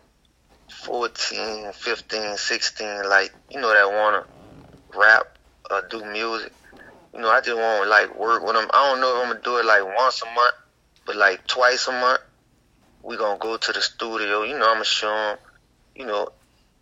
14, 0.70 1.72
15, 1.72 2.38
16, 2.38 3.10
like 3.10 3.34
you 3.52 3.62
know 3.62 3.70
that 3.70 3.92
wanna 3.92 4.26
rap 4.96 5.38
or 5.70 5.82
do 5.90 6.04
music. 6.06 6.52
You 7.14 7.22
know, 7.22 7.30
I 7.30 7.42
just 7.42 7.58
want 7.58 7.84
to 7.84 7.90
like 7.90 8.18
work 8.18 8.44
with 8.44 8.56
them. 8.56 8.68
I 8.74 8.90
don't 8.90 9.00
know 9.00 9.18
if 9.18 9.24
I'm 9.24 9.30
gonna 9.34 9.44
do 9.44 9.58
it 9.58 9.66
like 9.66 9.86
once 9.98 10.22
a 10.24 10.26
month, 10.26 10.56
but 11.06 11.16
like 11.16 11.46
twice 11.48 11.88
a 11.88 11.92
month. 11.92 12.22
We 13.04 13.18
gonna 13.18 13.38
go 13.38 13.58
to 13.58 13.72
the 13.72 13.82
studio. 13.82 14.44
You 14.44 14.58
know, 14.58 14.66
I'm 14.66 14.76
gonna 14.76 14.86
show 14.86 15.14
them. 15.14 15.38
You 15.96 16.06
know, 16.08 16.30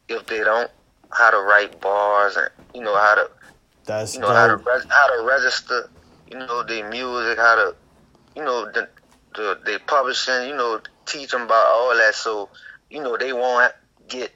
if 0.08 0.26
they 0.28 0.40
don't, 0.40 0.72
how 1.12 1.32
to 1.32 1.38
write 1.38 1.82
bars 1.82 2.38
and 2.38 2.50
you 2.74 2.82
know 2.82 2.96
how 2.96 3.16
to 3.16 3.30
That's 3.86 4.16
you 4.16 4.22
know 4.22 4.28
how 4.28 4.48
to 4.48 4.58
how 4.90 5.16
to 5.18 5.24
register. 5.24 5.90
You 6.32 6.40
know 6.40 6.64
their 6.64 6.90
music, 6.90 7.38
how 7.38 7.56
to 7.56 7.76
you 8.36 8.44
know 8.44 8.66
the 8.72 8.90
the 9.36 9.60
they 9.66 9.78
publishing. 9.80 10.50
You 10.50 10.56
know, 10.56 10.82
teach 11.06 11.32
them 11.32 11.44
about 11.44 11.66
all 11.68 11.96
that. 11.96 12.16
So 12.16 12.50
you 12.90 13.02
know 13.02 13.18
they 13.18 13.34
won't 13.34 13.74
get. 14.08 14.34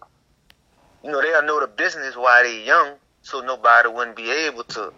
You 1.04 1.12
know 1.12 1.22
they'll 1.22 1.44
know 1.44 1.60
the 1.60 1.68
business 1.68 2.16
while 2.16 2.44
they 2.44 2.64
young, 2.66 2.96
so 3.22 3.42
nobody 3.42 3.90
wouldn't 3.90 4.16
be 4.18 4.30
able 4.32 4.64
to. 4.64 4.92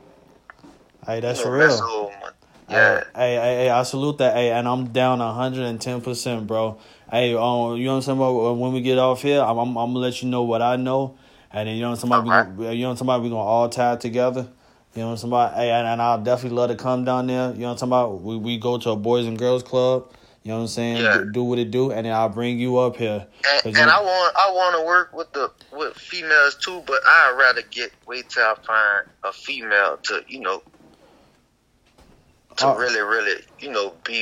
Hey, 1.06 1.20
that's 1.20 1.40
you 1.40 1.46
know, 1.46 1.52
real. 1.52 1.68
mess 1.68 1.82
with 1.82 2.24
'em. 2.24 2.34
Yeah. 2.70 3.04
Hey, 3.16 3.36
hey, 3.36 3.56
hey, 3.56 3.70
I 3.70 3.84
salute 3.84 4.18
that. 4.18 4.36
Hey, 4.36 4.52
and 4.52 4.68
I'm 4.68 4.88
down 4.90 5.20
110%, 5.20 6.48
bro. 6.48 6.78
Hey, 7.10 7.34
um, 7.34 7.78
you 7.78 7.86
know 7.86 7.96
what 7.96 8.08
I'm 8.10 8.20
saying? 8.20 8.60
When 8.60 8.74
we 8.74 8.82
get 8.82 8.98
off 8.98 9.22
here, 9.22 9.42
I'm, 9.42 9.58
I'm, 9.58 9.70
I'm 9.78 9.94
gonna 9.94 10.00
let 10.00 10.22
you 10.22 10.28
know 10.28 10.44
what 10.44 10.62
I 10.62 10.76
know, 10.76 11.18
and 11.52 11.68
then 11.68 11.76
you 11.76 11.82
know 11.82 11.96
somebody? 11.96 12.24
We 12.24 12.30
gonna, 12.30 12.74
you 12.74 12.82
know 12.84 12.90
what 12.94 13.22
We 13.24 13.30
gonna 13.30 13.42
all 13.42 13.70
tie 13.70 13.96
together. 13.96 14.48
You 14.96 15.04
know 15.04 15.14
what 15.14 15.54
Hey, 15.54 15.70
and, 15.70 15.88
and 15.88 16.02
I'll 16.02 16.22
definitely 16.22 16.58
love 16.58 16.70
to 16.70 16.76
come 16.76 17.06
down 17.06 17.28
there. 17.28 17.52
You 17.52 17.60
know 17.60 17.68
what 17.74 17.82
I'm 17.84 17.90
talking 17.90 18.14
about? 18.16 18.22
We 18.22 18.38
we 18.38 18.58
go 18.58 18.78
to 18.80 18.90
a 18.92 18.96
boys 18.96 19.28
and 19.28 19.38
girls 19.38 19.64
club. 19.64 20.12
You 20.44 20.50
know 20.54 20.58
what 20.60 20.62
I'm 20.64 20.68
saying? 20.70 20.98
Yeah. 20.98 21.18
Do, 21.18 21.32
do 21.32 21.44
what 21.44 21.60
it 21.60 21.72
do, 21.72 21.92
and 21.92 22.06
then 22.06 22.14
I'll 22.14 22.30
bring 22.30 22.58
you 22.58 22.78
up 22.78 22.96
here. 22.96 23.28
And, 23.66 23.76
you- 23.76 23.82
and 23.82 23.90
I 23.92 24.02
want 24.02 24.36
I 24.38 24.52
want 24.52 24.76
to 24.78 24.86
work 24.86 25.14
with 25.14 25.32
the 25.34 25.52
with 25.72 25.96
females 25.98 26.56
too, 26.56 26.82
but 26.88 27.00
I'd 27.06 27.36
rather 27.38 27.62
get 27.70 27.92
wait 28.08 28.30
till 28.30 28.44
I 28.44 28.56
find 28.66 29.08
a 29.24 29.34
female 29.34 29.98
to 30.04 30.22
you 30.28 30.40
know 30.40 30.64
to 32.58 32.66
Oh. 32.68 32.76
really 32.78 33.02
really 33.02 33.42
you 33.60 33.72
know 33.72 33.94
be 34.04 34.22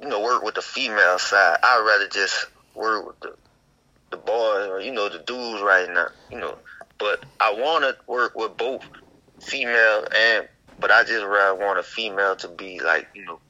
you 0.00 0.08
know 0.08 0.22
work 0.22 0.42
with 0.42 0.54
the 0.54 0.62
female 0.62 1.18
side. 1.18 1.58
I'd 1.62 1.84
rather 1.86 2.08
just 2.08 2.46
work 2.74 3.06
with 3.06 3.20
the 3.20 3.34
the 4.10 4.16
boys 4.16 4.68
or 4.68 4.80
you 4.80 4.92
know 4.92 5.08
the 5.08 5.18
dudes 5.18 5.62
right 5.62 5.88
now. 5.88 6.08
You 6.30 6.38
know, 6.38 6.58
but 6.98 7.24
I 7.40 7.52
want 7.52 7.84
to 7.84 7.96
work 8.10 8.36
with 8.36 8.56
both 8.56 8.84
female 9.40 10.06
and 10.16 10.48
but 10.80 10.90
I 10.90 11.04
just 11.04 11.24
rather 11.24 11.54
want 11.58 11.78
a 11.78 11.82
female 11.82 12.36
to 12.36 12.48
be 12.48 12.80
like 12.80 13.08
you 13.14 13.24
know 13.24 13.40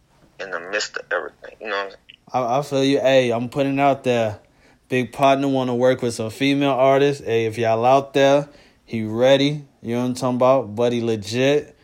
in 0.41 0.51
the 0.51 0.61
midst 0.61 0.97
of 0.97 1.05
everything. 1.13 1.57
You 1.61 1.69
know. 1.69 1.77
What 1.77 1.85
I'm 1.85 1.91
saying? 1.91 1.99
I, 2.33 2.59
I 2.59 2.63
feel 2.63 2.85
you. 2.85 3.01
Hey, 3.01 3.31
I'm 3.31 3.49
putting 3.49 3.79
out 3.81 4.05
there. 4.05 4.41
Big 4.89 5.13
partner 5.13 5.49
want 5.49 5.69
to 5.69 5.75
work 5.75 6.01
with 6.01 6.15
some 6.15 6.31
female 6.31 6.71
artists. 6.71 7.25
Hey, 7.25 7.45
if 7.45 7.59
y'all 7.59 7.85
out 7.85 8.15
there, 8.15 8.49
he 8.85 9.05
ready. 9.05 9.65
You 9.83 9.95
know 9.95 10.01
what 10.01 10.07
I'm 10.07 10.15
talking 10.15 10.37
about? 10.37 10.75
Buddy 10.75 11.03
legit. 11.03 11.77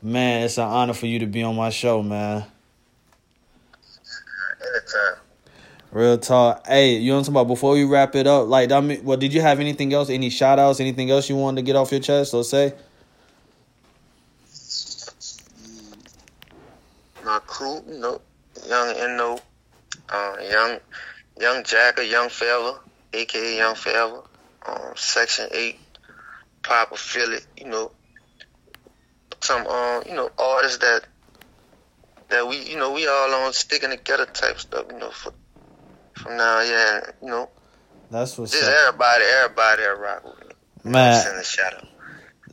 Man, 0.00 0.44
it's 0.44 0.58
an 0.58 0.64
honor 0.64 0.92
for 0.92 1.06
you 1.06 1.18
to 1.20 1.26
be 1.26 1.42
on 1.42 1.56
my 1.56 1.70
show, 1.70 2.02
man. 2.02 2.44
Anytime. 4.60 5.23
Real 5.94 6.18
talk. 6.18 6.66
Hey, 6.66 6.96
you 6.96 7.10
know 7.10 7.14
what 7.14 7.18
I'm 7.18 7.24
talking 7.24 7.34
about? 7.36 7.48
Before 7.48 7.72
we 7.74 7.84
wrap 7.84 8.16
it 8.16 8.26
up, 8.26 8.48
like, 8.48 8.72
I 8.72 8.80
mean, 8.80 9.04
well, 9.04 9.16
did 9.16 9.32
you 9.32 9.40
have 9.40 9.60
anything 9.60 9.94
else? 9.94 10.10
Any 10.10 10.28
shout 10.28 10.58
outs? 10.58 10.80
Anything 10.80 11.10
else 11.10 11.30
you 11.30 11.36
wanted 11.36 11.60
to 11.60 11.62
get 11.62 11.76
off 11.76 11.92
your 11.92 12.00
chest 12.00 12.34
or 12.34 12.42
say? 12.42 12.74
my 17.24 17.38
crew, 17.46 17.82
you 17.88 17.98
know, 17.98 18.20
young 18.68 18.96
Eno, 18.96 19.38
uh, 20.08 20.36
young 20.50 20.78
young 21.40 21.64
Jacker, 21.64 22.02
young 22.02 22.28
fella, 22.28 22.80
aka 23.12 23.56
Young 23.56 23.74
Fella, 23.74 24.22
um, 24.66 24.92
Section 24.96 25.48
Eight, 25.52 25.78
Papa 26.62 26.96
Philly, 26.96 27.38
you 27.56 27.66
know, 27.66 27.90
some 29.40 29.66
um, 29.66 30.02
you 30.06 30.14
know, 30.14 30.30
artists 30.38 30.78
that 30.78 31.04
that 32.28 32.46
we, 32.46 32.58
you 32.68 32.76
know, 32.76 32.92
we 32.92 33.06
all 33.06 33.34
on 33.34 33.52
sticking 33.52 33.90
together 33.90 34.26
type 34.26 34.58
stuff, 34.58 34.86
you 34.90 34.98
know, 34.98 35.10
for 35.10 35.32
from 36.14 36.36
now, 36.36 36.60
yeah, 36.60 37.00
you 37.22 37.28
know, 37.28 37.48
That's 38.10 38.36
what's 38.38 38.52
just 38.52 38.64
up. 38.64 38.74
everybody, 38.88 39.24
everybody 39.24 39.82
rock. 40.00 40.24
Man. 40.84 41.38
a 41.38 41.44
shout 41.44 41.74
out. 41.74 41.88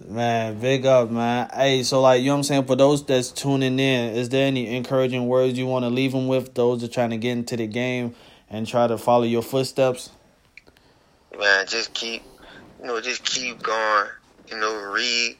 Man, 0.08 0.60
big 0.60 0.86
up, 0.86 1.12
man. 1.12 1.50
Hey, 1.54 1.84
so 1.84 2.02
like 2.02 2.22
you 2.22 2.28
know 2.28 2.34
what 2.34 2.38
I'm 2.38 2.44
saying, 2.44 2.66
for 2.66 2.76
those 2.76 3.06
that's 3.06 3.30
tuning 3.30 3.80
in, 3.80 4.16
is 4.16 4.30
there 4.30 4.48
any 4.48 4.76
encouraging 4.76 5.28
words 5.28 5.58
you 5.58 5.68
want 5.68 5.84
to 5.84 5.90
leave 5.90 6.12
them 6.12 6.28
with? 6.28 6.56
Those 6.56 6.82
that 6.82 6.92
trying 6.92 7.12
to 7.12 7.18
get 7.18 7.34
into 7.34 7.56
the 7.56 7.68
game 7.68 8.16
and 8.50 8.66
try 8.66 8.88
to 8.88 8.98
follow 8.98 9.24
your 9.24 9.44
footsteps. 9.44 10.10
man, 11.38 11.66
just 11.68 11.94
keep, 11.94 12.24
you 12.80 12.88
know, 12.88 13.00
just 13.00 13.24
keep 13.24 13.62
going. 13.62 14.08
You 14.50 14.60
know, 14.60 14.82
read, 14.92 15.38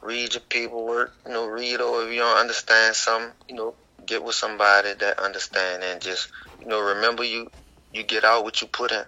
read 0.00 0.34
your 0.34 0.42
paperwork. 0.42 1.14
You 1.26 1.32
know, 1.32 1.46
read 1.46 1.80
or 1.80 2.04
if 2.04 2.12
you 2.12 2.18
don't 2.18 2.36
understand 2.38 2.96
something, 2.96 3.32
you 3.48 3.54
know, 3.54 3.74
get 4.04 4.22
with 4.24 4.34
somebody 4.34 4.92
that 4.94 5.20
understand 5.20 5.82
and 5.84 6.00
just, 6.00 6.28
you 6.62 6.68
know, 6.68 6.80
remember 6.80 7.24
you, 7.24 7.50
you 7.92 8.04
get 8.04 8.24
out 8.24 8.44
what 8.44 8.60
you 8.60 8.68
put 8.68 8.92
in. 8.92 9.02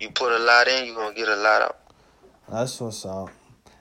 You 0.00 0.10
put 0.10 0.32
a 0.32 0.38
lot 0.38 0.68
in, 0.68 0.86
you're 0.86 0.96
gonna 0.96 1.14
get 1.14 1.28
a 1.28 1.36
lot 1.36 1.62
out. 1.62 1.78
That's 2.50 2.80
what's 2.80 3.04
up. 3.04 3.30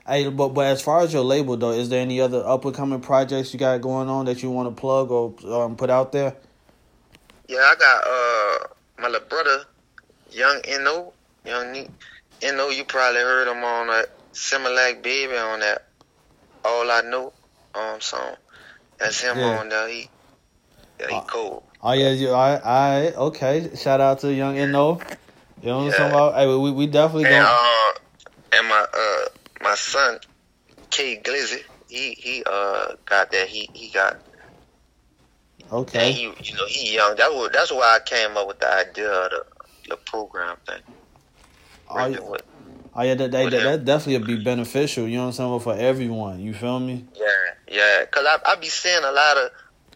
Hey, 0.06 0.28
but 0.28 0.50
but 0.50 0.66
as 0.66 0.82
far 0.82 1.02
as 1.02 1.14
your 1.14 1.24
label 1.24 1.56
though, 1.56 1.72
is 1.72 1.88
there 1.88 2.02
any 2.02 2.20
other 2.20 2.46
up 2.46 2.66
and 2.66 2.76
coming 2.76 3.00
projects 3.00 3.54
you 3.54 3.60
got 3.60 3.80
going 3.80 4.10
on 4.10 4.26
that 4.26 4.44
you 4.44 4.52
want 4.52 4.76
to 4.76 4.80
plug 4.80 5.10
or 5.10 5.34
um, 5.64 5.78
put 5.78 5.90
out 5.90 6.12
there? 6.12 6.36
Yeah, 7.48 7.60
I 7.60 7.76
got 7.76 8.04
uh 8.06 8.68
my 9.02 9.08
little 9.08 9.28
brother, 9.28 9.64
Young 10.32 10.62
Eno, 10.66 11.14
Young. 11.46 11.88
Eno, 12.42 12.70
you 12.70 12.84
probably 12.84 13.22
heard 13.22 13.48
him 13.48 13.64
on 13.64 13.88
that 13.88 14.10
Similac 14.34 15.02
Baby 15.02 15.38
on 15.38 15.62
that 15.62 15.88
All 16.66 16.92
I 16.92 17.02
Know 17.02 17.32
um 17.74 18.02
song. 18.02 18.36
That's 19.00 19.22
him 19.22 19.38
Yeah. 19.38 19.60
on 19.60 19.70
there. 19.70 19.88
He 19.88 20.10
yeah, 21.00 21.08
he 21.08 21.14
Uh, 21.16 21.22
cold. 21.22 21.64
Oh 21.84 21.94
yeah, 21.94 22.12
you 22.12 22.32
I 22.32 22.56
I 22.58 23.14
okay. 23.14 23.76
Shout 23.76 24.02
out 24.02 24.20
to 24.20 24.34
Young 24.34 24.58
Eno. 24.58 25.00
You 25.62 25.68
know 25.68 25.78
what 25.78 25.84
I'm 25.86 25.92
Yeah. 25.92 25.98
talking 25.98 26.06
about? 26.08 26.36
Hey, 26.36 26.48
we 26.48 26.72
we 26.72 26.88
definitely 26.88 27.26
And 27.26 27.34
going 27.34 27.44
uh 27.44 27.92
and 28.54 28.68
my 28.68 28.86
uh 28.94 29.26
my 29.62 29.76
son, 29.76 30.20
K 30.92 31.20
Glizzy, 31.24 31.64
he 31.90 32.12
he 32.12 32.44
uh 32.46 32.94
got 33.06 33.32
that 33.32 33.48
he 33.48 33.70
he 33.74 33.90
got 33.90 34.20
and 35.72 35.74
okay. 35.74 36.12
he 36.14 36.24
you 36.24 36.54
know 36.56 36.68
he 36.68 36.96
young. 36.96 37.16
That 37.16 37.32
was 37.32 37.50
that's 37.52 37.72
why 37.72 37.96
I 37.96 38.00
came 38.06 38.38
up 38.38 38.48
with 38.48 38.60
the 38.60 38.72
idea 38.72 39.12
of 39.12 39.32
the 39.32 39.46
the 39.90 39.98
program 39.98 40.58
thing. 40.68 40.82
You, 42.14 42.24
with 42.30 42.42
Oh 42.94 43.02
yeah, 43.04 43.16
that 43.16 43.32
that, 43.32 43.50
that, 43.52 43.64
that 43.64 43.86
definitely 43.86 44.18
would 44.18 44.28
be 44.28 44.44
beneficial. 44.44 45.08
You 45.08 45.18
know 45.18 45.24
what 45.24 45.40
I'm 45.40 45.60
saying 45.60 45.60
for 45.62 45.76
everyone. 45.76 46.42
You 46.42 46.54
feel 46.54 46.80
me? 46.80 47.06
Yeah, 47.16 47.26
yeah. 47.68 48.06
Cause 48.06 48.26
I 48.28 48.38
I 48.46 48.56
be 48.56 48.68
seeing 48.68 49.04
a 49.04 49.12
lot 49.12 49.38
of 49.38 49.52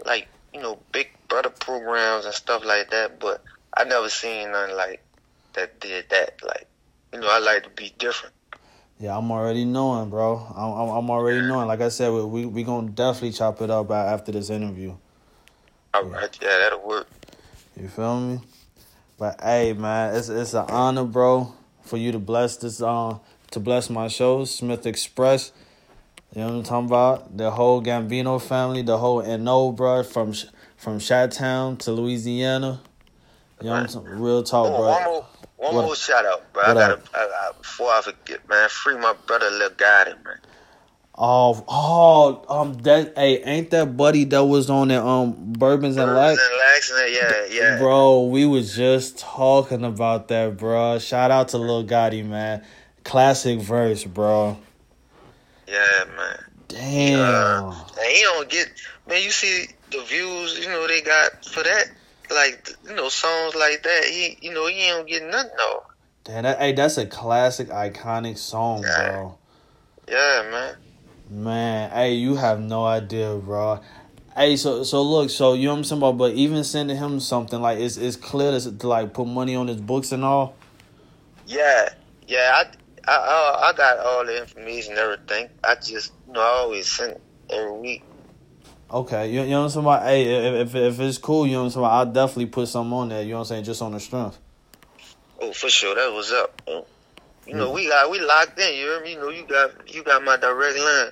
like 0.05 0.27
you 0.53 0.61
know 0.61 0.79
big 0.91 1.09
brother 1.28 1.49
programs 1.49 2.26
and 2.26 2.34
stuff 2.34 2.65
like 2.65 2.89
that, 2.91 3.19
but 3.19 3.43
I 3.73 3.84
never 3.84 4.09
seen 4.09 4.51
nothing 4.51 4.76
like 4.76 5.03
that 5.53 5.80
did 5.80 6.09
that. 6.09 6.39
Like 6.43 6.67
you 7.13 7.19
know, 7.19 7.28
I 7.30 7.39
like 7.39 7.63
to 7.63 7.69
be 7.69 7.93
different. 7.97 8.34
Yeah, 8.99 9.17
I'm 9.17 9.30
already 9.32 9.65
knowing, 9.65 10.09
bro. 10.09 10.38
I'm 10.55 10.89
I'm 10.89 11.09
already 11.09 11.41
knowing. 11.41 11.67
Like 11.67 11.82
I 11.82 11.89
said, 11.89 12.11
we 12.11 12.23
we, 12.23 12.45
we 12.45 12.63
gonna 12.63 12.89
definitely 12.89 13.32
chop 13.32 13.61
it 13.61 13.69
up 13.69 13.91
after 13.91 14.32
this 14.32 14.49
interview. 14.49 14.95
All 15.93 16.03
right, 16.05 16.38
yeah, 16.41 16.57
that'll 16.59 16.86
work. 16.86 17.07
You 17.80 17.88
feel 17.89 18.19
me? 18.19 18.39
But 19.17 19.39
hey, 19.41 19.73
man, 19.73 20.15
it's 20.15 20.30
it's 20.30 20.53
an 20.53 20.65
honor, 20.69 21.05
bro, 21.05 21.53
for 21.82 21.97
you 21.97 22.11
to 22.11 22.19
bless 22.19 22.57
this 22.57 22.82
um 22.82 23.19
to 23.51 23.59
bless 23.59 23.89
my 23.89 24.07
show, 24.07 24.45
Smith 24.45 24.84
Xpress. 24.84 25.51
You 26.34 26.41
know 26.41 26.47
what 26.47 26.55
I'm 26.55 26.63
talking 26.63 26.88
about? 26.88 27.38
The 27.38 27.51
whole 27.51 27.82
Gambino 27.82 28.41
family, 28.41 28.82
the 28.82 28.97
whole 28.97 29.21
No, 29.38 29.71
bro, 29.71 30.03
from 30.03 30.34
from 30.86 30.99
Chi-Town 30.99 31.77
to 31.77 31.91
Louisiana. 31.91 32.79
You 33.59 33.65
know 33.65 33.71
what 33.71 33.79
I'm 33.81 33.88
saying? 33.88 34.05
Real 34.05 34.43
talk, 34.43 34.67
bro. 34.67 34.91
One 34.91 35.03
more, 35.03 35.25
one 35.57 35.75
what, 35.75 35.86
more 35.86 35.95
shout 35.95 36.27
out, 36.27 36.53
bro. 36.53 36.61
I 36.61 36.73
gotta, 36.75 37.01
I, 37.15 37.17
I, 37.17 37.51
before 37.59 37.89
I 37.89 38.01
forget, 38.03 38.47
man, 38.47 38.69
free 38.69 38.95
my 38.95 39.15
brother 39.25 39.49
Lil 39.49 39.71
Gotti, 39.71 40.23
man. 40.23 40.38
Oh, 41.17 41.65
oh, 41.67 42.45
um, 42.49 42.73
that 42.83 43.17
hey, 43.17 43.41
ain't 43.41 43.71
that 43.71 43.97
buddy 43.97 44.25
that 44.25 44.43
was 44.43 44.69
on 44.69 44.89
the 44.89 45.03
um 45.03 45.53
Bourbons 45.53 45.97
and 45.97 46.13
Lacs? 46.13 46.39
and 46.39 46.57
Lacs, 46.59 46.93
yeah, 47.15 47.45
yeah. 47.49 47.79
Bro, 47.79 48.25
we 48.25 48.45
was 48.45 48.75
just 48.75 49.17
talking 49.17 49.83
about 49.83 50.27
that, 50.27 50.55
bro. 50.55 50.99
Shout 50.99 51.31
out 51.31 51.47
to 51.47 51.57
Lil 51.57 51.86
Gotti, 51.86 52.23
man. 52.23 52.63
Classic 53.03 53.59
verse, 53.59 54.03
bro. 54.03 54.59
Yeah, 55.67 56.03
man. 56.15 56.45
Damn. 56.67 57.69
Uh, 57.69 57.86
and 57.99 58.11
he 58.11 58.21
don't 58.21 58.49
get 58.49 58.69
man. 59.07 59.23
You 59.23 59.31
see 59.31 59.67
the 59.98 60.06
views, 60.06 60.60
you 60.60 60.68
know 60.68 60.88
they 60.88 61.02
got 61.02 61.46
for 61.46 61.64
that, 61.64 61.86
like 62.30 62.70
you 62.88 62.96
know 62.96 63.10
songs 63.10 63.56
like 63.56 63.84
that. 63.84 64.04
He, 64.06 64.38
you 64.41 64.54
know, 64.54 64.68
he 64.68 64.82
ain't 64.84 65.08
get 65.08 65.24
nothing 65.24 65.52
though. 65.58 65.84
Damn, 66.24 66.43
that, 66.43 66.60
hey, 66.60 66.74
that's 66.74 66.98
a 66.98 67.06
classic, 67.06 67.70
iconic 67.70 68.38
song, 68.38 68.84
yeah. 68.84 69.12
bro. 69.12 69.38
Yeah, 70.08 70.48
man. 70.50 70.76
Man, 71.30 71.91
hey, 71.91 72.14
you 72.14 72.36
have 72.36 72.60
no 72.60 72.86
idea, 72.86 73.36
bro. 73.36 73.80
Hey, 74.36 74.58
so 74.58 74.84
so 74.84 75.02
look, 75.02 75.30
so 75.30 75.54
you 75.54 75.66
know 75.66 75.72
what 75.72 75.78
I'm 75.78 75.84
saying 75.86 76.02
about, 76.02 76.18
but 76.18 76.34
even 76.34 76.64
sending 76.64 76.98
him 76.98 77.20
something 77.20 77.62
like 77.62 77.80
it's 77.80 77.98
it's 77.98 78.16
clear 78.16 78.60
to, 78.60 78.78
to 78.78 78.88
like 78.88 79.14
put 79.14 79.28
money 79.28 79.56
on 79.56 79.68
his 79.68 79.80
books 79.80 80.12
and 80.12 80.24
all. 80.24 80.56
Yeah, 81.48 81.89
yeah, 82.28 82.52
I 82.54 83.12
I 83.12 83.16
I, 83.16 83.70
I 83.70 83.74
got 83.78 84.00
all 84.00 84.26
the 84.26 84.39
information 84.39 84.93
and 84.93 85.00
everything. 85.00 85.50
I 85.64 85.76
just 85.76 86.12
you 86.28 86.34
know 86.34 86.41
I 86.41 86.60
always 86.60 86.91
send 86.91 87.20
every 87.50 87.72
week. 87.80 88.04
Okay, 88.91 89.31
you, 89.31 89.41
you 89.41 89.49
know 89.49 89.59
what 89.59 89.65
I'm 89.65 89.69
saying 89.71 89.86
about? 89.86 90.03
Hey, 90.03 90.61
if, 90.61 90.75
if 90.75 90.75
if 90.75 90.99
it's 90.99 91.17
cool, 91.17 91.47
you 91.47 91.53
know 91.53 91.59
what 91.59 91.65
I'm 91.65 91.71
saying 91.71 91.86
about, 91.86 91.93
I'll 91.93 92.13
definitely 92.13 92.45
put 92.47 92.67
some 92.67 92.93
on 92.93 93.09
there. 93.09 93.23
You 93.23 93.29
know 93.29 93.36
what 93.38 93.41
I'm 93.41 93.47
saying, 93.47 93.63
just 93.63 93.81
on 93.81 93.93
the 93.93 93.99
strength. 93.99 94.38
Oh, 95.41 95.51
for 95.53 95.69
sure, 95.69 95.95
that 95.95 96.13
was 96.13 96.31
up. 96.31 96.61
You 97.47 97.55
know, 97.55 97.71
we 97.71 97.88
got 97.88 98.09
we 98.09 98.19
locked 98.19 98.59
in. 98.59 98.75
You 98.75 98.86
hear 98.86 99.01
me? 99.03 99.13
You 99.13 99.19
know, 99.19 99.29
you 99.29 99.45
got 99.45 99.93
you 99.93 100.03
got 100.03 100.23
my 100.23 100.38
direct 100.38 100.77
line. 100.77 101.11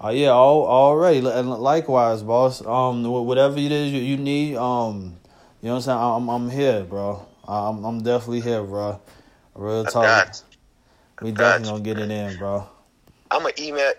Oh 0.00 0.08
uh, 0.08 0.10
yeah, 0.10 0.28
all 0.28 0.66
already. 0.66 1.26
And 1.26 1.50
likewise, 1.50 2.22
boss. 2.22 2.64
Um, 2.64 3.04
whatever 3.04 3.58
it 3.58 3.72
is 3.72 3.92
you, 3.92 4.00
you 4.00 4.16
need, 4.16 4.56
um, 4.56 5.16
you 5.62 5.68
know 5.68 5.74
what 5.74 5.76
I'm 5.76 5.80
saying. 5.82 5.98
I'm 5.98 6.28
I'm 6.28 6.50
here, 6.50 6.84
bro. 6.84 7.26
I'm 7.46 7.84
I'm 7.84 8.02
definitely 8.02 8.40
here, 8.40 8.62
bro. 8.62 9.00
Real 9.54 9.84
talk. 9.84 10.28
We 11.22 11.30
definitely 11.30 11.68
gonna 11.70 11.82
get 11.82 11.98
it 11.98 12.10
in, 12.10 12.36
bro. 12.38 12.66
I'm 13.30 13.42
gonna 13.42 13.54
email, 13.58 13.92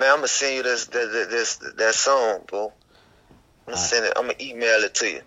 man. 0.00 0.10
I'm 0.10 0.16
gonna 0.16 0.28
send 0.28 0.56
you 0.56 0.62
this 0.62 0.86
this 0.86 1.26
this, 1.26 1.56
that 1.76 1.94
song, 1.94 2.40
bro. 2.48 2.72
I'm 3.66 3.74
gonna 3.74 3.76
send 3.76 4.06
it. 4.06 4.12
I'm 4.16 4.26
gonna 4.26 4.34
email 4.40 4.82
it 4.82 4.94
to 4.94 5.08
you. 5.08 5.20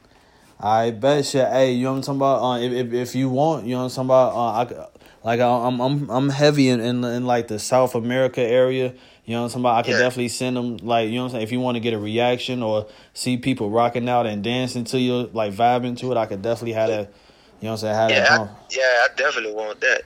I 0.60 0.92
bet 0.92 1.34
you. 1.34 1.42
Hey, 1.42 1.74
you 1.74 1.84
know 1.84 1.92
what 1.92 1.98
I'm 1.98 2.02
talking 2.04 2.20
about? 2.20 2.44
Uh, 2.44 2.60
if, 2.60 2.72
if 2.72 2.94
if 2.94 3.16
you 3.16 3.30
want, 3.30 3.66
you 3.66 3.76
know 3.76 3.84
what 3.84 3.98
I'm 3.98 4.08
talking 4.08 4.08
about. 4.08 4.36
Uh, 4.36 4.84
I 4.84 4.88
like 5.24 5.40
I'm 5.40 5.80
I'm 5.80 6.10
I'm 6.10 6.30
heavy 6.30 6.70
in, 6.70 6.82
in, 6.82 7.04
in 7.04 7.26
like 7.26 7.48
the 7.48 7.60
South 7.60 7.96
America 7.96 8.42
area. 8.42 8.94
You 9.26 9.36
know 9.36 9.44
what 9.44 9.46
I'm 9.46 9.50
talking 9.52 9.62
about? 9.62 9.76
I 9.78 9.82
could 9.84 9.92
yeah. 9.92 10.00
definitely 10.00 10.28
send 10.28 10.58
them 10.58 10.78
like 10.78 11.10
you 11.10 11.16
know 11.16 11.22
what 11.22 11.26
I'm 11.28 11.32
saying. 11.32 11.44
If 11.44 11.52
you 11.54 11.62
want 11.62 11.76
to 11.76 11.80
get 11.80 11.94
a 11.94 12.00
reaction 12.00 12.62
or 12.62 12.88
see 13.14 13.38
people 13.38 13.70
rocking 13.70 14.10
out 14.10 14.26
and 14.26 14.44
dancing 14.44 14.84
to 14.86 15.00
you, 15.00 15.30
like 15.34 15.54
vibing 15.54 15.98
to 16.00 16.12
it, 16.12 16.18
I 16.18 16.26
could 16.26 16.42
definitely 16.42 16.74
have 16.74 16.90
that. 16.90 17.14
You 17.62 17.68
know 17.68 17.72
what 17.72 17.72
I'm 17.72 17.78
saying? 17.78 17.96
Have 17.96 18.10
yeah, 18.10 18.20
that. 18.20 18.32
I, 18.32 18.50
yeah, 18.72 18.82
I 18.82 19.08
definitely 19.16 19.54
want 19.54 19.80
that. 19.80 20.02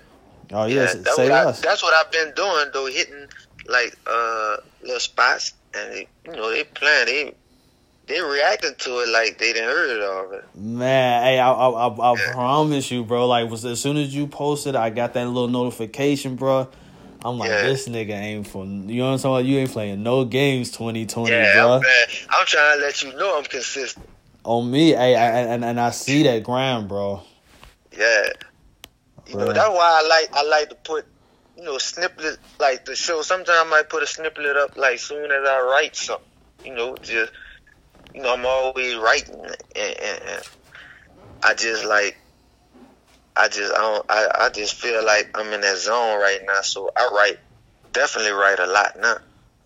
Oh 0.52 0.66
yes, 0.66 0.96
yeah, 0.96 1.02
that's 1.02 1.16
say 1.16 1.30
what 1.30 1.48
us. 1.48 1.64
I, 1.64 1.68
that's 1.68 1.82
what 1.82 1.94
I've 1.94 2.12
been 2.12 2.34
doing 2.36 2.66
though, 2.74 2.86
hitting 2.86 3.28
like 3.68 3.98
uh 4.08 4.58
little 4.82 5.00
spots, 5.00 5.54
and 5.74 5.92
they, 5.92 6.08
you 6.26 6.32
know 6.32 6.50
they 6.50 6.64
playing 6.64 7.06
they 7.06 7.34
they 8.08 8.22
reacting 8.22 8.74
to 8.76 9.00
it 9.00 9.10
like 9.10 9.38
they 9.38 9.54
didn't 9.54 9.70
heard 9.70 9.90
it 9.90 10.02
already. 10.02 10.48
Man, 10.56 11.24
hey, 11.24 11.40
I 11.40 11.52
I, 11.52 11.88
I, 11.88 12.14
I 12.14 12.32
promise 12.32 12.90
you, 12.90 13.04
bro. 13.04 13.28
Like, 13.28 13.50
was 13.50 13.66
as 13.66 13.82
soon 13.82 13.98
as 13.98 14.16
you 14.16 14.28
posted, 14.28 14.76
I 14.76 14.90
got 14.90 15.14
that 15.14 15.26
little 15.26 15.50
notification, 15.50 16.36
bro. 16.36 16.70
I'm 17.24 17.38
like, 17.38 17.50
yeah. 17.50 17.64
this 17.64 17.88
nigga 17.88 18.12
ain't 18.12 18.48
for 18.48 18.66
you 18.66 18.70
know 18.72 19.08
what 19.08 19.14
I'm 19.14 19.20
talking 19.20 19.32
about. 19.32 19.46
You 19.46 19.58
ain't 19.58 19.72
playing 19.72 20.04
no 20.04 20.24
games 20.24 20.72
2020, 20.72 21.32
yeah, 21.32 21.54
bro. 21.54 21.80
Man, 21.80 21.84
I'm 22.30 22.46
trying 22.46 22.80
to 22.80 22.86
let 22.86 23.04
you 23.04 23.14
know 23.16 23.38
I'm 23.38 23.44
consistent. 23.44 24.06
On 24.44 24.70
me, 24.72 24.92
hey, 24.92 25.16
I, 25.16 25.40
and 25.42 25.66
and 25.66 25.80
I 25.80 25.90
see 25.90 26.24
that 26.24 26.44
grind, 26.44 26.88
bro. 26.88 27.22
Yeah, 27.98 28.30
you 29.28 29.34
bro. 29.34 29.46
know 29.46 29.54
that's 29.54 29.70
why 29.70 30.02
I 30.02 30.08
like 30.08 30.30
I 30.34 30.44
like 30.44 30.70
to 30.70 30.76
put 30.76 31.06
you 31.58 31.64
know 31.64 31.78
snippet 31.78 32.38
like 32.60 32.86
the 32.86 32.96
show. 32.96 33.22
Sometimes 33.22 33.50
I 33.66 33.70
might 33.70 33.90
put 33.90 34.04
a 34.04 34.08
snippet 34.08 34.46
up 34.46 34.78
like 34.78 35.00
soon 35.00 35.32
as 35.32 35.48
I 35.48 35.62
write 35.62 35.96
something. 35.96 36.26
You 36.64 36.76
know, 36.76 36.96
just 36.98 37.32
you 38.18 38.24
know, 38.24 38.34
I'm 38.34 38.46
always 38.46 38.96
writing, 38.96 39.36
and, 39.36 39.56
and, 39.76 40.22
and 40.28 40.44
I 41.44 41.54
just 41.54 41.86
like, 41.86 42.18
I 43.36 43.48
just, 43.48 43.74
I 43.74 43.78
don't, 43.78 44.06
I, 44.10 44.28
I 44.40 44.50
just 44.50 44.74
feel 44.74 45.06
like 45.06 45.30
I'm 45.36 45.54
in 45.54 45.62
that 45.62 45.78
zone 45.78 46.20
right 46.20 46.40
now. 46.46 46.62
So 46.62 46.90
I 46.98 47.10
write, 47.14 47.38
definitely 47.94 48.32
write 48.32 48.60
a 48.60 48.66
lot 48.66 49.00
now. 49.00 49.18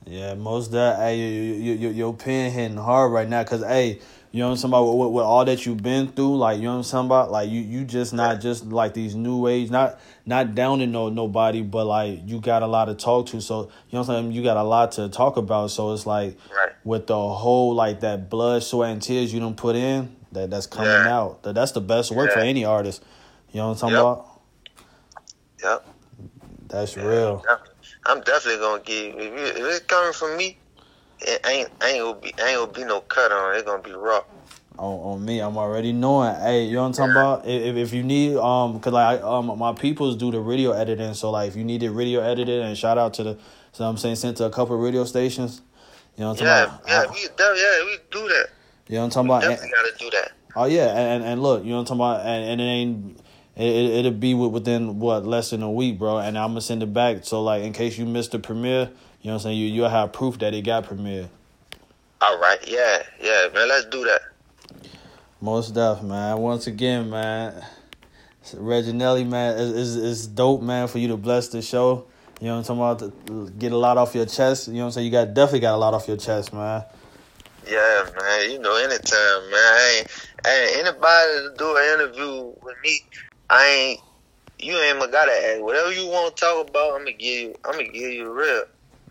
Yeah, 0.05 0.33
most 0.33 0.71
that, 0.71 0.97
hey, 0.97 1.17
you, 1.17 1.53
you, 1.53 1.73
you, 1.73 1.89
your 1.89 2.13
pen 2.13 2.51
hitting 2.51 2.77
hard 2.77 3.13
right 3.13 3.29
now, 3.29 3.43
cause 3.43 3.61
hey, 3.61 4.01
you 4.31 4.39
know 4.39 4.47
what 4.47 4.51
I'm 4.51 4.57
saying 4.57 4.71
about 4.71 4.85
with, 4.85 5.11
with, 5.11 5.23
all 5.23 5.45
that 5.45 5.65
you've 5.65 5.83
been 5.83 6.07
through, 6.07 6.37
like 6.37 6.57
you 6.57 6.63
know 6.63 6.71
what 6.71 6.77
I'm 6.77 6.83
saying 6.83 7.05
about, 7.05 7.31
like 7.31 7.49
you 7.49 7.61
you 7.61 7.83
just 7.83 8.13
not 8.13 8.41
just 8.41 8.65
like 8.65 8.93
these 8.93 9.13
new 9.13 9.47
age, 9.47 9.69
not 9.69 9.99
not 10.25 10.55
downing 10.55 10.91
no 10.91 11.09
nobody, 11.09 11.61
but 11.61 11.85
like 11.85 12.19
you 12.25 12.39
got 12.39 12.63
a 12.63 12.67
lot 12.67 12.85
to 12.85 12.95
talk 12.95 13.27
to, 13.27 13.41
so 13.41 13.61
you 13.61 13.63
know 13.93 13.99
what 13.99 14.09
I'm 14.09 14.23
saying. 14.23 14.31
You 14.31 14.43
got 14.43 14.57
a 14.57 14.63
lot 14.63 14.93
to 14.93 15.09
talk 15.09 15.37
about, 15.37 15.71
so 15.71 15.93
it's 15.93 16.05
like 16.05 16.37
right. 16.55 16.73
with 16.83 17.07
the 17.07 17.15
whole 17.17 17.73
like 17.73 18.01
that 18.01 18.29
blood, 18.29 18.63
sweat, 18.63 18.91
and 18.91 19.01
tears 19.01 19.33
you 19.33 19.39
don't 19.39 19.57
put 19.57 19.75
in, 19.75 20.15
that 20.31 20.49
that's 20.49 20.67
coming 20.67 20.91
yeah. 20.91 21.17
out. 21.17 21.43
That 21.43 21.55
that's 21.55 21.71
the 21.71 21.81
best 21.81 22.11
work 22.11 22.29
yeah. 22.29 22.35
for 22.35 22.39
any 22.41 22.65
artist. 22.65 23.03
You 23.51 23.59
know 23.59 23.69
what 23.69 23.83
I'm 23.83 23.91
talking 23.91 23.95
yep. 23.95 24.01
about? 24.01 24.41
Yep. 25.63 25.87
That's 26.67 26.95
yeah, 26.95 27.03
real. 27.03 27.45
I'm 28.05 28.21
definitely 28.21 28.61
gonna 28.61 28.81
give. 28.83 29.15
If 29.17 29.57
it's 29.57 29.79
coming 29.81 30.13
from 30.13 30.37
me, 30.37 30.57
it 31.19 31.45
ain't 31.45 31.69
ain't 31.83 31.99
gonna 31.99 32.19
be 32.19 32.27
ain't 32.27 32.57
gonna 32.57 32.71
be 32.71 32.83
no 32.83 33.01
cut 33.01 33.31
on. 33.31 33.55
It's 33.55 33.63
gonna 33.63 33.83
be 33.83 33.91
raw. 33.91 34.23
On, 34.77 35.13
on 35.13 35.25
me, 35.25 35.39
I'm 35.39 35.57
already 35.57 35.91
knowing. 35.91 36.33
Hey, 36.35 36.65
you 36.65 36.75
know 36.75 36.81
what 36.81 36.87
I'm 36.87 36.93
talking 36.93 37.11
about? 37.11 37.47
If, 37.47 37.75
if 37.75 37.93
you 37.93 38.03
need, 38.03 38.37
um, 38.37 38.79
cause 38.79 38.93
like 38.93 39.21
um, 39.21 39.57
my 39.59 39.73
peoples 39.73 40.15
do 40.15 40.31
the 40.31 40.39
radio 40.39 40.71
editing. 40.71 41.13
So 41.13 41.29
like, 41.29 41.49
if 41.49 41.55
you 41.55 41.63
need 41.63 41.83
it 41.83 41.91
radio 41.91 42.21
edited, 42.21 42.61
and 42.61 42.77
shout 42.77 42.97
out 42.97 43.13
to 43.15 43.23
the, 43.23 43.39
so 43.73 43.85
I'm 43.85 43.97
saying 43.97 44.15
sent 44.15 44.37
to 44.37 44.45
a 44.45 44.49
couple 44.49 44.77
radio 44.77 45.03
stations. 45.03 45.61
You 46.15 46.23
know 46.23 46.29
what 46.29 46.41
I'm 46.41 46.47
yeah, 46.47 46.65
talking 46.65 46.79
about? 46.85 46.89
Yeah, 46.89 47.11
we 47.11 47.19
yeah 47.59 47.85
we 47.85 47.97
do 48.11 48.27
that. 48.27 48.49
You 48.87 48.95
know 48.95 49.01
what 49.01 49.03
I'm 49.03 49.09
talking 49.09 49.29
we 49.29 49.35
about? 49.35 49.41
Definitely 49.41 49.71
gotta 49.71 49.97
do 49.97 50.09
that. 50.11 50.31
Oh 50.55 50.65
yeah, 50.65 50.87
and 50.97 51.23
and 51.23 51.41
look, 51.41 51.63
you 51.63 51.69
know 51.69 51.77
what 51.77 51.91
I'm 51.91 51.97
talking 51.97 52.23
about, 52.23 52.25
and, 52.25 52.51
and 52.51 52.61
it 52.61 52.63
ain't. 52.63 53.19
It, 53.57 54.05
it'll 54.05 54.11
be 54.11 54.33
within 54.33 54.99
what 54.99 55.25
less 55.25 55.49
than 55.49 55.61
a 55.61 55.71
week, 55.71 55.99
bro, 55.99 56.19
and 56.19 56.37
I'm 56.37 56.51
gonna 56.51 56.61
send 56.61 56.81
it 56.81 56.93
back. 56.93 57.25
So 57.25 57.43
like, 57.43 57.63
in 57.63 57.73
case 57.73 57.97
you 57.97 58.05
missed 58.05 58.31
the 58.31 58.39
premiere, 58.39 58.89
you 59.21 59.27
know 59.27 59.33
what 59.33 59.33
I'm 59.33 59.39
saying, 59.39 59.57
you 59.57 59.67
you'll 59.67 59.89
have 59.89 60.13
proof 60.13 60.39
that 60.39 60.53
it 60.53 60.63
got 60.63 60.85
premiere. 60.85 61.29
All 62.21 62.39
right, 62.39 62.59
yeah, 62.67 63.03
yeah, 63.21 63.47
man, 63.53 63.67
let's 63.67 63.85
do 63.85 64.03
that. 64.05 64.21
Most 65.41 65.73
def, 65.73 66.03
man. 66.03 66.37
Once 66.37 66.67
again, 66.67 67.09
man, 67.09 67.65
Reginelli, 68.53 69.27
man, 69.27 69.57
is 69.57 69.95
is 69.95 70.27
dope, 70.27 70.61
man, 70.61 70.87
for 70.87 70.99
you 70.99 71.07
to 71.07 71.17
bless 71.17 71.47
the 71.47 71.63
show. 71.63 72.05
You 72.39 72.47
know 72.47 72.57
what 72.57 72.69
I'm 72.69 72.97
talking 72.99 73.15
about? 73.27 73.59
Get 73.59 73.71
a 73.71 73.77
lot 73.77 73.97
off 73.97 74.13
your 74.13 74.27
chest. 74.27 74.67
You 74.67 74.75
know 74.75 74.79
what 74.81 74.85
I'm 74.85 74.91
saying? 74.91 75.05
You 75.05 75.11
got 75.11 75.33
definitely 75.33 75.61
got 75.61 75.73
a 75.73 75.77
lot 75.77 75.95
off 75.95 76.07
your 76.07 76.17
chest, 76.17 76.53
man. 76.53 76.83
Yeah, 77.67 78.05
man. 78.19 78.51
You 78.51 78.59
know, 78.59 78.75
anytime, 78.75 79.49
man. 79.49 79.53
I 79.53 79.97
ain't, 79.97 80.29
I 80.45 80.59
ain't 80.59 80.87
anybody 80.87 81.31
to 81.33 81.53
do 81.57 81.75
an 81.75 81.93
interview 81.93 82.53
with 82.61 82.75
me. 82.83 82.99
I 83.49 83.67
ain't. 83.67 83.99
You 84.59 84.77
ain't 84.77 84.99
gotta 85.11 85.31
ask. 85.31 85.61
Whatever 85.61 85.91
you 85.91 86.07
want 86.07 86.35
to 86.35 86.39
talk 86.39 86.69
about, 86.69 86.93
I'm 86.93 86.99
gonna 86.99 87.13
give 87.13 87.41
you. 87.41 87.55
I'm 87.65 87.71
gonna 87.71 87.85
give 87.85 88.11
you 88.11 88.31
real. 88.31 88.65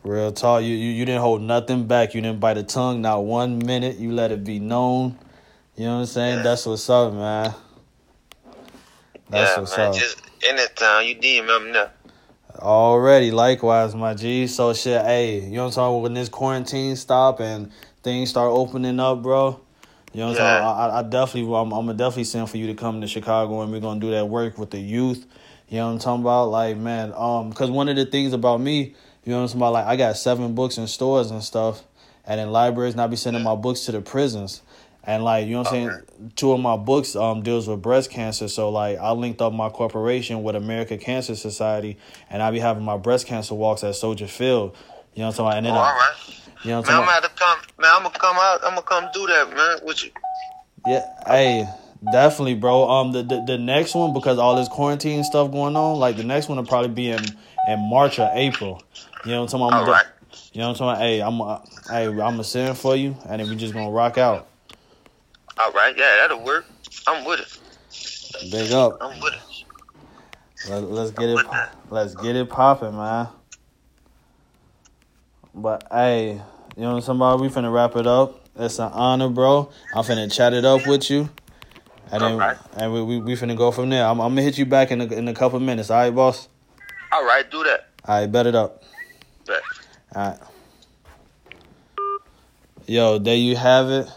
Real 0.04 0.30
talk. 0.30 0.62
You, 0.62 0.76
you 0.76 0.90
you 0.90 1.04
didn't 1.04 1.22
hold 1.22 1.42
nothing 1.42 1.88
back. 1.88 2.14
You 2.14 2.20
didn't 2.20 2.38
bite 2.38 2.56
a 2.56 2.62
tongue. 2.62 3.00
Not 3.02 3.24
one 3.24 3.58
minute. 3.58 3.98
You 3.98 4.12
let 4.12 4.30
it 4.30 4.44
be 4.44 4.60
known. 4.60 5.18
You 5.76 5.84
know 5.84 5.94
what 5.94 6.00
I'm 6.00 6.06
saying? 6.06 6.36
Yeah. 6.38 6.42
That's 6.42 6.66
what's 6.66 6.90
up, 6.90 7.12
man. 7.12 7.54
That's 9.30 9.56
yeah, 9.56 9.60
what's 9.60 9.78
man. 9.78 9.86
Up. 9.88 9.94
Just 9.94 10.22
anytime 10.46 11.06
you 11.06 11.16
DM 11.16 11.46
me, 11.72 11.78
I'm 11.78 11.88
Already, 12.58 13.30
likewise, 13.30 13.94
my 13.94 14.14
G. 14.14 14.46
So 14.46 14.74
shit, 14.74 15.00
hey, 15.02 15.40
you 15.40 15.52
know 15.52 15.62
what 15.62 15.66
I'm 15.68 15.72
talking 15.72 15.94
about? 15.94 16.02
When 16.02 16.14
this 16.14 16.28
quarantine 16.28 16.96
stop 16.96 17.40
and 17.40 17.70
things 18.02 18.28
start 18.30 18.50
opening 18.52 19.00
up, 19.00 19.22
bro. 19.22 19.60
You 20.12 20.20
know 20.20 20.26
what 20.28 20.40
I'm 20.40 20.44
Yeah. 20.44 20.58
saying? 20.58 20.90
I, 20.92 20.98
I 20.98 21.02
definitely, 21.04 21.54
I'm, 21.54 21.72
I'm 21.72 21.86
gonna 21.86 21.94
definitely 21.94 22.24
send 22.24 22.50
for 22.50 22.56
you 22.56 22.66
to 22.66 22.74
come 22.74 23.00
to 23.00 23.06
Chicago 23.06 23.62
and 23.62 23.70
we're 23.72 23.80
gonna 23.80 24.00
do 24.00 24.10
that 24.10 24.28
work 24.28 24.58
with 24.58 24.70
the 24.70 24.78
youth. 24.80 25.24
You 25.68 25.78
know 25.78 25.86
what 25.86 25.92
I'm 25.92 25.98
talking 26.00 26.22
about? 26.22 26.46
Like, 26.46 26.76
man, 26.76 27.12
um, 27.16 27.52
cause 27.52 27.70
one 27.70 27.88
of 27.88 27.94
the 27.96 28.04
things 28.04 28.32
about 28.32 28.60
me, 28.60 28.94
you 29.24 29.32
know 29.32 29.36
what 29.36 29.42
I'm 29.42 29.46
talking 29.48 29.60
about? 29.60 29.72
Like, 29.72 29.86
I 29.86 29.96
got 29.96 30.16
seven 30.16 30.54
books 30.54 30.78
in 30.78 30.88
stores 30.88 31.30
and 31.30 31.42
stuff, 31.44 31.84
and 32.26 32.40
in 32.40 32.50
libraries, 32.50 32.94
and 32.94 33.00
I 33.00 33.06
be 33.06 33.16
sending 33.16 33.42
my 33.44 33.54
books 33.54 33.82
to 33.86 33.92
the 33.92 34.00
prisons. 34.00 34.62
And 35.10 35.24
like, 35.24 35.46
you 35.46 35.52
know 35.54 35.58
what 35.62 35.72
I'm 35.72 35.90
saying? 35.90 36.30
Two 36.36 36.52
of 36.52 36.60
my 36.60 36.76
books 36.76 37.16
um 37.16 37.42
deals 37.42 37.66
with 37.66 37.82
breast 37.82 38.10
cancer, 38.10 38.46
so 38.46 38.70
like 38.70 38.96
I 38.98 39.10
linked 39.10 39.40
up 39.42 39.52
my 39.52 39.68
corporation 39.68 40.42
with 40.44 40.54
American 40.54 40.98
Cancer 40.98 41.34
Society, 41.34 41.98
and 42.28 42.40
I 42.42 42.50
be 42.52 42.60
having 42.60 42.84
my 42.84 42.96
breast 42.96 43.26
cancer 43.26 43.54
walks 43.54 43.82
at 43.82 43.96
Soldier 43.96 44.28
Field. 44.28 44.76
You 45.14 45.22
know 45.22 45.26
what 45.28 45.40
I'm 45.40 45.46
talking 45.46 45.46
about? 45.46 45.58
And 45.58 45.66
Oh, 45.66 45.70
then 45.70 45.76
all 45.76 45.84
I, 45.84 45.96
right. 45.96 46.14
you 46.28 46.34
know 46.36 46.52
what 46.52 46.64
Man, 46.64 46.74
I'm 46.74 46.78
I'm 46.78 46.84
talking 46.84 46.94
gonna 46.94 47.02
about? 47.02 47.22
have 47.22 47.34
to 47.34 47.42
come. 47.42 47.58
Man, 47.80 47.90
I'm 47.96 48.02
gonna 48.04 48.18
come 48.18 48.36
out. 48.38 48.60
I'm 48.62 48.70
gonna 48.74 48.82
come 48.82 49.08
do 49.12 49.26
that, 49.26 49.56
man. 49.56 49.78
With 49.86 50.04
you. 50.04 50.10
Yeah, 50.86 51.06
hey, 51.26 51.68
definitely, 52.12 52.54
bro. 52.54 52.88
Um, 52.88 53.12
the, 53.12 53.22
the 53.24 53.42
the 53.46 53.58
next 53.58 53.94
one 53.96 54.12
because 54.12 54.38
all 54.38 54.54
this 54.54 54.68
quarantine 54.68 55.24
stuff 55.24 55.50
going 55.50 55.74
on, 55.76 55.98
like 55.98 56.16
the 56.18 56.24
next 56.24 56.48
one 56.48 56.58
will 56.58 56.66
probably 56.66 56.90
be 56.90 57.10
in 57.10 57.24
in 57.66 57.78
March 57.90 58.18
or 58.20 58.30
April. 58.32 58.80
You 59.24 59.32
know 59.32 59.42
what 59.42 59.52
I'm 59.54 59.60
talking 59.60 59.76
about? 59.76 59.86
All 59.88 59.92
right. 59.92 60.06
You 60.52 60.60
know 60.60 60.68
what 60.68 60.80
I'm 60.80 60.96
talking 60.96 61.02
about? 61.02 61.02
Hey, 61.02 61.20
I'm 61.20 61.40
uh, 61.42 61.58
hey, 61.90 62.06
I'm 62.06 62.16
gonna 62.16 62.44
send 62.44 62.78
for 62.78 62.94
you, 62.94 63.16
and 63.28 63.40
then 63.40 63.48
we 63.50 63.56
just 63.56 63.74
gonna 63.74 63.90
rock 63.90 64.16
out. 64.16 64.46
All 65.64 65.72
right. 65.72 65.96
Yeah, 65.96 66.16
that'll 66.20 66.44
work. 66.44 66.64
I'm 67.06 67.24
with 67.24 67.40
it. 67.40 68.50
Big 68.50 68.72
up. 68.72 68.96
I'm 69.00 69.20
with 69.20 69.34
it. 69.34 70.70
Let, 70.70 70.82
let's 70.84 71.10
get 71.10 71.28
it. 71.28 71.46
Let's 71.90 72.14
get 72.14 72.36
it 72.36 72.48
popping, 72.48 72.96
man. 72.96 73.28
But 75.54 75.84
hey, 75.90 76.40
you 76.76 76.82
know 76.82 77.00
somebody, 77.00 77.42
we 77.42 77.48
finna 77.48 77.72
wrap 77.72 77.96
it 77.96 78.06
up. 78.06 78.48
It's 78.56 78.78
an 78.78 78.90
honor, 78.92 79.28
bro. 79.28 79.70
I'm 79.94 80.04
finna 80.04 80.32
chat 80.32 80.52
it 80.52 80.64
up 80.64 80.86
with 80.86 81.10
you, 81.10 81.28
and 82.12 82.22
then 82.22 82.32
Alright. 82.32 82.58
and 82.76 82.92
we, 82.92 83.02
we 83.02 83.18
we 83.20 83.34
finna 83.34 83.56
go 83.56 83.70
from 83.70 83.90
there. 83.90 84.04
I'm, 84.04 84.20
I'm 84.20 84.32
gonna 84.32 84.42
hit 84.42 84.58
you 84.58 84.66
back 84.66 84.90
in 84.90 85.00
a, 85.00 85.06
in 85.06 85.28
a 85.28 85.34
couple 85.34 85.58
minutes. 85.60 85.90
All 85.90 85.98
right, 85.98 86.14
boss. 86.14 86.48
All 87.12 87.24
right. 87.24 87.50
Do 87.50 87.64
that. 87.64 87.88
All 88.04 88.20
right, 88.20 88.30
bet 88.30 88.46
it 88.46 88.54
up. 88.54 88.82
Bet. 89.46 89.62
All 90.14 90.28
right. 90.28 90.38
Yo, 92.86 93.18
there 93.18 93.36
you 93.36 93.56
have 93.56 93.90
it. 93.90 94.08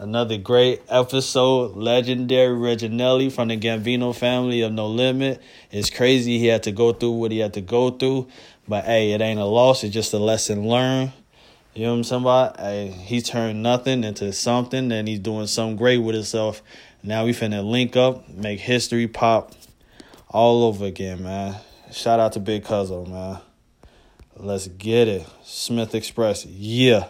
Another 0.00 0.38
great 0.38 0.80
episode. 0.88 1.76
Legendary 1.76 2.56
Reginelli 2.56 3.30
from 3.30 3.48
the 3.48 3.58
Gambino 3.58 4.16
family 4.16 4.62
of 4.62 4.72
No 4.72 4.86
Limit. 4.86 5.42
It's 5.70 5.90
crazy 5.90 6.38
he 6.38 6.46
had 6.46 6.62
to 6.62 6.72
go 6.72 6.94
through 6.94 7.10
what 7.10 7.32
he 7.32 7.40
had 7.40 7.52
to 7.52 7.60
go 7.60 7.90
through. 7.90 8.28
But 8.66 8.86
hey, 8.86 9.12
it 9.12 9.20
ain't 9.20 9.38
a 9.38 9.44
loss. 9.44 9.84
It's 9.84 9.92
just 9.92 10.14
a 10.14 10.18
lesson 10.18 10.66
learned. 10.66 11.12
You 11.74 11.82
know 11.82 11.90
what 11.90 11.96
I'm 11.98 12.04
saying 12.04 12.22
about? 12.22 12.58
Hey, 12.58 12.88
he 12.88 13.20
turned 13.20 13.62
nothing 13.62 14.02
into 14.02 14.32
something 14.32 14.90
and 14.90 15.06
he's 15.06 15.18
doing 15.18 15.46
something 15.46 15.76
great 15.76 15.98
with 15.98 16.14
himself. 16.14 16.62
Now 17.02 17.26
we 17.26 17.32
finna 17.32 17.62
link 17.62 17.94
up, 17.94 18.26
make 18.26 18.58
history 18.58 19.06
pop 19.06 19.52
all 20.28 20.64
over 20.64 20.86
again, 20.86 21.24
man. 21.24 21.56
Shout 21.92 22.20
out 22.20 22.32
to 22.32 22.40
Big 22.40 22.64
Cuzzo, 22.64 23.06
man. 23.06 23.40
Let's 24.34 24.66
get 24.66 25.08
it. 25.08 25.26
Smith 25.44 25.92
Xpress. 25.92 26.46
Yeah. 26.48 27.08